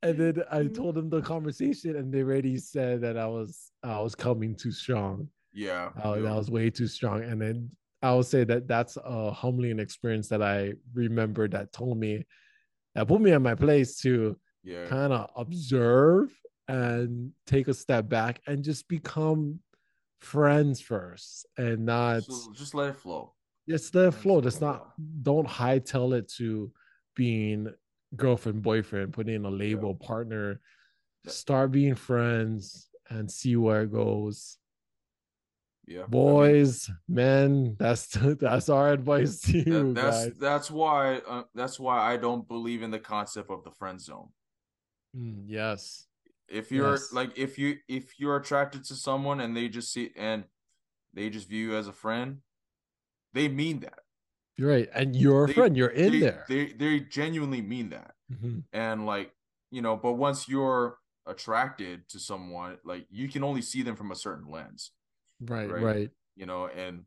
and 0.02 0.18
then 0.18 0.44
I 0.52 0.66
told 0.74 0.96
them 0.96 1.10
the 1.10 1.22
conversation, 1.22 1.96
and 1.96 2.14
they 2.14 2.22
already 2.22 2.58
said 2.58 3.02
that 3.02 3.18
I 3.18 3.28
was 3.28 3.72
I 3.84 4.00
was 4.00 4.16
coming 4.16 4.56
too 4.56 4.72
strong. 4.72 5.28
yeah. 5.54 5.90
Yeah. 6.04 6.16
that 6.22 6.36
was 6.36 6.50
way 6.50 6.70
too 6.70 6.88
strong. 6.88 7.24
And 7.24 7.42
then 7.42 7.70
I 8.02 8.14
would 8.16 8.26
say 8.26 8.44
that 8.46 8.68
that's 8.68 8.98
a 9.04 9.32
humbling 9.32 9.80
experience 9.80 10.28
that 10.30 10.42
I 10.42 10.74
remember 10.94 11.48
that 11.50 11.72
told 11.74 11.98
me 12.00 12.26
that 12.96 13.08
put 13.08 13.22
me 13.22 13.32
in 13.32 13.42
my 13.42 13.56
place 13.56 13.98
to 14.02 14.38
yeah. 14.64 14.86
kind 14.88 15.14
of 15.14 15.30
observe 15.36 16.32
and 16.68 17.32
take 17.46 17.68
a 17.68 17.74
step 17.74 18.08
back 18.08 18.42
and 18.48 18.64
just 18.64 18.88
become 18.88 19.60
friends 20.22 20.80
first 20.80 21.46
and 21.58 21.86
not 21.86 22.24
So 22.24 22.54
just 22.54 22.74
let 22.74 22.90
it 22.90 22.96
flow. 22.96 23.34
just 23.68 23.94
let 23.96 24.08
it 24.10 24.14
flow. 24.14 24.42
Just 24.42 24.62
not 24.62 24.94
don't 25.22 25.48
hightail 25.48 26.18
it 26.18 26.32
to 26.38 26.72
being 27.16 27.68
girlfriend, 28.16 28.62
boyfriend, 28.62 29.14
putting 29.14 29.36
in 29.36 29.46
a 29.46 29.50
label, 29.50 29.96
partner. 29.96 30.62
Start 31.28 31.72
being 31.72 31.96
friends 31.96 32.90
and 33.10 33.30
see 33.30 33.56
where 33.56 33.84
it 33.84 33.92
goes. 33.92 34.58
Yeah. 35.86 36.04
Boys, 36.08 36.90
men, 37.10 37.76
that's 37.78 38.08
that's 38.40 38.70
our 38.70 38.92
advice 38.94 39.42
to 39.42 39.52
that- 39.52 39.68
you 39.68 39.94
that's 39.94 40.26
guys. 40.26 40.38
that's 40.40 40.72
why 40.72 41.18
uh, 41.28 41.44
that's 41.54 41.80
why 41.80 42.00
I 42.00 42.18
don't 42.18 42.48
believe 42.48 42.82
in 42.84 42.92
the 42.92 43.00
concept 43.00 43.50
of 43.52 43.64
the 43.64 43.72
friend 43.72 44.00
zone. 44.00 44.30
Mm, 45.16 45.44
yes. 45.48 46.08
If 46.48 46.72
you're 46.72 46.92
Yes. 46.92 47.12
like 47.14 47.38
if 47.38 47.58
you 47.58 47.78
if 47.88 48.20
you're 48.20 48.38
attracted 48.38 48.84
to 48.86 48.96
someone 48.96 49.40
and 49.42 49.56
they 49.58 49.68
just 49.70 49.92
see 49.92 50.12
and 50.16 50.46
they 51.14 51.30
just 51.30 51.50
view 51.50 51.72
you 51.72 51.76
as 51.76 51.88
a 51.88 51.94
friend, 51.94 52.40
they 53.34 53.48
mean 53.48 53.82
that. 53.82 54.00
You're 54.56 54.70
right. 54.70 54.90
And 54.94 55.16
you're 55.16 55.46
a 55.46 55.48
They- 55.48 55.54
friend. 55.54 55.76
You're 55.76 55.90
in 55.90 56.12
they, 56.14 56.20
there. 56.20 56.46
They 56.48 56.66
they 56.74 57.00
genuinely 57.02 57.62
mean 57.62 57.90
that. 57.90 58.14
Mhm. 58.32 58.64
And 58.72 59.06
like 59.06 59.32
you 59.72 59.82
know, 59.82 59.98
but 59.98 60.14
once 60.14 60.48
you're 60.48 60.98
attracted 61.26 62.08
to 62.10 62.20
someone, 62.20 62.78
like 62.86 63.06
you 63.10 63.28
can 63.30 63.44
only 63.44 63.62
see 63.62 63.82
them 63.82 63.96
from 63.96 64.12
a 64.12 64.16
certain 64.16 64.50
lens, 64.52 64.92
Right, 65.46 65.70
Right. 65.70 65.84
right. 65.84 66.12
you 66.36 66.46
know, 66.46 66.68
and 66.68 67.06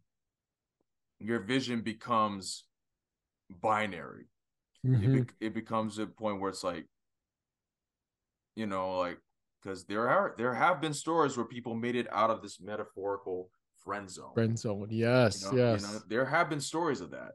your 1.18 1.41
vision 1.41 1.82
becomes 1.82 2.64
binary. 3.51 4.26
It, 4.84 4.89
Mhm. 4.91 5.12
bec 5.12 5.34
it 5.41 5.55
becomes 5.55 5.99
a 5.99 6.07
point 6.07 6.41
where 6.41 6.51
it's 6.51 6.62
like, 6.64 6.87
you 8.55 8.66
know, 8.66 8.99
like 8.99 9.18
because 9.62 9.84
there 9.84 10.09
are 10.09 10.34
there 10.39 10.55
have 10.55 10.80
been 10.80 10.95
stories 10.95 11.37
where 11.37 11.47
people 11.47 11.74
made 11.74 11.97
it 11.97 12.07
out 12.12 12.30
of 12.30 12.43
this 12.43 12.61
metaphorical 12.61 13.51
friend 13.84 14.09
zone. 14.11 14.34
Friend 14.34 14.59
zone. 14.59 14.89
you 14.91 14.99
Yes, 14.99 15.43
know, 15.43 15.57
yes. 15.57 15.82
you 15.82 15.87
know, 15.89 16.03
there 16.09 16.24
have 16.24 16.49
been 16.49 16.61
stories 16.61 17.01
of 17.01 17.11
that, 17.11 17.32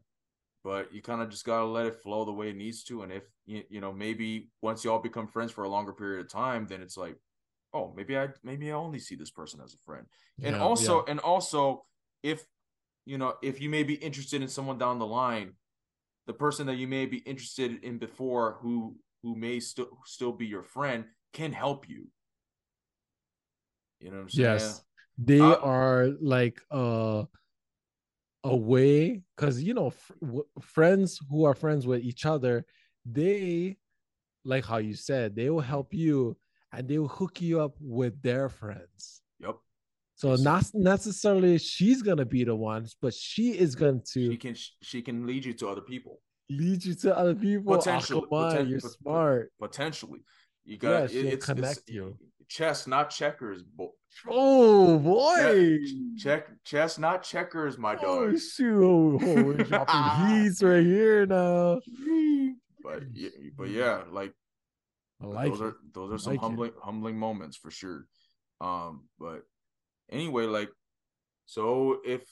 but 0.64 0.94
you 0.94 1.02
kind 1.02 1.22
of 1.22 1.30
just 1.30 1.46
gotta 1.46 1.66
let 1.66 1.86
it 1.86 1.96
flow 2.02 2.26
the 2.26 2.32
way 2.32 2.50
it 2.50 2.56
needs 2.56 2.84
to. 2.86 3.02
And 3.04 3.12
if 3.12 3.24
you, 3.46 3.64
you 3.70 3.82
know, 3.82 3.92
maybe 3.92 4.50
once 4.62 4.84
y'all 4.86 5.00
become 5.00 5.28
friends 5.28 5.52
for 5.52 5.64
a 5.64 5.70
longer 5.70 5.94
period 5.94 6.22
of 6.26 6.32
time, 6.32 6.68
then 6.68 6.82
it's 6.82 6.98
like, 6.98 7.18
oh, 7.74 7.94
maybe 7.96 8.18
I 8.18 8.30
maybe 8.44 8.72
I 8.72 8.76
only 8.76 9.00
see 9.00 9.16
this 9.16 9.32
person 9.32 9.62
as 9.64 9.74
a 9.74 9.78
friend. 9.78 10.06
And 10.44 10.56
Yeah, 10.56 10.64
also, 10.64 10.98
yeah. 10.98 11.12
and 11.12 11.20
also, 11.20 11.86
if 12.24 12.44
you 13.06 13.18
know, 13.18 13.36
if 13.42 13.62
you 13.62 13.70
may 13.70 13.84
be 13.84 13.96
interested 13.96 14.42
in 14.42 14.48
someone 14.48 14.78
down 14.78 15.00
the 15.00 15.06
line, 15.08 15.54
the 16.28 16.34
person 16.34 16.68
that 16.68 16.76
you 16.76 16.88
may 16.88 17.06
be 17.06 17.18
interested 17.18 17.84
in 17.84 17.98
before, 17.98 18.58
who 18.62 18.96
who 19.24 19.36
may 19.36 19.60
still 19.60 19.88
still 20.06 20.32
be 20.32 20.46
your 20.46 20.64
friend, 20.64 21.06
can 21.34 21.52
help 21.52 21.90
you. 21.90 22.08
You 24.00 24.10
know 24.10 24.18
what 24.18 24.22
I'm 24.24 24.30
saying? 24.30 24.54
Yes. 24.54 24.84
They 25.18 25.40
Uh, 25.40 25.60
are 25.64 26.10
like 26.20 26.62
uh 26.72 27.26
a 28.44 28.56
way 28.56 29.22
because 29.36 29.62
you 29.62 29.74
know 29.74 29.92
fr- 29.92 30.42
friends 30.60 31.20
who 31.30 31.46
are 31.46 31.54
friends 31.54 31.86
with 31.86 32.02
each 32.02 32.26
other, 32.26 32.66
they 33.06 33.78
like 34.44 34.66
how 34.66 34.78
you 34.78 34.96
said 34.96 35.36
they 35.36 35.50
will 35.50 35.60
help 35.62 35.94
you 35.94 36.36
and 36.74 36.88
they 36.88 36.98
will 37.00 37.08
hook 37.08 37.42
you 37.42 37.62
up 37.62 37.74
with 37.80 38.22
their 38.22 38.50
friends. 38.50 39.22
Yep. 39.40 39.56
So 40.16 40.36
not 40.36 40.66
necessarily 40.74 41.58
she's 41.58 42.02
gonna 42.02 42.26
be 42.26 42.44
the 42.44 42.56
one, 42.56 42.88
but 43.02 43.14
she 43.14 43.58
is 43.58 43.76
going 43.76 44.02
to 44.14 44.32
She 44.32 44.38
can 44.38 44.56
she 44.82 45.02
can 45.02 45.26
lead 45.26 45.46
you 45.46 45.54
to 45.54 45.68
other 45.68 45.82
people. 45.82 46.20
lead 46.50 46.84
you 46.86 46.94
to 46.96 47.18
other 47.18 47.34
people. 47.36 47.74
Oh, 47.74 47.78
Potentially- 47.78 48.22
on, 48.32 48.56
poten- 48.56 48.70
you're 48.70 48.82
pot- 48.82 48.92
smart. 48.92 49.52
potentially. 49.60 50.20
You 50.64 50.78
got 50.78 51.10
she'll 51.10 51.26
it's, 51.28 51.46
connect 51.46 51.78
it's 51.80 51.90
you. 51.90 52.18
chess, 52.48 52.86
not 52.88 53.10
checkers. 53.10 53.64
Bo- 53.64 53.96
Oh 54.28 55.00
boy. 55.00 55.80
check 56.18 56.50
chess, 56.66 57.00
not 57.00 57.24
checkers, 57.24 57.78
my 57.78 57.96
Oh 58.04 58.28
dog. 58.28 58.38
shoot! 58.40 58.84
Oh, 58.84 59.18
oh, 59.24 59.44
we're 59.44 59.64
dropping 59.64 60.44
heats 60.44 60.62
right 60.62 60.84
here 60.86 61.26
now. 61.26 61.80
But 62.84 63.04
yeah, 63.14 63.30
but 63.58 63.70
yeah, 63.70 64.04
like 64.12 64.34
I 65.24 65.26
like 65.28 65.52
those 65.52 65.62
it. 65.62 65.64
are 65.64 65.76
those 65.94 66.12
are 66.14 66.18
some 66.18 66.34
like 66.34 66.42
it. 66.42 66.44
humbling 66.44 66.72
humbling 66.82 67.18
moments 67.18 67.58
for 67.58 67.72
sure. 67.72 68.08
Um, 68.60 69.06
but 69.20 69.44
anyway, 70.10 70.46
like 70.46 70.70
so 71.46 72.00
if 72.06 72.24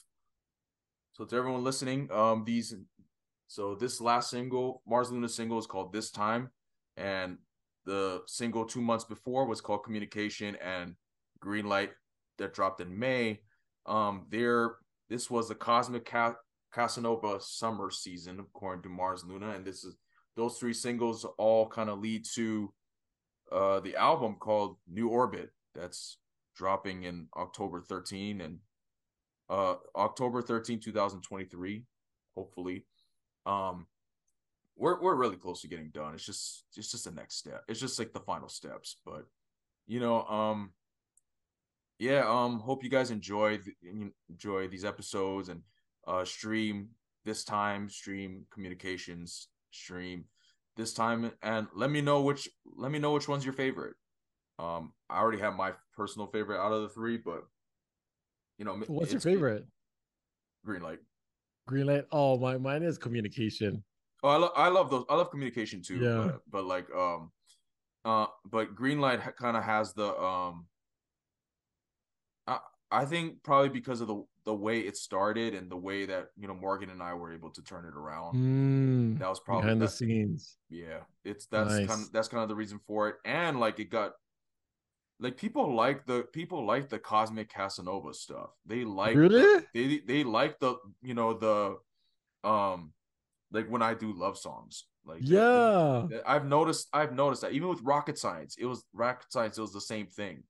so 1.12 1.24
to 1.24 1.36
everyone 1.36 1.64
listening, 1.64 2.10
um, 2.12 2.44
these 2.44 2.74
so 3.46 3.74
this 3.74 4.00
last 4.00 4.30
single, 4.30 4.82
Mars 4.86 5.10
Luna 5.10 5.28
single 5.28 5.58
is 5.58 5.66
called 5.66 5.92
This 5.92 6.10
Time, 6.10 6.50
and 6.96 7.38
the 7.84 8.22
single 8.26 8.64
two 8.64 8.80
months 8.80 9.04
before 9.04 9.46
was 9.46 9.60
called 9.60 9.84
Communication 9.84 10.56
and 10.56 10.94
Green 11.40 11.66
Light 11.66 11.90
that 12.38 12.54
dropped 12.54 12.80
in 12.80 12.96
May. 12.96 13.40
Um, 13.86 14.26
there 14.30 14.76
this 15.08 15.28
was 15.28 15.48
the 15.48 15.54
Cosmic 15.54 16.04
Ca- 16.04 16.36
Casanova 16.72 17.40
summer 17.40 17.90
season, 17.90 18.38
according 18.38 18.82
to 18.84 18.88
Mars 18.88 19.24
Luna, 19.24 19.50
and 19.50 19.64
this 19.64 19.84
is 19.84 19.96
those 20.36 20.58
three 20.58 20.72
singles 20.72 21.26
all 21.36 21.68
kind 21.68 21.90
of 21.90 21.98
lead 21.98 22.24
to 22.34 22.72
uh 23.52 23.80
the 23.80 23.96
album 23.96 24.36
called 24.38 24.76
New 24.88 25.08
Orbit. 25.08 25.50
That's 25.74 26.18
dropping 26.56 27.04
in 27.04 27.28
October 27.36 27.80
13 27.80 28.40
and 28.40 28.58
uh 29.48 29.76
October 29.96 30.42
13 30.42 30.80
2023 30.80 31.84
hopefully. 32.36 32.84
Um 33.46 33.86
we're 34.76 35.00
we're 35.00 35.14
really 35.14 35.36
close 35.36 35.60
to 35.62 35.68
getting 35.68 35.90
done. 35.90 36.14
It's 36.14 36.24
just 36.24 36.64
it's 36.76 36.90
just 36.90 37.04
the 37.04 37.10
next 37.10 37.36
step. 37.36 37.64
It's 37.68 37.80
just 37.80 37.98
like 37.98 38.12
the 38.12 38.20
final 38.20 38.48
steps. 38.48 38.96
But 39.04 39.26
you 39.86 40.00
know 40.00 40.24
um 40.24 40.70
yeah 41.98 42.24
um 42.26 42.60
hope 42.60 42.82
you 42.84 42.90
guys 42.90 43.10
enjoy 43.10 43.58
enjoy 44.28 44.68
these 44.68 44.84
episodes 44.84 45.48
and 45.48 45.62
uh 46.06 46.24
stream 46.24 46.88
this 47.24 47.44
time 47.44 47.88
stream 47.88 48.46
communications 48.50 49.48
stream 49.70 50.24
this 50.76 50.92
time 50.94 51.32
and 51.42 51.66
let 51.74 51.90
me 51.90 52.00
know 52.00 52.22
which 52.22 52.48
let 52.76 52.90
me 52.90 52.98
know 52.98 53.12
which 53.12 53.28
one's 53.28 53.44
your 53.44 53.52
favorite 53.52 53.94
um 54.58 54.92
i 55.08 55.18
already 55.18 55.38
have 55.38 55.54
my 55.54 55.72
personal 55.96 56.26
favorite 56.28 56.58
out 56.60 56.72
of 56.72 56.82
the 56.82 56.88
three 56.88 57.16
but 57.18 57.44
you 58.58 58.64
know 58.64 58.82
What's 58.86 59.12
your 59.12 59.20
favorite? 59.20 59.66
green 60.64 60.82
light 60.82 60.98
Green 61.66 61.86
light. 61.86 62.04
Oh, 62.10 62.36
my 62.38 62.56
mine 62.58 62.82
is 62.82 62.98
communication. 62.98 63.82
oh 64.22 64.28
i, 64.28 64.36
lo- 64.36 64.52
I 64.56 64.68
love 64.68 64.90
those 64.90 65.04
i 65.10 65.14
love 65.14 65.30
communication 65.30 65.82
too 65.82 65.96
Yeah. 65.98 66.16
but, 66.24 66.40
but 66.50 66.64
like 66.64 66.86
um 66.94 67.30
uh 68.04 68.26
but 68.50 68.74
green 68.74 69.00
light 69.00 69.20
ha- 69.20 69.32
kind 69.32 69.56
of 69.56 69.64
has 69.64 69.92
the 69.92 70.18
um 70.20 70.66
i 72.46 72.58
i 72.90 73.04
think 73.04 73.42
probably 73.42 73.68
because 73.68 74.00
of 74.00 74.08
the 74.08 74.22
the 74.50 74.54
way 74.66 74.80
it 74.80 74.96
started 74.96 75.54
and 75.54 75.70
the 75.70 75.76
way 75.88 76.06
that 76.06 76.24
you 76.36 76.48
know 76.48 76.54
morgan 76.54 76.90
and 76.90 77.02
i 77.02 77.14
were 77.14 77.32
able 77.32 77.50
to 77.50 77.62
turn 77.62 77.84
it 77.84 77.94
around 77.94 78.34
Mm, 78.36 79.18
that 79.18 79.28
was 79.28 79.40
probably 79.40 79.62
behind 79.62 79.82
the 79.82 79.88
scenes. 79.88 80.56
Yeah, 80.70 81.00
it's 81.24 81.46
that's 81.46 81.74
Nice. 81.74 81.88
kind 81.88 82.02
of 82.02 82.12
that's 82.12 82.28
kind 82.28 82.42
of 82.42 82.48
the 82.48 82.54
reason 82.62 82.80
for 82.86 83.08
it, 83.08 83.16
and 83.24 83.60
like 83.60 83.78
it 83.78 83.90
got 83.90 84.12
like 85.18 85.36
people 85.36 85.74
like 85.74 86.06
the 86.06 86.22
people 86.32 86.64
like 86.66 86.88
the 86.88 86.98
cosmic 86.98 87.48
Casanova 87.52 88.14
stuff. 88.14 88.50
They 88.66 88.84
like 88.84 89.16
Really? 89.16 89.64
they 89.74 89.98
they 89.98 90.24
like 90.24 90.58
the 90.58 90.76
you 91.02 91.14
know 91.14 91.34
the 91.34 91.76
um 92.48 92.92
like 93.52 93.68
when 93.68 93.82
I 93.82 93.94
do 93.94 94.12
love 94.12 94.38
songs 94.38 94.86
like 95.04 95.22
Yeah. 95.24 96.06
I've 96.26 96.46
noticed 96.46 96.88
I've 96.92 97.14
noticed 97.14 97.42
that 97.42 97.52
even 97.52 97.68
with 97.68 97.82
Rocket 97.82 98.18
Science, 98.18 98.56
it 98.58 98.66
was 98.66 98.84
Rocket 98.92 99.30
Science. 99.32 99.58
It 99.58 99.62
was 99.62 99.72
the 99.72 99.80
same 99.80 100.06
thing, 100.06 100.42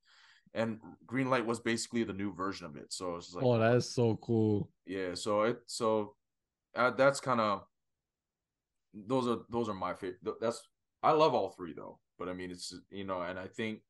and 0.54 0.78
Green 1.06 1.30
Light 1.30 1.46
was 1.46 1.60
basically 1.60 2.04
the 2.04 2.12
new 2.12 2.32
version 2.34 2.66
of 2.66 2.76
it. 2.76 2.92
So 2.92 3.16
it's 3.16 3.34
like 3.34 3.44
Oh, 3.44 3.58
that 3.58 3.76
is 3.76 3.88
so 3.94 4.16
cool. 4.22 4.68
yeah 4.86 5.14
so 5.14 5.42
it 5.42 5.58
so 5.66 6.14
uh, 6.76 6.90
that's 6.90 7.20
kind 7.20 7.40
of 7.40 7.64
those 8.94 9.26
are 9.28 9.38
those 9.48 9.68
are 9.68 9.74
my 9.74 9.94
favorite 9.94 10.18
that's 10.40 10.60
i 11.02 11.12
love 11.12 11.34
all 11.34 11.50
three 11.50 11.72
though 11.72 11.98
but 12.18 12.28
i 12.28 12.32
mean 12.32 12.50
it's 12.50 12.74
you 12.90 13.04
know 13.04 13.20
and 13.22 13.38
i 13.38 13.46
think 13.46 13.80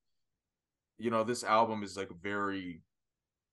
you 0.98 1.10
know 1.10 1.24
this 1.24 1.42
album 1.44 1.82
is 1.82 1.96
like 1.96 2.10
very 2.22 2.82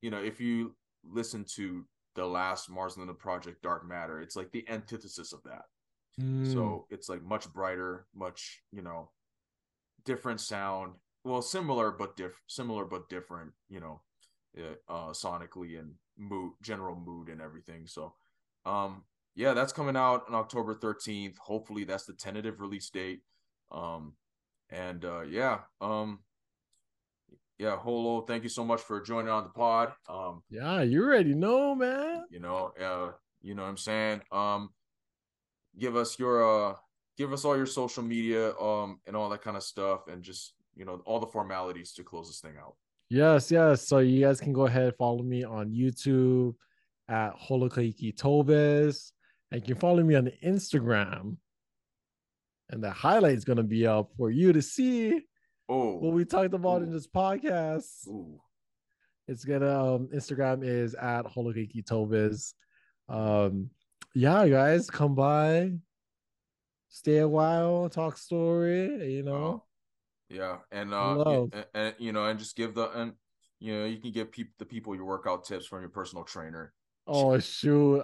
you 0.01 0.11
know 0.11 0.21
if 0.21 0.41
you 0.41 0.75
listen 1.09 1.45
to 1.45 1.85
the 2.15 2.25
last 2.25 2.69
mars 2.69 2.97
Luna 2.97 3.13
project 3.13 3.61
dark 3.61 3.87
matter 3.87 4.19
it's 4.19 4.35
like 4.35 4.51
the 4.51 4.67
antithesis 4.69 5.31
of 5.33 5.41
that 5.43 5.63
Mm, 6.19 6.51
so 6.51 6.87
it's 6.89 7.09
like 7.09 7.21
much 7.21 7.47
brighter 7.53 8.07
much 8.15 8.63
you 8.71 8.81
know 8.81 9.11
different 10.03 10.41
sound 10.41 10.93
well 11.27 11.41
similar 11.41 11.91
but 11.91 12.15
diff 12.15 12.41
similar 12.47 12.85
but 12.85 13.09
different 13.09 13.51
you 13.69 13.79
know 13.79 14.01
uh, 14.57 14.91
uh 14.91 15.09
sonically 15.11 15.79
and 15.79 15.93
mood 16.17 16.53
general 16.63 16.95
mood 16.95 17.29
and 17.29 17.41
everything. 17.41 17.85
So 17.87 18.13
um 18.65 19.03
yeah 19.35 19.53
that's 19.53 19.71
coming 19.73 19.95
out 19.95 20.23
on 20.27 20.33
october 20.33 20.73
13th 20.73 21.37
hopefully 21.37 21.83
that's 21.83 22.05
the 22.05 22.13
tentative 22.13 22.59
release 22.59 22.89
date. 22.89 23.21
Um 23.71 24.13
and 24.69 25.05
uh 25.05 25.21
yeah 25.21 25.59
um 25.81 26.19
yeah 27.57 27.77
holo 27.77 28.21
thank 28.21 28.43
you 28.43 28.49
so 28.49 28.63
much 28.63 28.81
for 28.81 28.99
joining 29.01 29.29
on 29.29 29.43
the 29.43 29.49
pod. 29.49 29.93
Um 30.09 30.41
yeah, 30.49 30.81
you 30.81 31.03
already 31.03 31.33
know, 31.35 31.75
man. 31.75 32.23
you 32.29 32.39
know 32.39 32.71
uh 32.81 33.11
you 33.41 33.53
know 33.53 33.61
what 33.61 33.69
i'm 33.69 33.77
saying? 33.77 34.21
Um 34.31 34.69
give 35.77 35.95
us 35.95 36.17
your 36.17 36.71
uh 36.71 36.75
give 37.17 37.31
us 37.33 37.45
all 37.45 37.55
your 37.57 37.65
social 37.65 38.03
media 38.03 38.55
um 38.57 38.99
and 39.05 39.15
all 39.15 39.29
that 39.29 39.41
kind 39.41 39.57
of 39.57 39.63
stuff 39.63 40.07
and 40.07 40.23
just 40.23 40.53
you 40.77 40.85
know 40.85 41.01
all 41.05 41.19
the 41.19 41.27
formalities 41.27 41.91
to 41.93 42.03
close 42.03 42.27
this 42.27 42.39
thing 42.39 42.53
out 42.59 42.75
Yes, 43.09 43.51
yes. 43.51 43.87
So 43.87 43.99
you 43.99 44.25
guys 44.25 44.41
can 44.41 44.51
go 44.51 44.65
ahead 44.65 44.93
follow 44.97 45.23
me 45.23 45.43
on 45.43 45.71
YouTube 45.71 46.55
at 47.07 47.39
Holokahiki 47.39 48.17
Toves. 48.17 49.13
And 49.51 49.61
you 49.61 49.75
can 49.75 49.79
follow 49.79 50.03
me 50.03 50.15
on 50.15 50.29
Instagram. 50.43 51.37
And 52.69 52.83
the 52.83 52.91
highlight 52.91 53.37
is 53.37 53.45
gonna 53.45 53.63
be 53.63 53.87
up 53.87 54.09
for 54.17 54.29
you 54.29 54.51
to 54.51 54.61
see 54.61 55.21
oh 55.69 55.95
what 55.95 56.13
we 56.13 56.25
talked 56.25 56.53
about 56.53 56.81
in 56.81 56.91
this 56.91 57.07
podcast. 57.07 58.07
ooh. 58.07 58.41
It's 59.29 59.45
gonna 59.45 59.95
um 59.95 60.09
Instagram 60.13 60.65
is 60.65 60.93
at 60.93 61.23
Holokahiki 61.23 61.85
Toves. 61.85 62.55
Um 63.07 63.69
yeah, 64.13 64.47
guys, 64.49 64.89
come 64.89 65.15
by, 65.15 65.71
stay 66.89 67.19
a 67.19 67.27
while, 67.27 67.87
talk 67.87 68.17
story, 68.17 69.13
you 69.13 69.23
know. 69.23 69.63
Yeah 70.29 70.57
and 70.71 70.93
uh 70.93 71.45
and, 71.53 71.65
and 71.73 71.95
you 71.99 72.11
know 72.11 72.25
and 72.25 72.37
just 72.39 72.55
give 72.55 72.73
the 72.75 72.89
and 72.91 73.13
you 73.59 73.73
know 73.73 73.85
you 73.85 73.97
can 73.97 74.11
give 74.11 74.31
people 74.31 74.53
the 74.59 74.65
people 74.65 74.95
your 74.95 75.05
workout 75.05 75.45
tips 75.45 75.65
from 75.65 75.81
your 75.81 75.89
personal 75.89 76.23
trainer 76.23 76.73
Oh 77.09 77.39
shoot. 77.39 78.03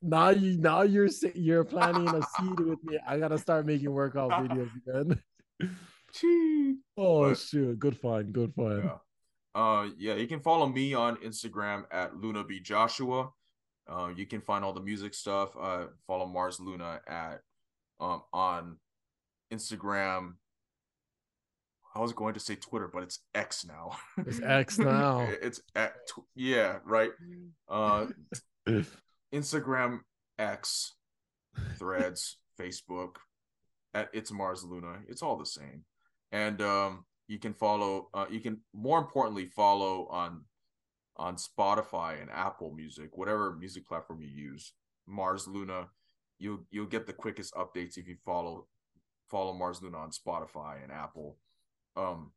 Now 0.00 0.30
you 0.30 0.56
now 0.56 0.80
you're 0.80 1.10
you're 1.34 1.62
planting 1.62 2.08
a 2.08 2.22
seed 2.22 2.58
with 2.58 2.82
me. 2.84 2.98
I 3.06 3.18
gotta 3.18 3.36
start 3.36 3.66
making 3.66 3.90
workout 3.90 4.30
videos 4.42 4.70
again. 4.86 5.22
Oh 6.96 7.28
But- 7.28 7.38
shoot, 7.38 7.78
good 7.78 7.96
find, 7.96 8.32
good 8.32 8.54
find. 8.54 8.84
Yeah. 8.84 8.96
Uh, 9.54 9.88
yeah, 9.98 10.14
you 10.14 10.26
can 10.26 10.40
follow 10.40 10.66
me 10.66 10.94
on 10.94 11.16
Instagram 11.18 11.84
at 11.90 12.16
Luna 12.16 12.44
B 12.44 12.60
Joshua. 12.60 13.30
Uh, 13.88 14.10
you 14.16 14.24
can 14.26 14.40
find 14.40 14.64
all 14.64 14.72
the 14.72 14.80
music 14.80 15.12
stuff. 15.14 15.50
Uh, 15.60 15.86
follow 16.06 16.26
Mars 16.26 16.58
Luna 16.60 17.00
at 17.06 17.40
um 18.00 18.22
on 18.32 18.78
Instagram. 19.52 20.34
I 21.94 21.98
was 21.98 22.12
going 22.12 22.34
to 22.34 22.40
say 22.40 22.54
Twitter, 22.54 22.88
but 22.92 23.02
it's 23.02 23.20
X 23.34 23.66
now. 23.66 23.96
It's 24.26 24.40
X 24.40 24.78
now. 24.78 25.26
it's 25.42 25.60
at, 25.74 25.94
tw- 26.08 26.26
yeah, 26.34 26.78
right. 26.84 27.10
Uh, 27.68 28.06
Instagram, 29.34 30.00
X, 30.38 30.94
Threads, 31.78 32.38
Facebook, 32.60 33.16
at 33.92 34.08
It's 34.12 34.30
Mars 34.30 34.62
Luna. 34.64 35.00
It's 35.08 35.22
all 35.22 35.36
the 35.36 35.46
same. 35.46 35.84
And 36.30 36.62
um, 36.62 37.04
you 37.26 37.38
can 37.38 37.54
follow. 37.54 38.08
Uh, 38.14 38.26
you 38.30 38.40
can 38.40 38.60
more 38.72 38.98
importantly 38.98 39.46
follow 39.46 40.06
on 40.10 40.44
on 41.16 41.36
Spotify 41.36 42.20
and 42.22 42.30
Apple 42.30 42.72
Music, 42.72 43.16
whatever 43.16 43.56
music 43.56 43.86
platform 43.86 44.20
you 44.22 44.28
use. 44.28 44.72
Mars 45.06 45.48
Luna. 45.48 45.88
You'll 46.38 46.60
you'll 46.70 46.86
get 46.86 47.06
the 47.06 47.12
quickest 47.12 47.52
updates 47.54 47.98
if 47.98 48.06
you 48.06 48.16
follow 48.24 48.66
follow 49.28 49.52
Mars 49.52 49.82
Luna 49.82 49.98
on 49.98 50.10
Spotify 50.10 50.82
and 50.82 50.92
Apple. 50.92 51.36
Um, 51.96 52.32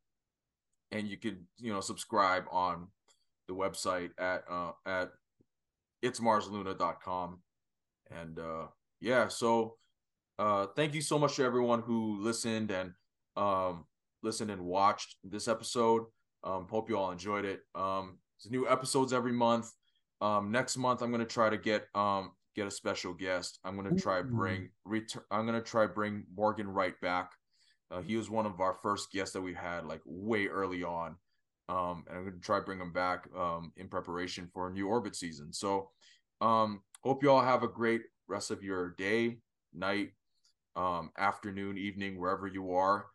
and 0.93 1.07
you 1.07 1.17
could 1.17 1.43
you 1.57 1.73
know 1.73 1.81
subscribe 1.81 2.45
on 2.51 2.87
the 3.47 3.53
website 3.53 4.11
at 4.17 4.43
uh 4.49 4.71
at 4.85 5.09
itsmarsluna.com 6.05 7.39
and 8.11 8.39
uh 8.39 8.67
yeah 9.01 9.27
so 9.27 9.75
uh 10.39 10.67
thank 10.75 10.93
you 10.93 11.01
so 11.01 11.19
much 11.19 11.35
to 11.35 11.43
everyone 11.43 11.81
who 11.81 12.21
listened 12.21 12.71
and 12.71 12.91
um 13.35 13.85
listened 14.21 14.51
and 14.51 14.63
watched 14.63 15.17
this 15.23 15.47
episode. 15.47 16.03
Um 16.45 16.67
hope 16.69 16.89
you 16.89 16.97
all 16.97 17.11
enjoyed 17.11 17.43
it. 17.45 17.61
Um 17.75 18.19
there's 18.39 18.51
new 18.51 18.69
episodes 18.69 19.11
every 19.11 19.33
month. 19.33 19.71
Um 20.21 20.51
next 20.51 20.77
month 20.77 21.01
i'm 21.01 21.11
gonna 21.11 21.25
try 21.25 21.49
to 21.49 21.57
get 21.57 21.87
um 21.95 22.31
get 22.55 22.67
a 22.67 22.71
special 22.71 23.13
guest. 23.13 23.59
I'm 23.65 23.75
gonna 23.75 23.95
try 23.95 24.21
bring 24.21 24.69
return 24.85 25.23
i'm 25.31 25.45
gonna 25.45 25.61
try 25.61 25.87
bring 25.87 26.23
morgan 26.35 26.67
wright 26.67 26.99
back 27.01 27.31
uh, 27.93 28.01
he 28.01 28.15
was 28.17 28.29
one 28.29 28.45
of 28.45 28.59
our 28.59 28.77
first 28.81 29.11
guests 29.11 29.33
that 29.33 29.41
we 29.41 29.53
had 29.53 29.85
like 29.85 30.01
way 30.05 30.47
early 30.47 30.83
on 30.83 31.15
um, 31.69 32.03
and 32.07 32.17
I'm 32.17 32.23
going 32.23 32.35
to 32.35 32.41
try 32.41 32.59
to 32.59 32.65
bring 32.65 32.79
him 32.79 32.91
back 32.91 33.27
um, 33.37 33.71
in 33.77 33.87
preparation 33.87 34.49
for 34.53 34.67
a 34.67 34.71
new 34.71 34.87
orbit 34.87 35.15
season. 35.15 35.53
So, 35.53 35.89
um, 36.41 36.81
hope 37.03 37.23
you 37.23 37.31
all 37.31 37.41
have 37.41 37.63
a 37.63 37.67
great 37.67 38.01
rest 38.27 38.51
of 38.51 38.63
your 38.63 38.91
day, 38.91 39.37
night, 39.73 40.11
um, 40.75 41.11
afternoon, 41.17 41.77
evening, 41.77 42.19
wherever 42.19 42.47
you 42.47 42.73
are. 42.73 43.05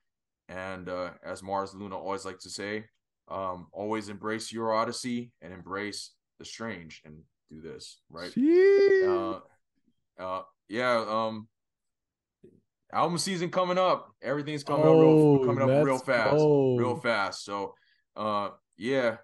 And 0.49 0.89
uh, 0.89 1.11
as 1.23 1.43
Mars 1.43 1.75
Luna 1.75 1.99
always 1.99 2.25
like 2.25 2.39
to 2.41 2.51
say, 2.51 2.87
um, 3.31 3.67
always 3.73 4.09
embrace 4.09 4.51
your 4.51 4.73
odyssey 4.73 5.31
and 5.43 5.53
embrace 5.53 6.13
the 6.39 6.45
strange 6.47 7.03
and 7.05 7.19
do 7.51 7.61
this 7.61 8.01
right. 8.09 8.33
Uh, 9.07 9.41
uh, 10.19 10.43
yeah. 10.71 11.05
Um, 11.07 11.49
album 12.93 13.19
season 13.19 13.51
coming 13.51 13.79
up. 13.79 14.11
Everything's 14.23 14.65
coming 14.65 14.87
up 14.87 14.93
real, 14.93 15.03
Oh, 15.09 15.45
coming 15.45 15.63
up 15.63 15.85
real 15.85 15.99
fast, 15.99 16.37
go. 16.37 16.77
real 16.77 16.97
fast. 16.97 17.45
So, 17.45 17.75
uh, 18.17 18.51
yeah, 18.77 19.17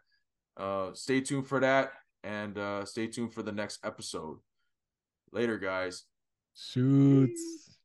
uh, 0.57 0.91
stay 0.95 1.20
tuned 1.20 1.47
for 1.47 1.61
that, 1.61 1.93
and 2.23 2.57
uh, 2.59 2.85
stay 2.85 3.07
tuned 3.07 3.32
for 3.35 3.43
the 3.43 3.53
next 3.53 3.81
episode. 3.85 4.39
Later, 5.32 5.59
guys. 5.59 6.05
Shoots. 6.55 7.77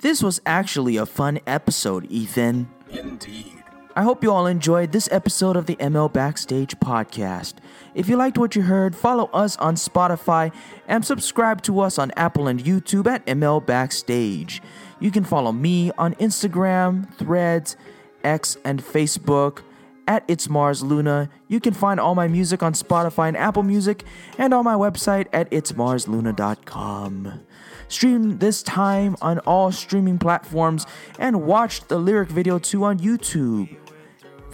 This 0.00 0.22
was 0.22 0.40
actually 0.46 0.96
a 0.96 1.06
fun 1.06 1.40
episode, 1.46 2.06
Ethan. 2.10 2.68
Indeed. 2.90 3.63
I 3.96 4.02
hope 4.02 4.24
you 4.24 4.32
all 4.32 4.46
enjoyed 4.46 4.90
this 4.90 5.08
episode 5.12 5.54
of 5.56 5.66
the 5.66 5.76
ML 5.76 6.12
Backstage 6.12 6.76
podcast. 6.80 7.54
If 7.94 8.08
you 8.08 8.16
liked 8.16 8.36
what 8.36 8.56
you 8.56 8.62
heard, 8.62 8.96
follow 8.96 9.26
us 9.26 9.56
on 9.58 9.76
Spotify 9.76 10.52
and 10.88 11.06
subscribe 11.06 11.62
to 11.62 11.78
us 11.78 11.96
on 11.96 12.10
Apple 12.16 12.48
and 12.48 12.58
YouTube 12.58 13.06
at 13.06 13.24
ML 13.26 13.64
Backstage. 13.64 14.60
You 14.98 15.12
can 15.12 15.22
follow 15.22 15.52
me 15.52 15.92
on 15.96 16.16
Instagram, 16.16 17.14
Threads, 17.14 17.76
X, 18.24 18.56
and 18.64 18.82
Facebook 18.82 19.62
at 20.08 20.24
It's 20.26 20.48
Mars 20.48 20.82
Luna. 20.82 21.30
You 21.46 21.60
can 21.60 21.72
find 21.72 22.00
all 22.00 22.16
my 22.16 22.26
music 22.26 22.64
on 22.64 22.72
Spotify 22.72 23.28
and 23.28 23.36
Apple 23.36 23.62
Music 23.62 24.02
and 24.38 24.52
on 24.52 24.64
my 24.64 24.74
website 24.74 25.28
at 25.32 25.48
itsmarsluna.com. 25.52 27.40
Stream 27.86 28.38
this 28.38 28.60
time 28.64 29.14
on 29.22 29.38
all 29.40 29.70
streaming 29.70 30.18
platforms 30.18 30.84
and 31.16 31.42
watch 31.42 31.86
the 31.86 31.98
lyric 31.98 32.28
video 32.28 32.58
too 32.58 32.82
on 32.82 32.98
YouTube. 32.98 33.83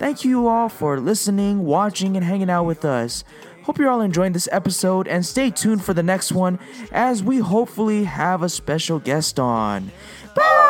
Thank 0.00 0.24
you 0.24 0.48
all 0.48 0.70
for 0.70 0.98
listening, 0.98 1.66
watching, 1.66 2.16
and 2.16 2.24
hanging 2.24 2.48
out 2.48 2.64
with 2.64 2.86
us. 2.86 3.22
Hope 3.64 3.76
you're 3.76 3.90
all 3.90 4.00
enjoying 4.00 4.32
this 4.32 4.48
episode 4.50 5.06
and 5.06 5.26
stay 5.26 5.50
tuned 5.50 5.84
for 5.84 5.92
the 5.92 6.02
next 6.02 6.32
one 6.32 6.58
as 6.90 7.22
we 7.22 7.36
hopefully 7.36 8.04
have 8.04 8.42
a 8.42 8.48
special 8.48 8.98
guest 8.98 9.38
on. 9.38 9.92
Bye! 10.34 10.69